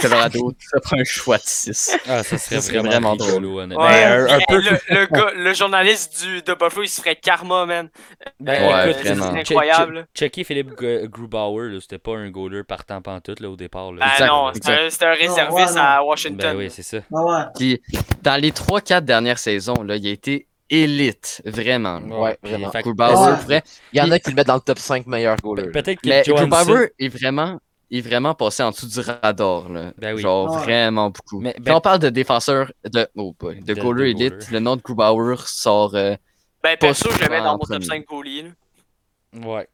[0.00, 0.52] Colorado.
[0.70, 1.98] Ça prend un choix de 6.
[2.08, 3.84] Ah, ça serait Ça serait vraiment, vraiment rigolo, honnêtement.
[3.84, 4.60] Ouais, Ben, un, un puis peu.
[4.60, 7.88] le, le gars, le journaliste du, de Buffalo, il se ferait karma, man.
[8.40, 9.32] Ben, Ouais, écoute, vraiment.
[9.32, 10.06] C'est incroyable.
[10.14, 13.92] che- checker Philippe Gr- Grubauer, c'était pas un goaler partant pantoute là, au départ.
[13.92, 14.06] Là.
[14.06, 16.56] Ben Exact, non, c'était un- un réserviste ouais, à Ben Washington.
[16.56, 16.98] oui, c'est ça.
[17.14, 17.42] Ah ouais.
[17.58, 17.82] Puis
[18.22, 21.98] dans les 3-4 dernières saisons, là, il a été élite, vraiment.
[22.00, 22.70] Ouais, vraiment.
[22.70, 23.62] fait vrai.
[23.92, 25.70] Il y en a qui le mettent dans le top 5 meilleurs goalers.
[25.72, 26.22] Peut-être que Mais.
[26.26, 27.58] Grubauer est vraiment,
[27.90, 29.68] est vraiment passé en dessous du radar.
[29.68, 29.92] Là.
[29.98, 30.22] Ben oui.
[30.22, 30.62] Genre Ouais.
[30.62, 31.40] vraiment beaucoup.
[31.40, 34.50] Mais- Quand ben- on parle de défenseur, de, oh boy, de De- goaler de élite,
[34.50, 35.94] le nom de Grubauer sort.
[35.94, 36.16] euh,
[36.62, 37.84] Ben, perso, je le mets dans mon top premier.
[37.84, 38.42] 5 goalies.
[38.42, 39.46] là.
[39.46, 39.68] Ouais.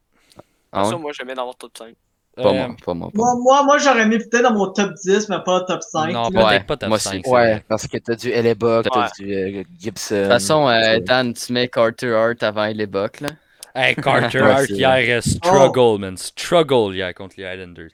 [0.71, 1.01] ah Perso, ouais?
[1.01, 1.95] moi, je le mets dans mon top 5.
[2.35, 3.09] Pas Euh, moi, pas moi.
[3.13, 3.77] Pas Moi, moi.
[3.77, 6.11] j'aurais mis peut-être dans mon top 10, mais pas top 5.
[6.11, 7.11] Non, peut-être Ouais, pas top moi 5.
[7.11, 7.21] aussi.
[7.25, 9.07] c'est Ouais, parce que t'as du Hellebuck, t'as Ouais.
[9.19, 10.15] du euh, Gibson.
[10.15, 10.99] De toute façon, euh.
[10.99, 13.29] Dan, tu mets Carter Hart avant Bucks, là.
[13.75, 16.15] Hey, Carter Hart hier, euh, struggle, man.
[16.15, 17.89] Struggle hier contre les Islanders.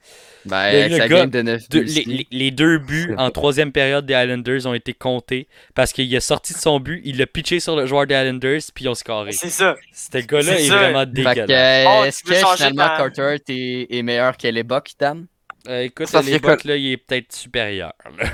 [0.46, 2.26] Ben, Le- le sa gars game de 9 Deux- buts.
[2.32, 6.54] les, deux buts en troisième période des Islanders ont été comptés parce qu'il a sorti
[6.54, 9.32] de son but, il l'a pitché sur le joueur des Islanders, puis ils ont scoré.
[9.32, 9.76] C'est ça.
[9.94, 11.50] Ce gars-là est vraiment dégueulasse.
[11.50, 15.28] euh, Oh, est-ce que finalement ta- Carter Hart est, est meilleur que les Bucks, Dan?
[15.68, 17.94] Euh, écoute, Ça, les c'est Bucks, là, il est peut-être supérieur.
[18.18, 18.26] là.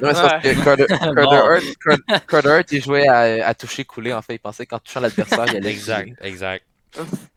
[0.00, 0.86] Ouais, c'est parce que Carter,
[2.28, 4.34] Carter il jouait à, à toucher couler, en fait.
[4.34, 6.64] Il pensait qu'en touchant l'adversaire, il allait exact, exact.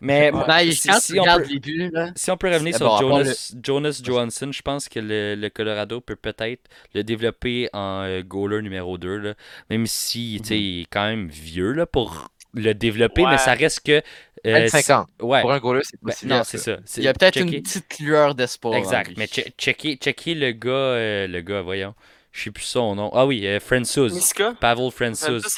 [0.02, 0.44] Mais Ouais.
[0.48, 2.12] Ben, si, on peut, les buts, là.
[2.16, 3.24] si on peut revenir sur bon,
[3.64, 6.62] Jonas, Johansson, je pense que le, le Colorado peut peut-être
[6.94, 9.34] le développer en euh, goaler numéro 2, là,
[9.70, 13.82] même si sais, il est quand même vieux là, pour le développer, mais ça reste
[13.86, 14.02] que...
[14.46, 15.06] euh, 25 ans.
[15.22, 16.32] Ouais, Pour un goaler, c'est Ben, possible.
[16.32, 16.78] non, c'est ça.
[16.98, 18.76] Il y a peut-être checker- une petite lueur d'espoir.
[18.76, 19.12] Exact.
[19.18, 21.94] Mais che- checker, checker le gars, euh, le gars, voyons.
[22.36, 23.10] Je sais plus son nom.
[23.14, 24.14] Ah oui, euh, Francouz.
[24.14, 24.92] Miska, Pavel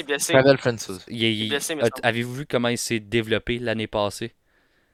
[0.03, 0.32] blessé.
[0.32, 0.99] Pavel Francis.
[1.07, 1.75] Il- il- Il est blessé.
[2.03, 4.36] Avez-vous vu comment il s'est développé l'année passée?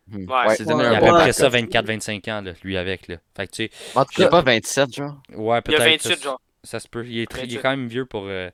[0.08, 0.30] Hmm.
[0.30, 0.56] Ouais.
[0.58, 1.34] Il un a à bon peu près ouais.
[1.34, 3.10] ça 24-25 ans, là, lui avec.
[3.10, 3.18] Là.
[3.36, 5.22] Fait que tu sais, En tout Il a cas, pas 27, genre.
[5.36, 6.04] ouais, Il y a peut-être.
[6.04, 6.42] 28, ça, genre.
[6.64, 7.06] ça se peut.
[7.06, 7.62] Il est, très- il est 28.
[7.62, 8.24] quand même vieux pour.
[8.28, 8.50] euh,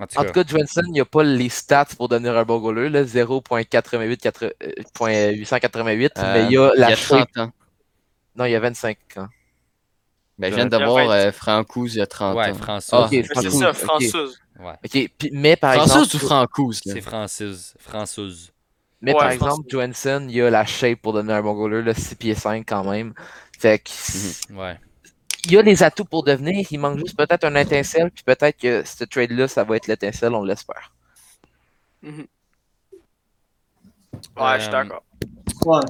[0.00, 2.36] En tout En cas, tout cas, Johansson, il n'y a pas les stats pour devenir
[2.36, 6.88] un bon goaler, là, 0.88, quatre- euh, point 888, mais il y a Euh, la
[6.88, 7.28] il y a shape.
[7.32, 7.52] 30 ans.
[8.34, 9.28] Non, il y a 25 ans.
[10.38, 11.12] Ben, je viens d'avoir 20.
[11.14, 12.54] euh, Francouz il y a 30 ouais, ans.
[12.54, 13.04] François.
[13.04, 13.72] Ah, C'est ça.
[13.72, 14.38] Françoise.
[14.58, 16.80] Ouais, Ok, puis- mais par François exemple, ou Francouz?
[16.84, 17.74] c'est Francis.
[17.78, 18.52] Françoise.
[19.00, 21.94] mais Ouais, par exemple, Johansson, il a la shape pour devenir un bon goaler, là,
[21.94, 23.14] 6 pieds 5 quand même.
[23.58, 23.90] Fait que
[24.54, 24.78] Ouais.
[25.46, 28.82] il a les atouts pour devenir, il manque juste peut-être un étincelle, puis peut-être que
[28.84, 30.92] ce trade-là, ça va être l'étincelle, on l'espère.
[32.02, 32.12] Ouais,
[34.56, 35.02] je suis Euh, d'accord.
[35.64, 35.80] Ouais.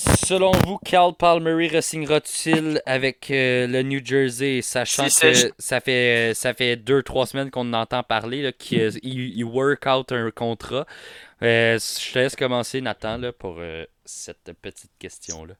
[0.00, 6.32] Selon vous, Cal Palmieri re-signera-t-il avec euh, le New Jersey, sachant Si que ça fait
[6.34, 10.12] ça fait deux trois semaines qu'on en entend parler, qu'il euh, il- il work out
[10.12, 10.86] un contrat.
[11.42, 15.54] Euh, je te laisse commencer, Nathan, là, pour euh, cette petite question-là.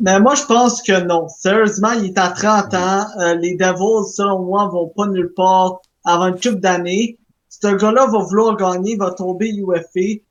[0.00, 1.28] Mais moi, je pense que non.
[1.28, 3.06] Sérieusement, il est à 30 ans.
[3.20, 7.18] Euh, les Devils, selon moi, vont pas nulle part avant une couple d'années.
[7.48, 10.22] Ce gars-là va vouloir gagner, va tomber UFA.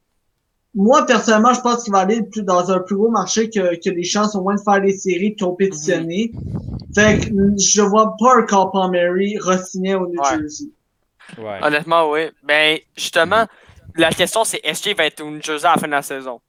[0.76, 3.90] Moi, personnellement, je pense qu'il va aller plus dans un plus gros marché que, que
[3.90, 6.32] les chances au moins de faire des séries, de compétitionner.
[6.94, 10.30] Fait que mm, je vois pas un Carl Mary re-signer au New Ouais.
[10.38, 10.66] Jersey.
[11.38, 11.60] Ouais.
[11.62, 12.30] Honnêtement, oui.
[12.44, 13.46] Ben, justement,
[13.96, 16.02] la question, c'est est-ce qu'il va être au New Jersey à la fin de la
[16.02, 16.42] saison?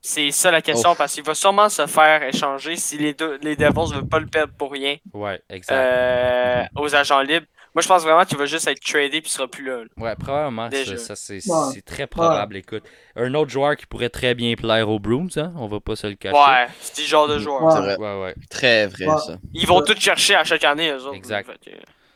[0.00, 3.56] C'est ça la question, parce qu'il va sûrement se faire échanger si les, deux, les
[3.56, 5.74] Devils ne veulent pas le perdre pour rien Ouais, exact.
[5.74, 7.46] euh, aux agents libres.
[7.76, 9.80] Moi, je pense vraiment qu'il va juste être tradé puis il sera plus là.
[9.82, 9.84] là.
[9.98, 10.96] Ouais, probablement, Déjà.
[10.96, 11.82] ça, ça, c'est Ouais.
[11.82, 12.56] très probable.
[12.56, 12.84] Écoute,
[13.16, 16.06] un autre joueur qui pourrait très bien plaire aux Bruins, hein, on va pas se
[16.06, 16.34] le cacher.
[16.34, 17.62] Ouais, c'est le genre de joueur.
[17.62, 17.72] Ouais.
[17.74, 17.96] C'est vrai.
[17.98, 18.34] ouais, ouais.
[18.48, 19.18] Très vrai, Ouais.
[19.18, 19.36] ça.
[19.52, 21.16] Ils vont tous chercher à chaque année, eux autres.
[21.16, 21.50] Exact.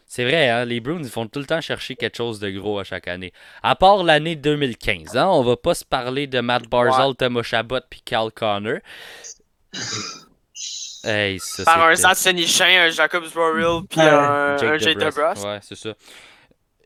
[0.06, 2.78] C'est vrai, hein, les Bruins ils font tout le temps chercher quelque chose de gros
[2.78, 3.32] à chaque année.
[3.62, 7.80] À part l'année 2015, hein, on va pas se parler de Matt Barzal, Thomas Chabot
[7.90, 8.78] puis Cal Connor.
[11.04, 14.06] Hey, ça, Par un Chain, un Jacobs Borrell puis Ouais.
[14.06, 14.98] un, un Jake.
[14.98, 15.44] DeBrusk.
[15.44, 15.94] Ouais, c'est ça.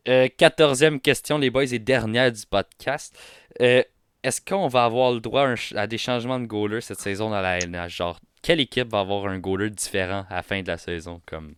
[0.07, 3.17] Euh, quatorzième question, les boys, et dernière du podcast.
[3.61, 3.83] Euh,
[4.23, 7.57] Est-ce qu'on va avoir le droit à, des changements de goaler cette saison dans la
[7.59, 7.95] LNH?
[7.95, 11.21] Genre, quelle équipe va avoir un goaler différent à la fin de la saison?
[11.25, 11.55] Comme,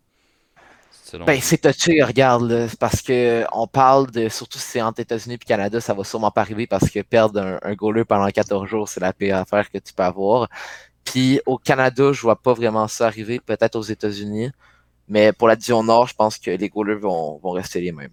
[1.04, 5.02] selon Ben, c'est touché, regarde, là, parce que on parle de, surtout si c'est entre
[5.02, 8.28] États-Unis et Canada, ça va sûrement pas arriver parce que perdre un, un goaler pendant
[8.30, 10.48] 14 jours, c'est la pire affaire que tu peux avoir.
[11.18, 14.52] Puis au Canada, je vois pas vraiment ça arriver, peut-être aux États-Unis.
[15.08, 18.12] Mais pour la division Nord, je pense que les goalers vont, vont rester les mêmes.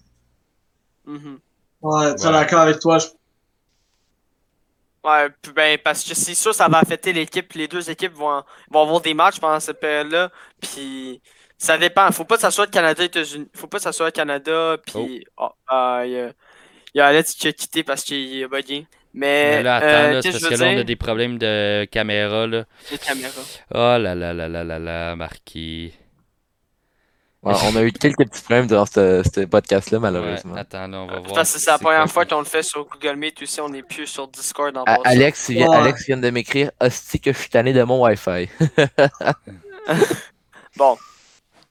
[1.04, 1.38] Mhm.
[1.82, 2.32] Ouais, tu es Ouais.
[2.32, 2.96] d'accord avec toi.
[2.96, 3.08] je-
[5.04, 7.52] Ouais, ben, parce que c'est sûr, ça va affecter l'équipe.
[7.52, 10.30] Les deux équipes vont, vont avoir des matchs pendant cette période-là.
[10.62, 11.20] Puis
[11.58, 12.10] ça dépend.
[12.10, 13.50] Faut pas que ça soit Canada États-Unis.
[13.54, 14.78] Faut pas que ça soit Canada.
[14.86, 16.28] Puis oh, ah, il y a,
[16.94, 18.86] il y a Alex qui a quitté parce qu'il est bugué.
[19.16, 22.46] Mais, Mais là, attends, euh, là, parce que là, on a des problèmes de caméra,
[22.48, 22.64] là.
[22.90, 23.30] Les caméras.
[23.72, 25.92] Oh là là là là là là, Marquis.
[27.42, 30.54] Ouais, on a eu quelques petits problèmes dans ce, ce podcast-là, Ouais, malheureusement.
[30.56, 31.34] attends, là, on va voir.
[31.34, 33.60] Parce que c'est la première que- fois qu'on le fait sur Google Meet aussi.
[33.60, 34.82] On n'est plus sur Discord en.
[35.04, 35.62] Alex, Ouais.
[35.62, 38.48] Alex vient de m'écrire Hostie que je suis tanné de mon Wi-Fi.
[40.76, 40.96] Bon.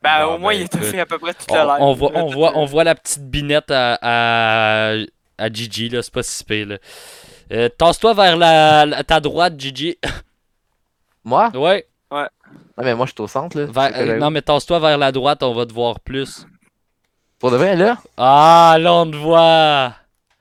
[0.02, 0.84] Ben, Bon, au moins, ben, il a écoute.
[0.84, 1.78] fait à peu près toute On, la live.
[1.80, 4.94] on voit, on, voit, on voit la petite binette à, à,
[5.38, 6.78] à Gigi, là, c'est pas si pire, là.
[7.54, 9.98] Euh, Tasse-toi vers la, la- ta droite, Gigi.
[11.24, 11.52] Moi?
[11.56, 12.28] Ouais, Non,
[12.84, 13.66] mais moi, je suis au centre, là.
[13.66, 16.46] vers- euh, non, mais tasse-toi vers la droite, on va te voir plus.
[17.40, 17.98] Pour de vrai, là?
[18.18, 19.94] Ah, là, on te voit.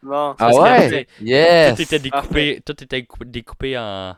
[0.03, 0.31] Bon.
[0.31, 1.07] Ah Parce que ouais?
[1.21, 1.77] Yes!
[1.77, 4.17] Tout était découpé, tout était cou- découpé en,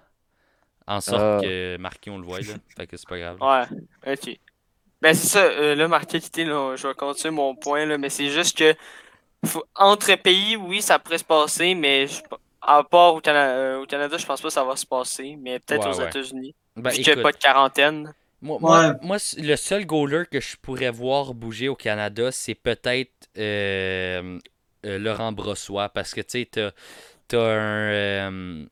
[0.87, 1.39] en sorte Ah.
[1.43, 2.55] que Marquis, on le voit, là.
[2.77, 3.37] Fait que c'est pas grave.
[3.41, 4.39] Ouais, ok.
[5.03, 8.09] Ben c'est ça, euh, là, Marqué quitté, là, je vais continuer mon point, là, mais
[8.09, 8.75] c'est juste que
[9.45, 12.23] faut- entre pays, oui, ça pourrait se passer, mais je-
[12.67, 15.37] à part au, Cana- euh, au Canada, je pense pas que ça va se passer,
[15.41, 16.09] mais peut-être Ouais, aux ouais.
[16.09, 16.55] États-Unis.
[16.77, 18.13] Ben, vu qu'il n'y a pas de quarantaine.
[18.43, 18.93] Moi, moi, Ouais.
[19.03, 24.39] moi, c- le seul goaler que je pourrais voir bouger au Canada, c'est peut-être euh,
[24.85, 25.89] euh, Laurent Brossois.
[25.89, 26.71] Parce que tu sais, t'as,
[27.29, 28.65] t'as un, euh,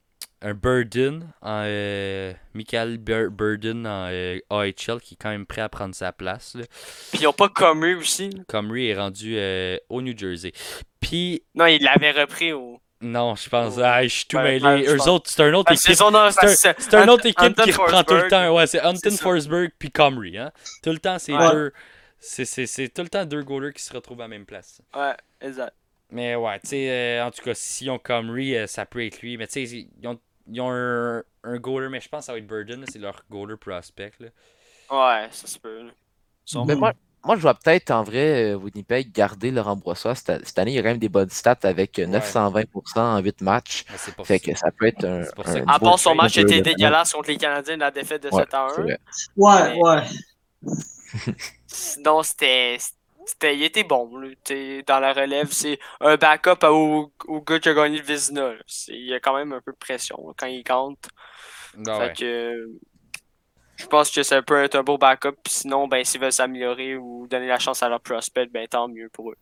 [0.43, 5.63] un Burden, en, euh, Michael Bur- Burden en euh, AHL qui est quand même prêt
[5.63, 6.55] à prendre sa place.
[6.57, 6.65] là.
[7.13, 8.29] Puis ils ont pas commu aussi.
[8.49, 10.53] Comrie est rendu euh, au New Jersey.
[11.01, 12.79] Puis, Non, ils l'avaient repris au.
[13.03, 13.83] Non, je pense, Oh.
[13.85, 14.61] ah, je suis tout Ben, mêlé.
[14.61, 15.83] ben, Eux autres, c'est un autre équipe.
[15.95, 16.01] C'est
[16.95, 18.55] un, autre équipe Anton qui reprend tout le temps.
[18.55, 19.11] Ouais, c'est ça.
[19.23, 20.39] Forsberg puis Comrie.
[20.39, 20.51] Hein?
[20.83, 21.51] Tout le temps, c'est Ouais.
[21.53, 21.73] deux.
[22.19, 24.81] C'est, c'est, c'est tout le temps deux goalers qui se retrouvent à la même place.
[24.95, 25.75] Ouais, exact.
[26.11, 29.21] Mais ouais, tu sais, euh, en tout cas, s'ils ont Comrie, euh, ça peut être
[29.23, 29.37] lui.
[29.37, 32.33] Mais tu sais, ils ont, ils ont un, un goaler, mais je pense que ça
[32.33, 32.85] va être Burden.
[32.89, 34.13] C'est leur goaler prospect.
[34.21, 34.29] Là.
[34.91, 35.83] Ouais, ça se peut.
[35.85, 35.91] là.
[36.45, 36.93] Son- Mais moi,
[37.25, 40.15] moi, je vois peut-être en vrai euh, Winnipeg garder Laurent Brossois.
[40.15, 42.19] Cette, cette année, il y a quand même des bonnes stats avec euh, Ouais.
[42.19, 43.85] 920% en 8 matchs.
[44.17, 44.53] Pour Fait ça.
[44.53, 45.25] que ça peut être un.
[45.37, 48.29] Pour À part son match de- était de- dégueulasse contre les Canadiens, la défaite de
[48.31, 48.85] Ouais, 7 à c'est 1.
[48.85, 48.99] vrai.
[49.37, 50.03] Ouais, ouais.
[51.67, 52.77] Sinon, c'était.
[53.25, 54.11] c'était, il était bon.
[54.19, 54.29] là.
[54.87, 58.53] Dans la relève, c'est un backup au, au gars qui a gagné le Vizina.
[58.89, 61.09] Il y a quand même un peu de pression là, quand il compte.
[61.87, 62.13] Ah Fait ouais.
[62.19, 62.81] que euh,
[63.77, 65.33] je pense que ça peut être un beau backup.
[65.43, 68.89] Puis sinon, ben, s'ils veulent s'améliorer ou donner la chance à leur prospect, ben tant
[68.89, 69.37] mieux pour eux.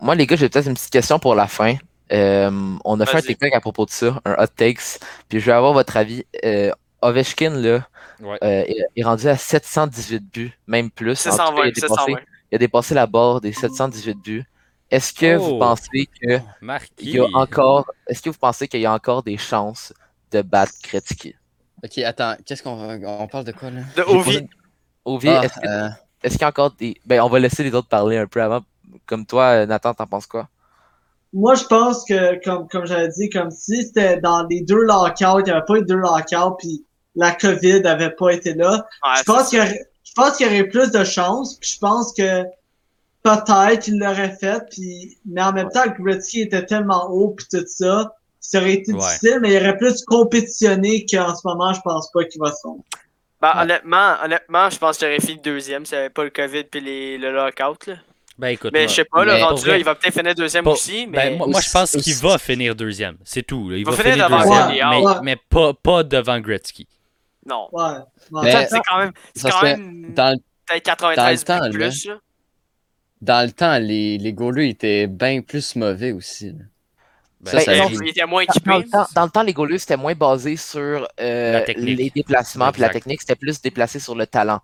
[0.00, 1.74] Moi, les gars, j'ai peut-être une petite question pour la fin.
[2.12, 2.50] Euh,
[2.84, 3.22] on a fait un.
[3.22, 4.98] TikTok à propos de ça, un hot takes.
[5.28, 6.24] Puis je vais avoir votre avis.
[6.44, 6.72] Euh,
[7.02, 7.86] Ovechkin, là,
[8.20, 8.38] Ouais.
[8.44, 11.26] euh, est- est rendu à 718 buts, même plus.
[11.26, 12.20] En tout cas, 720, il, a dépassé, 720.
[12.50, 14.44] il a dépassé la barre des 718 buts.
[14.90, 15.40] Est-ce que Oh.
[15.40, 16.92] vous pensez que Marquis.
[16.98, 19.92] il y a encore, est-ce que vous pensez qu'il y a encore des chances
[20.32, 21.34] de battre Gretzky?
[21.84, 23.80] Ok, attends, qu'est-ce qu'on on parle de quoi là?
[23.96, 24.46] De Ovi.
[25.04, 25.88] Ovi, Ah, est-ce que- euh,
[26.22, 27.00] est-ce qu'il y a encore des.
[27.06, 28.60] Ben, on va laisser les autres parler un peu avant.
[29.06, 30.48] Comme toi, euh, Nathan, t'en penses quoi?
[31.32, 35.38] Moi, je pense que, comme, comme j'avais dit, comme si c'était dans les deux lockouts,
[35.40, 38.84] il n'y avait pas eu deux lockouts, puis la COVID n'avait pas été là.
[39.04, 41.70] Ouais, je pense qu'il y aurait, je pense qu'il y aurait plus de chances, puis
[41.74, 42.42] je pense que
[43.22, 47.64] peut-être il l'aurait fait, puis, mais en même temps, Gretzky était tellement haut, puis tout
[47.66, 48.98] ça, ça aurait été Ouais.
[48.98, 52.66] difficile, mais il aurait plus compétitionné qu'en ce moment, je pense pas qu'il va se
[52.66, 52.82] rendre.
[53.40, 53.62] Ben, Ouais.
[53.62, 56.64] honnêtement, honnêtement, je pense qu'il aurait fait le deuxième s'il n'y avait pas le COVID
[56.64, 57.86] puis les, le lockout.
[57.86, 57.94] Là.
[58.38, 60.64] Ben écoute, Mais moi- je sais pas, le rendu là, il va peut-être finir deuxième
[60.64, 63.16] Pas- aussi, mais Ben, moi, moi, je pense qu'il va finir deuxième.
[63.24, 63.68] C'est tout.
[63.68, 63.76] là.
[63.76, 66.86] Il, va va, finir finir devant deuxième, mais, mais pas, pas devant Gretzky.
[67.46, 67.68] non.
[67.72, 67.82] Ouais.
[68.68, 69.12] C'est quand même,
[69.42, 72.06] quand même dans, peut-être 93 dans le temps, plus.
[72.06, 72.14] là.
[73.20, 76.52] dans le temps, les, les étaient bien plus mauvais aussi.
[76.52, 76.64] là.
[77.40, 78.00] Ben, Ça, Ben, ça non, arrive.
[78.04, 78.70] Il était moins Dans, équipé.
[78.70, 82.70] dans le temps, dans le temps, les goalers, c'était moins basé sur euh, les déplacements
[82.72, 84.60] puis la technique, c'était plus déplacé sur le talent.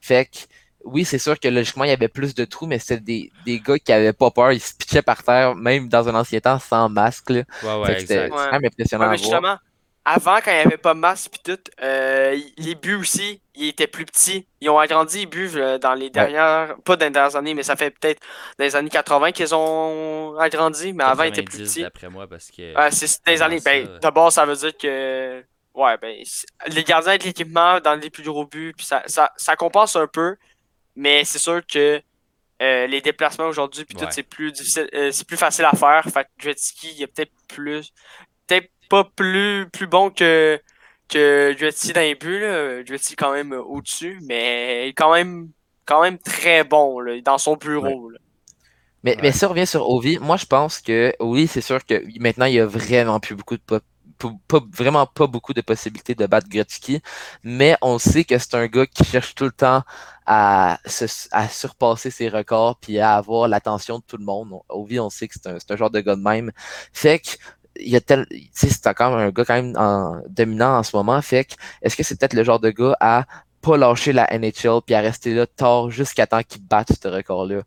[0.00, 0.38] Fait que,
[0.84, 3.60] oui, c'est sûr que logiquement, il y avait plus de trous, mais c'était des, des
[3.60, 6.58] gars qui avaient pas peur, ils se pitchaient par terre, même dans un ancien temps,
[6.58, 7.30] sans masque.
[7.30, 7.42] Là.
[7.62, 8.38] Ouais, ouais, c'était Ouais.
[8.52, 9.18] impressionnant Ouais, mais à voir.
[9.18, 9.56] justement,
[10.04, 13.68] avant, quand il n'y avait pas de masque pis tout, euh, les buts aussi, ils
[13.68, 14.46] étaient plus petits.
[14.60, 17.62] Ils ont agrandi les buts euh, dans les dernières, pas dans les dernières années, mais
[17.62, 18.20] ça fait peut-être
[18.58, 21.82] dans les années 80 qu'ils ont agrandi, mais avant, ils étaient plus 90, petits.
[21.82, 22.76] d'après moi, parce que.
[22.76, 23.58] Ouais, c'est des années.
[23.58, 25.42] ça, Ben, d'abord, ça veut dire que.
[25.74, 26.22] Ouais, ben,
[26.68, 30.06] les gardiens avec l'équipement dans les plus gros buts, puis ça, ça, ça compense un
[30.06, 30.36] peu,
[30.94, 32.00] mais c'est sûr que
[32.62, 36.02] euh, les déplacements aujourd'hui, puis tout, c'est plus difficile, euh, c'est plus facile à faire.
[36.04, 37.92] Fait que Gretzky, il est peut-être plus.
[38.46, 40.58] Peut-être pas plus, plus bon que,
[41.08, 42.82] que Gretzky dans les buts, là.
[42.82, 45.50] Gretzky, quand même, euh, au-dessus, mais quand même,
[45.84, 48.18] quand même très bon, là, dans son bureau, là.
[49.04, 49.22] Mais, Ouais.
[49.22, 52.46] mais si on revient sur Ovi, moi je pense que oui, c'est sûr que maintenant
[52.46, 53.62] il y a vraiment plus beaucoup de
[54.48, 57.00] pas- vraiment pas beaucoup de possibilités de battre Gretzky,
[57.42, 59.82] mais on sait que c'est un gars qui cherche tout le temps
[60.26, 64.52] à, se- à surpasser ses records puis à avoir l'attention de tout le monde.
[64.52, 66.50] On- Ovi, on sait que c'est un, c'est un genre de gars de même.
[66.92, 67.28] Fait que
[67.80, 70.82] il y a tel, tu sais, c'est encore un gars quand même en- dominant en
[70.82, 71.20] ce moment.
[71.22, 73.24] Fait que est-ce que c'est peut-être le genre de gars à
[73.62, 77.62] pas lâcher la NHL puis à rester là tard jusqu'à temps qu'il batte ce record-là?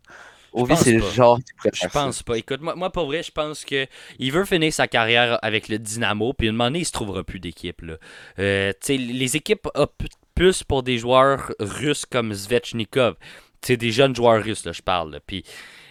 [0.52, 1.88] Ovi, c'est le genre qui pourrait Je ça.
[1.88, 2.36] pense pas.
[2.36, 3.86] Écoute, moi, moi pour vrai, je pense que
[4.18, 7.22] il veut finir sa carrière avec le Dynamo, puis une moment donné, il se trouvera
[7.22, 7.80] plus d'équipe.
[7.82, 7.94] là.
[8.40, 10.02] Euh, tu sais, les équipes op-
[10.34, 13.14] plus pour des joueurs russes comme Svechnikov.
[13.62, 15.20] C'est des jeunes joueurs russes, là, je parle.
[15.26, 15.44] Puis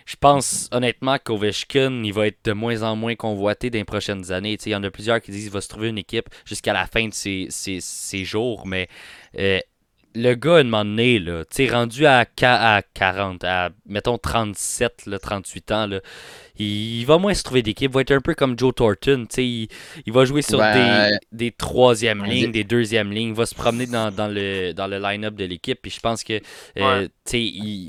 [0.09, 4.31] je pense honnêtement qu'Ovechkin, il va être de moins en moins convoité dans les prochaines
[4.31, 4.57] années.
[4.65, 6.87] Il y en a plusieurs qui disent qu'il va se trouver une équipe jusqu'à la
[6.87, 8.87] fin de ses, ses- ses jours, mais
[9.37, 9.59] euh,
[10.15, 15.05] le gars, à un moment donné, là, rendu à, qua- à 40, à mettons 37,
[15.05, 15.99] là, 38 ans, là,
[16.57, 17.91] il, il va moins se trouver d'équipe.
[17.91, 19.25] Il va être un peu comme Joe Thornton.
[19.37, 19.67] Il,
[20.05, 23.29] il va jouer sur Ben, des, des troisième lignes, des deuxième lignes.
[23.29, 25.79] Il va se promener dans, dans le, dans le line-up de l'équipe.
[25.81, 26.33] Puis je pense que
[26.77, 27.09] euh, Ouais.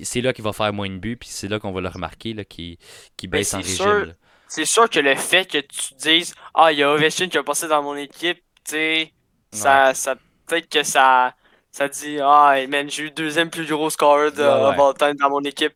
[0.04, 1.16] c'est là qu'il va faire moins de buts.
[1.16, 2.76] Puis c'est là qu'on va le remarquer, là, qu'il
[3.22, 4.04] Ben, baisse en c'est régime.
[4.06, 4.14] sûr.
[4.46, 7.42] c'est sûr que le fait que tu dises Ah, il y a Ovechkin qui a
[7.42, 9.12] passé dans mon équipe, tu sais,
[9.52, 10.16] ça, ça
[10.46, 11.34] peut-être que ça,
[11.72, 14.54] ça dit Ah, hey, man, j'ai eu le deuxième plus gros scorer de Ouais, ouais.
[14.68, 15.74] of all time dans mon équipe.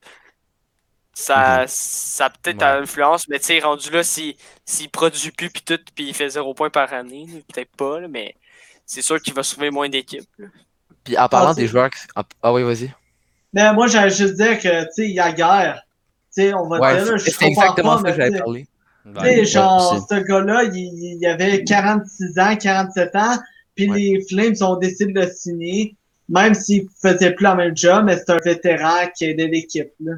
[1.17, 2.69] Ça, ça a peut-être Ouais.
[2.83, 4.35] influence, mais tu sais, rendu là, s'il
[4.65, 8.09] s'il produit plus puis tout, puis il fait zéro point par année, peut-être pas, là,
[8.09, 8.35] mais
[8.85, 10.29] c'est sûr qu'il va sauver moins d'équipes.
[11.05, 11.91] Puis en parlant Ah, des joueurs.
[11.91, 11.99] qui-
[12.43, 12.93] Ah, oui, vas-y.
[13.53, 15.83] Mais moi, j'allais juste dire que, tu sais, il y a guerre.
[16.35, 18.39] Tu sais, on va Ouais, dire, là, je c'est comprends exactement pas, ça que j'avais
[18.39, 18.67] parlé.
[19.05, 20.77] Tu sais, genre, ce gars-là, il,
[21.21, 23.39] il avait 46 ans, 47 ans,
[23.75, 23.99] puis Ouais.
[23.99, 25.95] les Flames ont décidé de le signer,
[26.29, 30.13] même s'il faisait plus la même job, mais c'est un vétéran qui aidait l'équipe, là.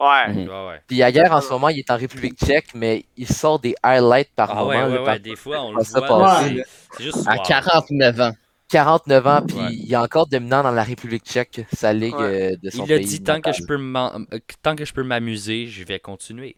[0.00, 0.32] Ouais.
[0.32, 0.48] Mhm.
[0.48, 0.80] Ouais, ouais.
[0.86, 4.30] Puis Yaguer, en ce moment, il est en République tchèque, mais il sort des highlights
[4.36, 4.68] par Ah moment.
[4.68, 6.00] ouais, là, ouais, par- ouais, des fois, on le voit.
[6.06, 6.64] passer, c'est- là.
[6.96, 7.26] C'est juste.
[7.26, 7.42] À wow.
[7.44, 8.32] 49 ans.
[8.70, 9.72] 49 ans, puis Ouais.
[9.72, 12.52] il est encore dominant dans la République tchèque, sa ligue Ouais.
[12.52, 14.92] euh, de son Il a pays dit tant que je peux euh, tant que je
[14.92, 16.54] peux m'amuser, je vais continuer.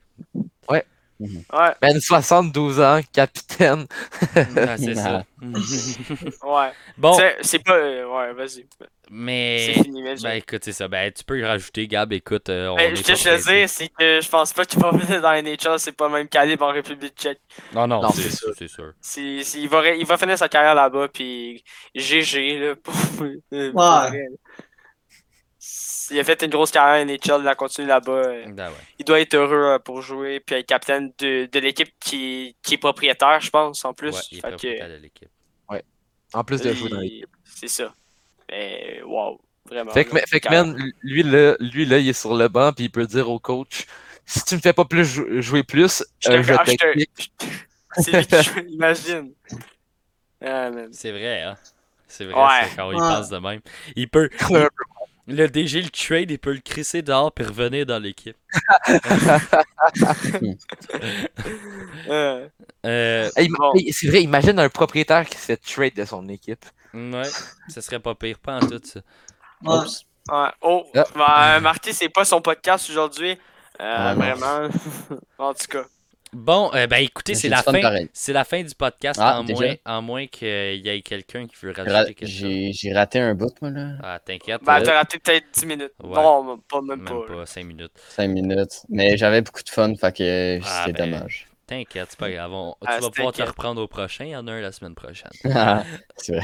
[0.69, 0.85] Ouais,
[1.82, 3.86] Man, 72 ans, capitaine.
[4.56, 5.24] Ah, c'est ça.
[5.42, 6.70] ouais.
[6.98, 7.74] bon, C'est- pas.
[7.76, 8.66] euh, ouais, vas-y.
[9.10, 9.59] mais.
[9.74, 10.88] C'est fini, mais Ben écoute, c'est ça.
[10.88, 12.12] Ben tu peux y rajouter, Gab.
[12.12, 14.80] Écoute, euh, on Ben, ce que je veux dire, c'est que je pense pas qu'il
[14.80, 17.40] va venir dans les NHL, c'est pas le même calibre en République tchèque.
[17.74, 18.92] Non, non, Non, c'est c'est sûr.
[19.01, 19.56] C'est sûr.
[19.56, 21.62] Il, va, il va finir sa carrière là-bas, puis
[21.94, 22.74] GG, là.
[22.82, 22.94] Pour,
[23.52, 24.10] là.
[26.10, 28.22] Il a fait une grosse carrière NHL, il a continué là-bas.
[28.48, 28.74] Ben ouais.
[28.98, 32.74] Il doit être heureux euh, pour jouer, puis être capitaine de, de l'équipe qui, qui
[32.74, 34.14] est propriétaire, je pense, en plus.
[34.14, 35.28] Ouais, il est Fait que, propriétaire de l'équipe.
[36.32, 37.28] En plus de jouer dans l'équipe.
[37.44, 37.92] C'est ça.
[38.48, 39.90] Mais, wow, vraiment.
[39.92, 40.64] Fait que, là, fait que, carrière.
[40.66, 43.40] man, lui là, lui, là, il est sur le banc, puis il peut dire au
[43.40, 43.84] coach
[44.26, 46.70] si tu me fais pas plus jou- jouer plus, Je te- euh, je ah, te.
[48.00, 49.32] C'est lui qui joue, imagine.
[50.44, 50.70] Ah.
[50.92, 51.56] C'est vrai, hein.
[52.06, 52.68] C'est vrai, Ouais.
[52.76, 53.08] quand il Ouais.
[53.08, 53.60] pense de même.
[53.96, 54.30] Il peut.
[55.31, 58.36] Le DG le trade, il peut le crisser dehors puis revenir dans l'équipe.
[62.09, 62.48] Euh,
[62.86, 63.73] Euh, Bon.
[63.93, 66.65] c'est vrai, imagine un propriétaire qui se fait trade de son équipe.
[66.94, 67.23] ouais,
[67.69, 69.01] ce serait pas pire, pas en tout ça.
[69.62, 69.77] Ouais.
[69.78, 70.05] Oups.
[70.31, 70.48] ouais.
[70.62, 71.05] Oh, Ah.
[71.15, 73.32] ben, Marty, c'est pas son podcast aujourd'hui.
[73.81, 74.69] Euh, Ah, vraiment.
[75.39, 75.85] en tout cas.
[76.32, 77.81] Bon, euh, ben écoutez, c'est J'ai la fin.
[78.12, 81.57] C'est la fin du podcast, Ah, en, moins, en moins qu'il y ait quelqu'un qui
[81.62, 82.39] veut Ra- rajouter quelque chose.
[82.39, 83.93] J'ai j'ai raté un bout, moi, là.
[84.02, 84.61] Ah, t'inquiète.
[84.65, 85.93] Ben, euh, t'as raté peut-être 10 minutes.
[86.02, 86.15] Ouais.
[86.15, 87.35] Non, pas même, même pas.
[87.35, 87.93] pas 5 minutes.
[88.11, 88.82] 5 minutes.
[88.89, 91.47] Mais j'avais beaucoup de fun, fait que Ah, c'est ben, dommage.
[91.66, 92.52] T'inquiète, c'est pas grave.
[92.52, 94.24] on- Ah, tu vas c'est pouvoir te reprendre au prochain.
[94.24, 95.31] Il y en a un la semaine prochaine.
[96.16, 96.43] c'est vrai.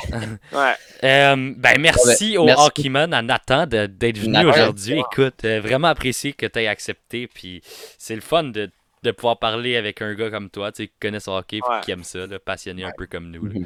[0.52, 0.74] Ouais.
[1.02, 2.64] Euh, ben merci au merci.
[2.66, 5.00] Hockeyman, à Nathan d'être venu aujourd'hui.
[5.00, 7.26] Écoute, euh, vraiment apprécié que tu aies accepté.
[7.26, 7.60] Puis
[7.98, 8.70] c'est le fun de,
[9.02, 11.70] de pouvoir parler avec un gars comme toi, tu sais, qui connaît son hockey puis
[11.74, 11.80] Ouais.
[11.82, 13.46] qui aime ça, là, passionné un peu comme nous.
[13.46, 13.60] là.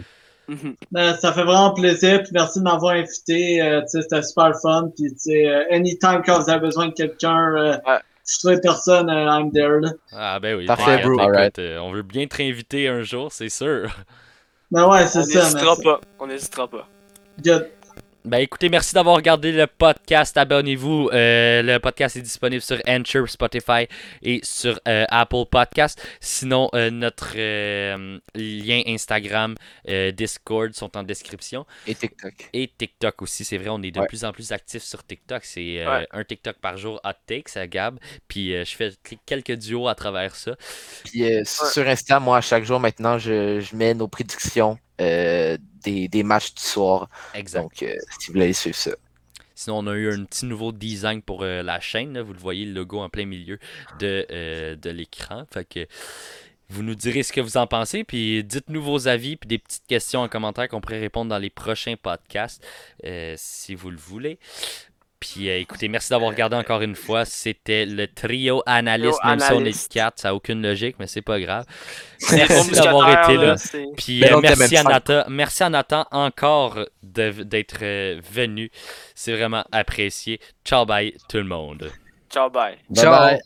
[0.49, 0.75] Mhm.
[0.91, 3.63] Ben, ça fait vraiment plaisir, puis merci de m'avoir invité.
[3.63, 4.91] euh, tu sais, c'était super fun.
[4.97, 7.99] Puis, tu sais, euh, anytime quand vous avez besoin de quelqu'un, euh, Ouais.
[8.27, 9.79] je trouve personne, euh, I'm there.
[9.81, 9.91] Là.
[10.13, 11.13] Ah ben oui, Parfait, bro.
[11.15, 13.89] écoute, euh, on veut bien te réinviter un jour, c'est sûr.
[14.73, 15.39] Ben ouais, c'est On ça.
[15.45, 16.01] n'hésitera mais pas.
[16.19, 16.89] On n'hésitera pas.
[17.45, 17.69] Good.
[18.23, 20.37] Ben écoutez, merci d'avoir regardé le podcast.
[20.37, 21.09] Abonnez-vous.
[21.11, 23.87] Euh, le podcast est disponible sur Anchor, Spotify
[24.23, 26.07] et sur euh, Apple Podcast.
[26.21, 29.55] Sinon, euh, notre euh, lien Instagram,
[29.89, 31.65] euh, Discord sont en description.
[31.87, 32.35] Et TikTok.
[32.53, 34.07] Et TikTok aussi, c'est vrai, on est de Ouais.
[34.07, 35.43] plus en plus actifs sur TikTok.
[35.45, 36.07] C'est euh, Ouais.
[36.11, 37.99] un TikTok par jour, hot takes, à Gab.
[38.29, 38.93] Puis euh, je fais
[39.25, 40.57] quelques duos à travers ça.
[41.07, 45.57] Puis euh, sur Insta, moi, à chaque jour maintenant, je, je mets nos prédictions euh,
[45.83, 47.09] des, des matchs du soir.
[47.35, 47.63] Exact.
[47.63, 48.93] Donc, euh, si vous voulez suivre ça.
[49.55, 52.15] Sinon, on a eu un petit nouveau design pour euh, la chaîne.
[52.15, 52.23] là.
[52.23, 53.59] Vous le voyez, le logo en plein milieu
[53.99, 55.45] de, de l'écran.
[55.53, 55.87] Fait que
[56.69, 58.05] vous nous direz ce que vous en pensez.
[58.05, 61.51] Puis dites-nous vos avis puis des petites questions en commentaire qu'on pourrait répondre dans les
[61.51, 62.65] prochains podcasts
[63.37, 64.39] si vous le voulez.
[65.21, 67.27] Puis euh, écoutez, merci d'avoir regardé encore une fois.
[67.27, 69.89] C'était le trio analyste, Trio même si on est.
[69.91, 71.65] 4, ça n'a aucune logique, mais c'est pas grave.
[72.33, 73.57] Merci d'avoir été là.
[73.97, 78.71] Puis euh, était merci, à Nathan, merci à Nathan encore d'être euh, venu.
[79.15, 80.41] C'est vraiment apprécié.
[80.65, 81.91] Ciao, bye tout le monde.
[82.31, 82.77] Ciao, bye.
[82.89, 83.11] Bye Ciao.
[83.11, 83.41] bye.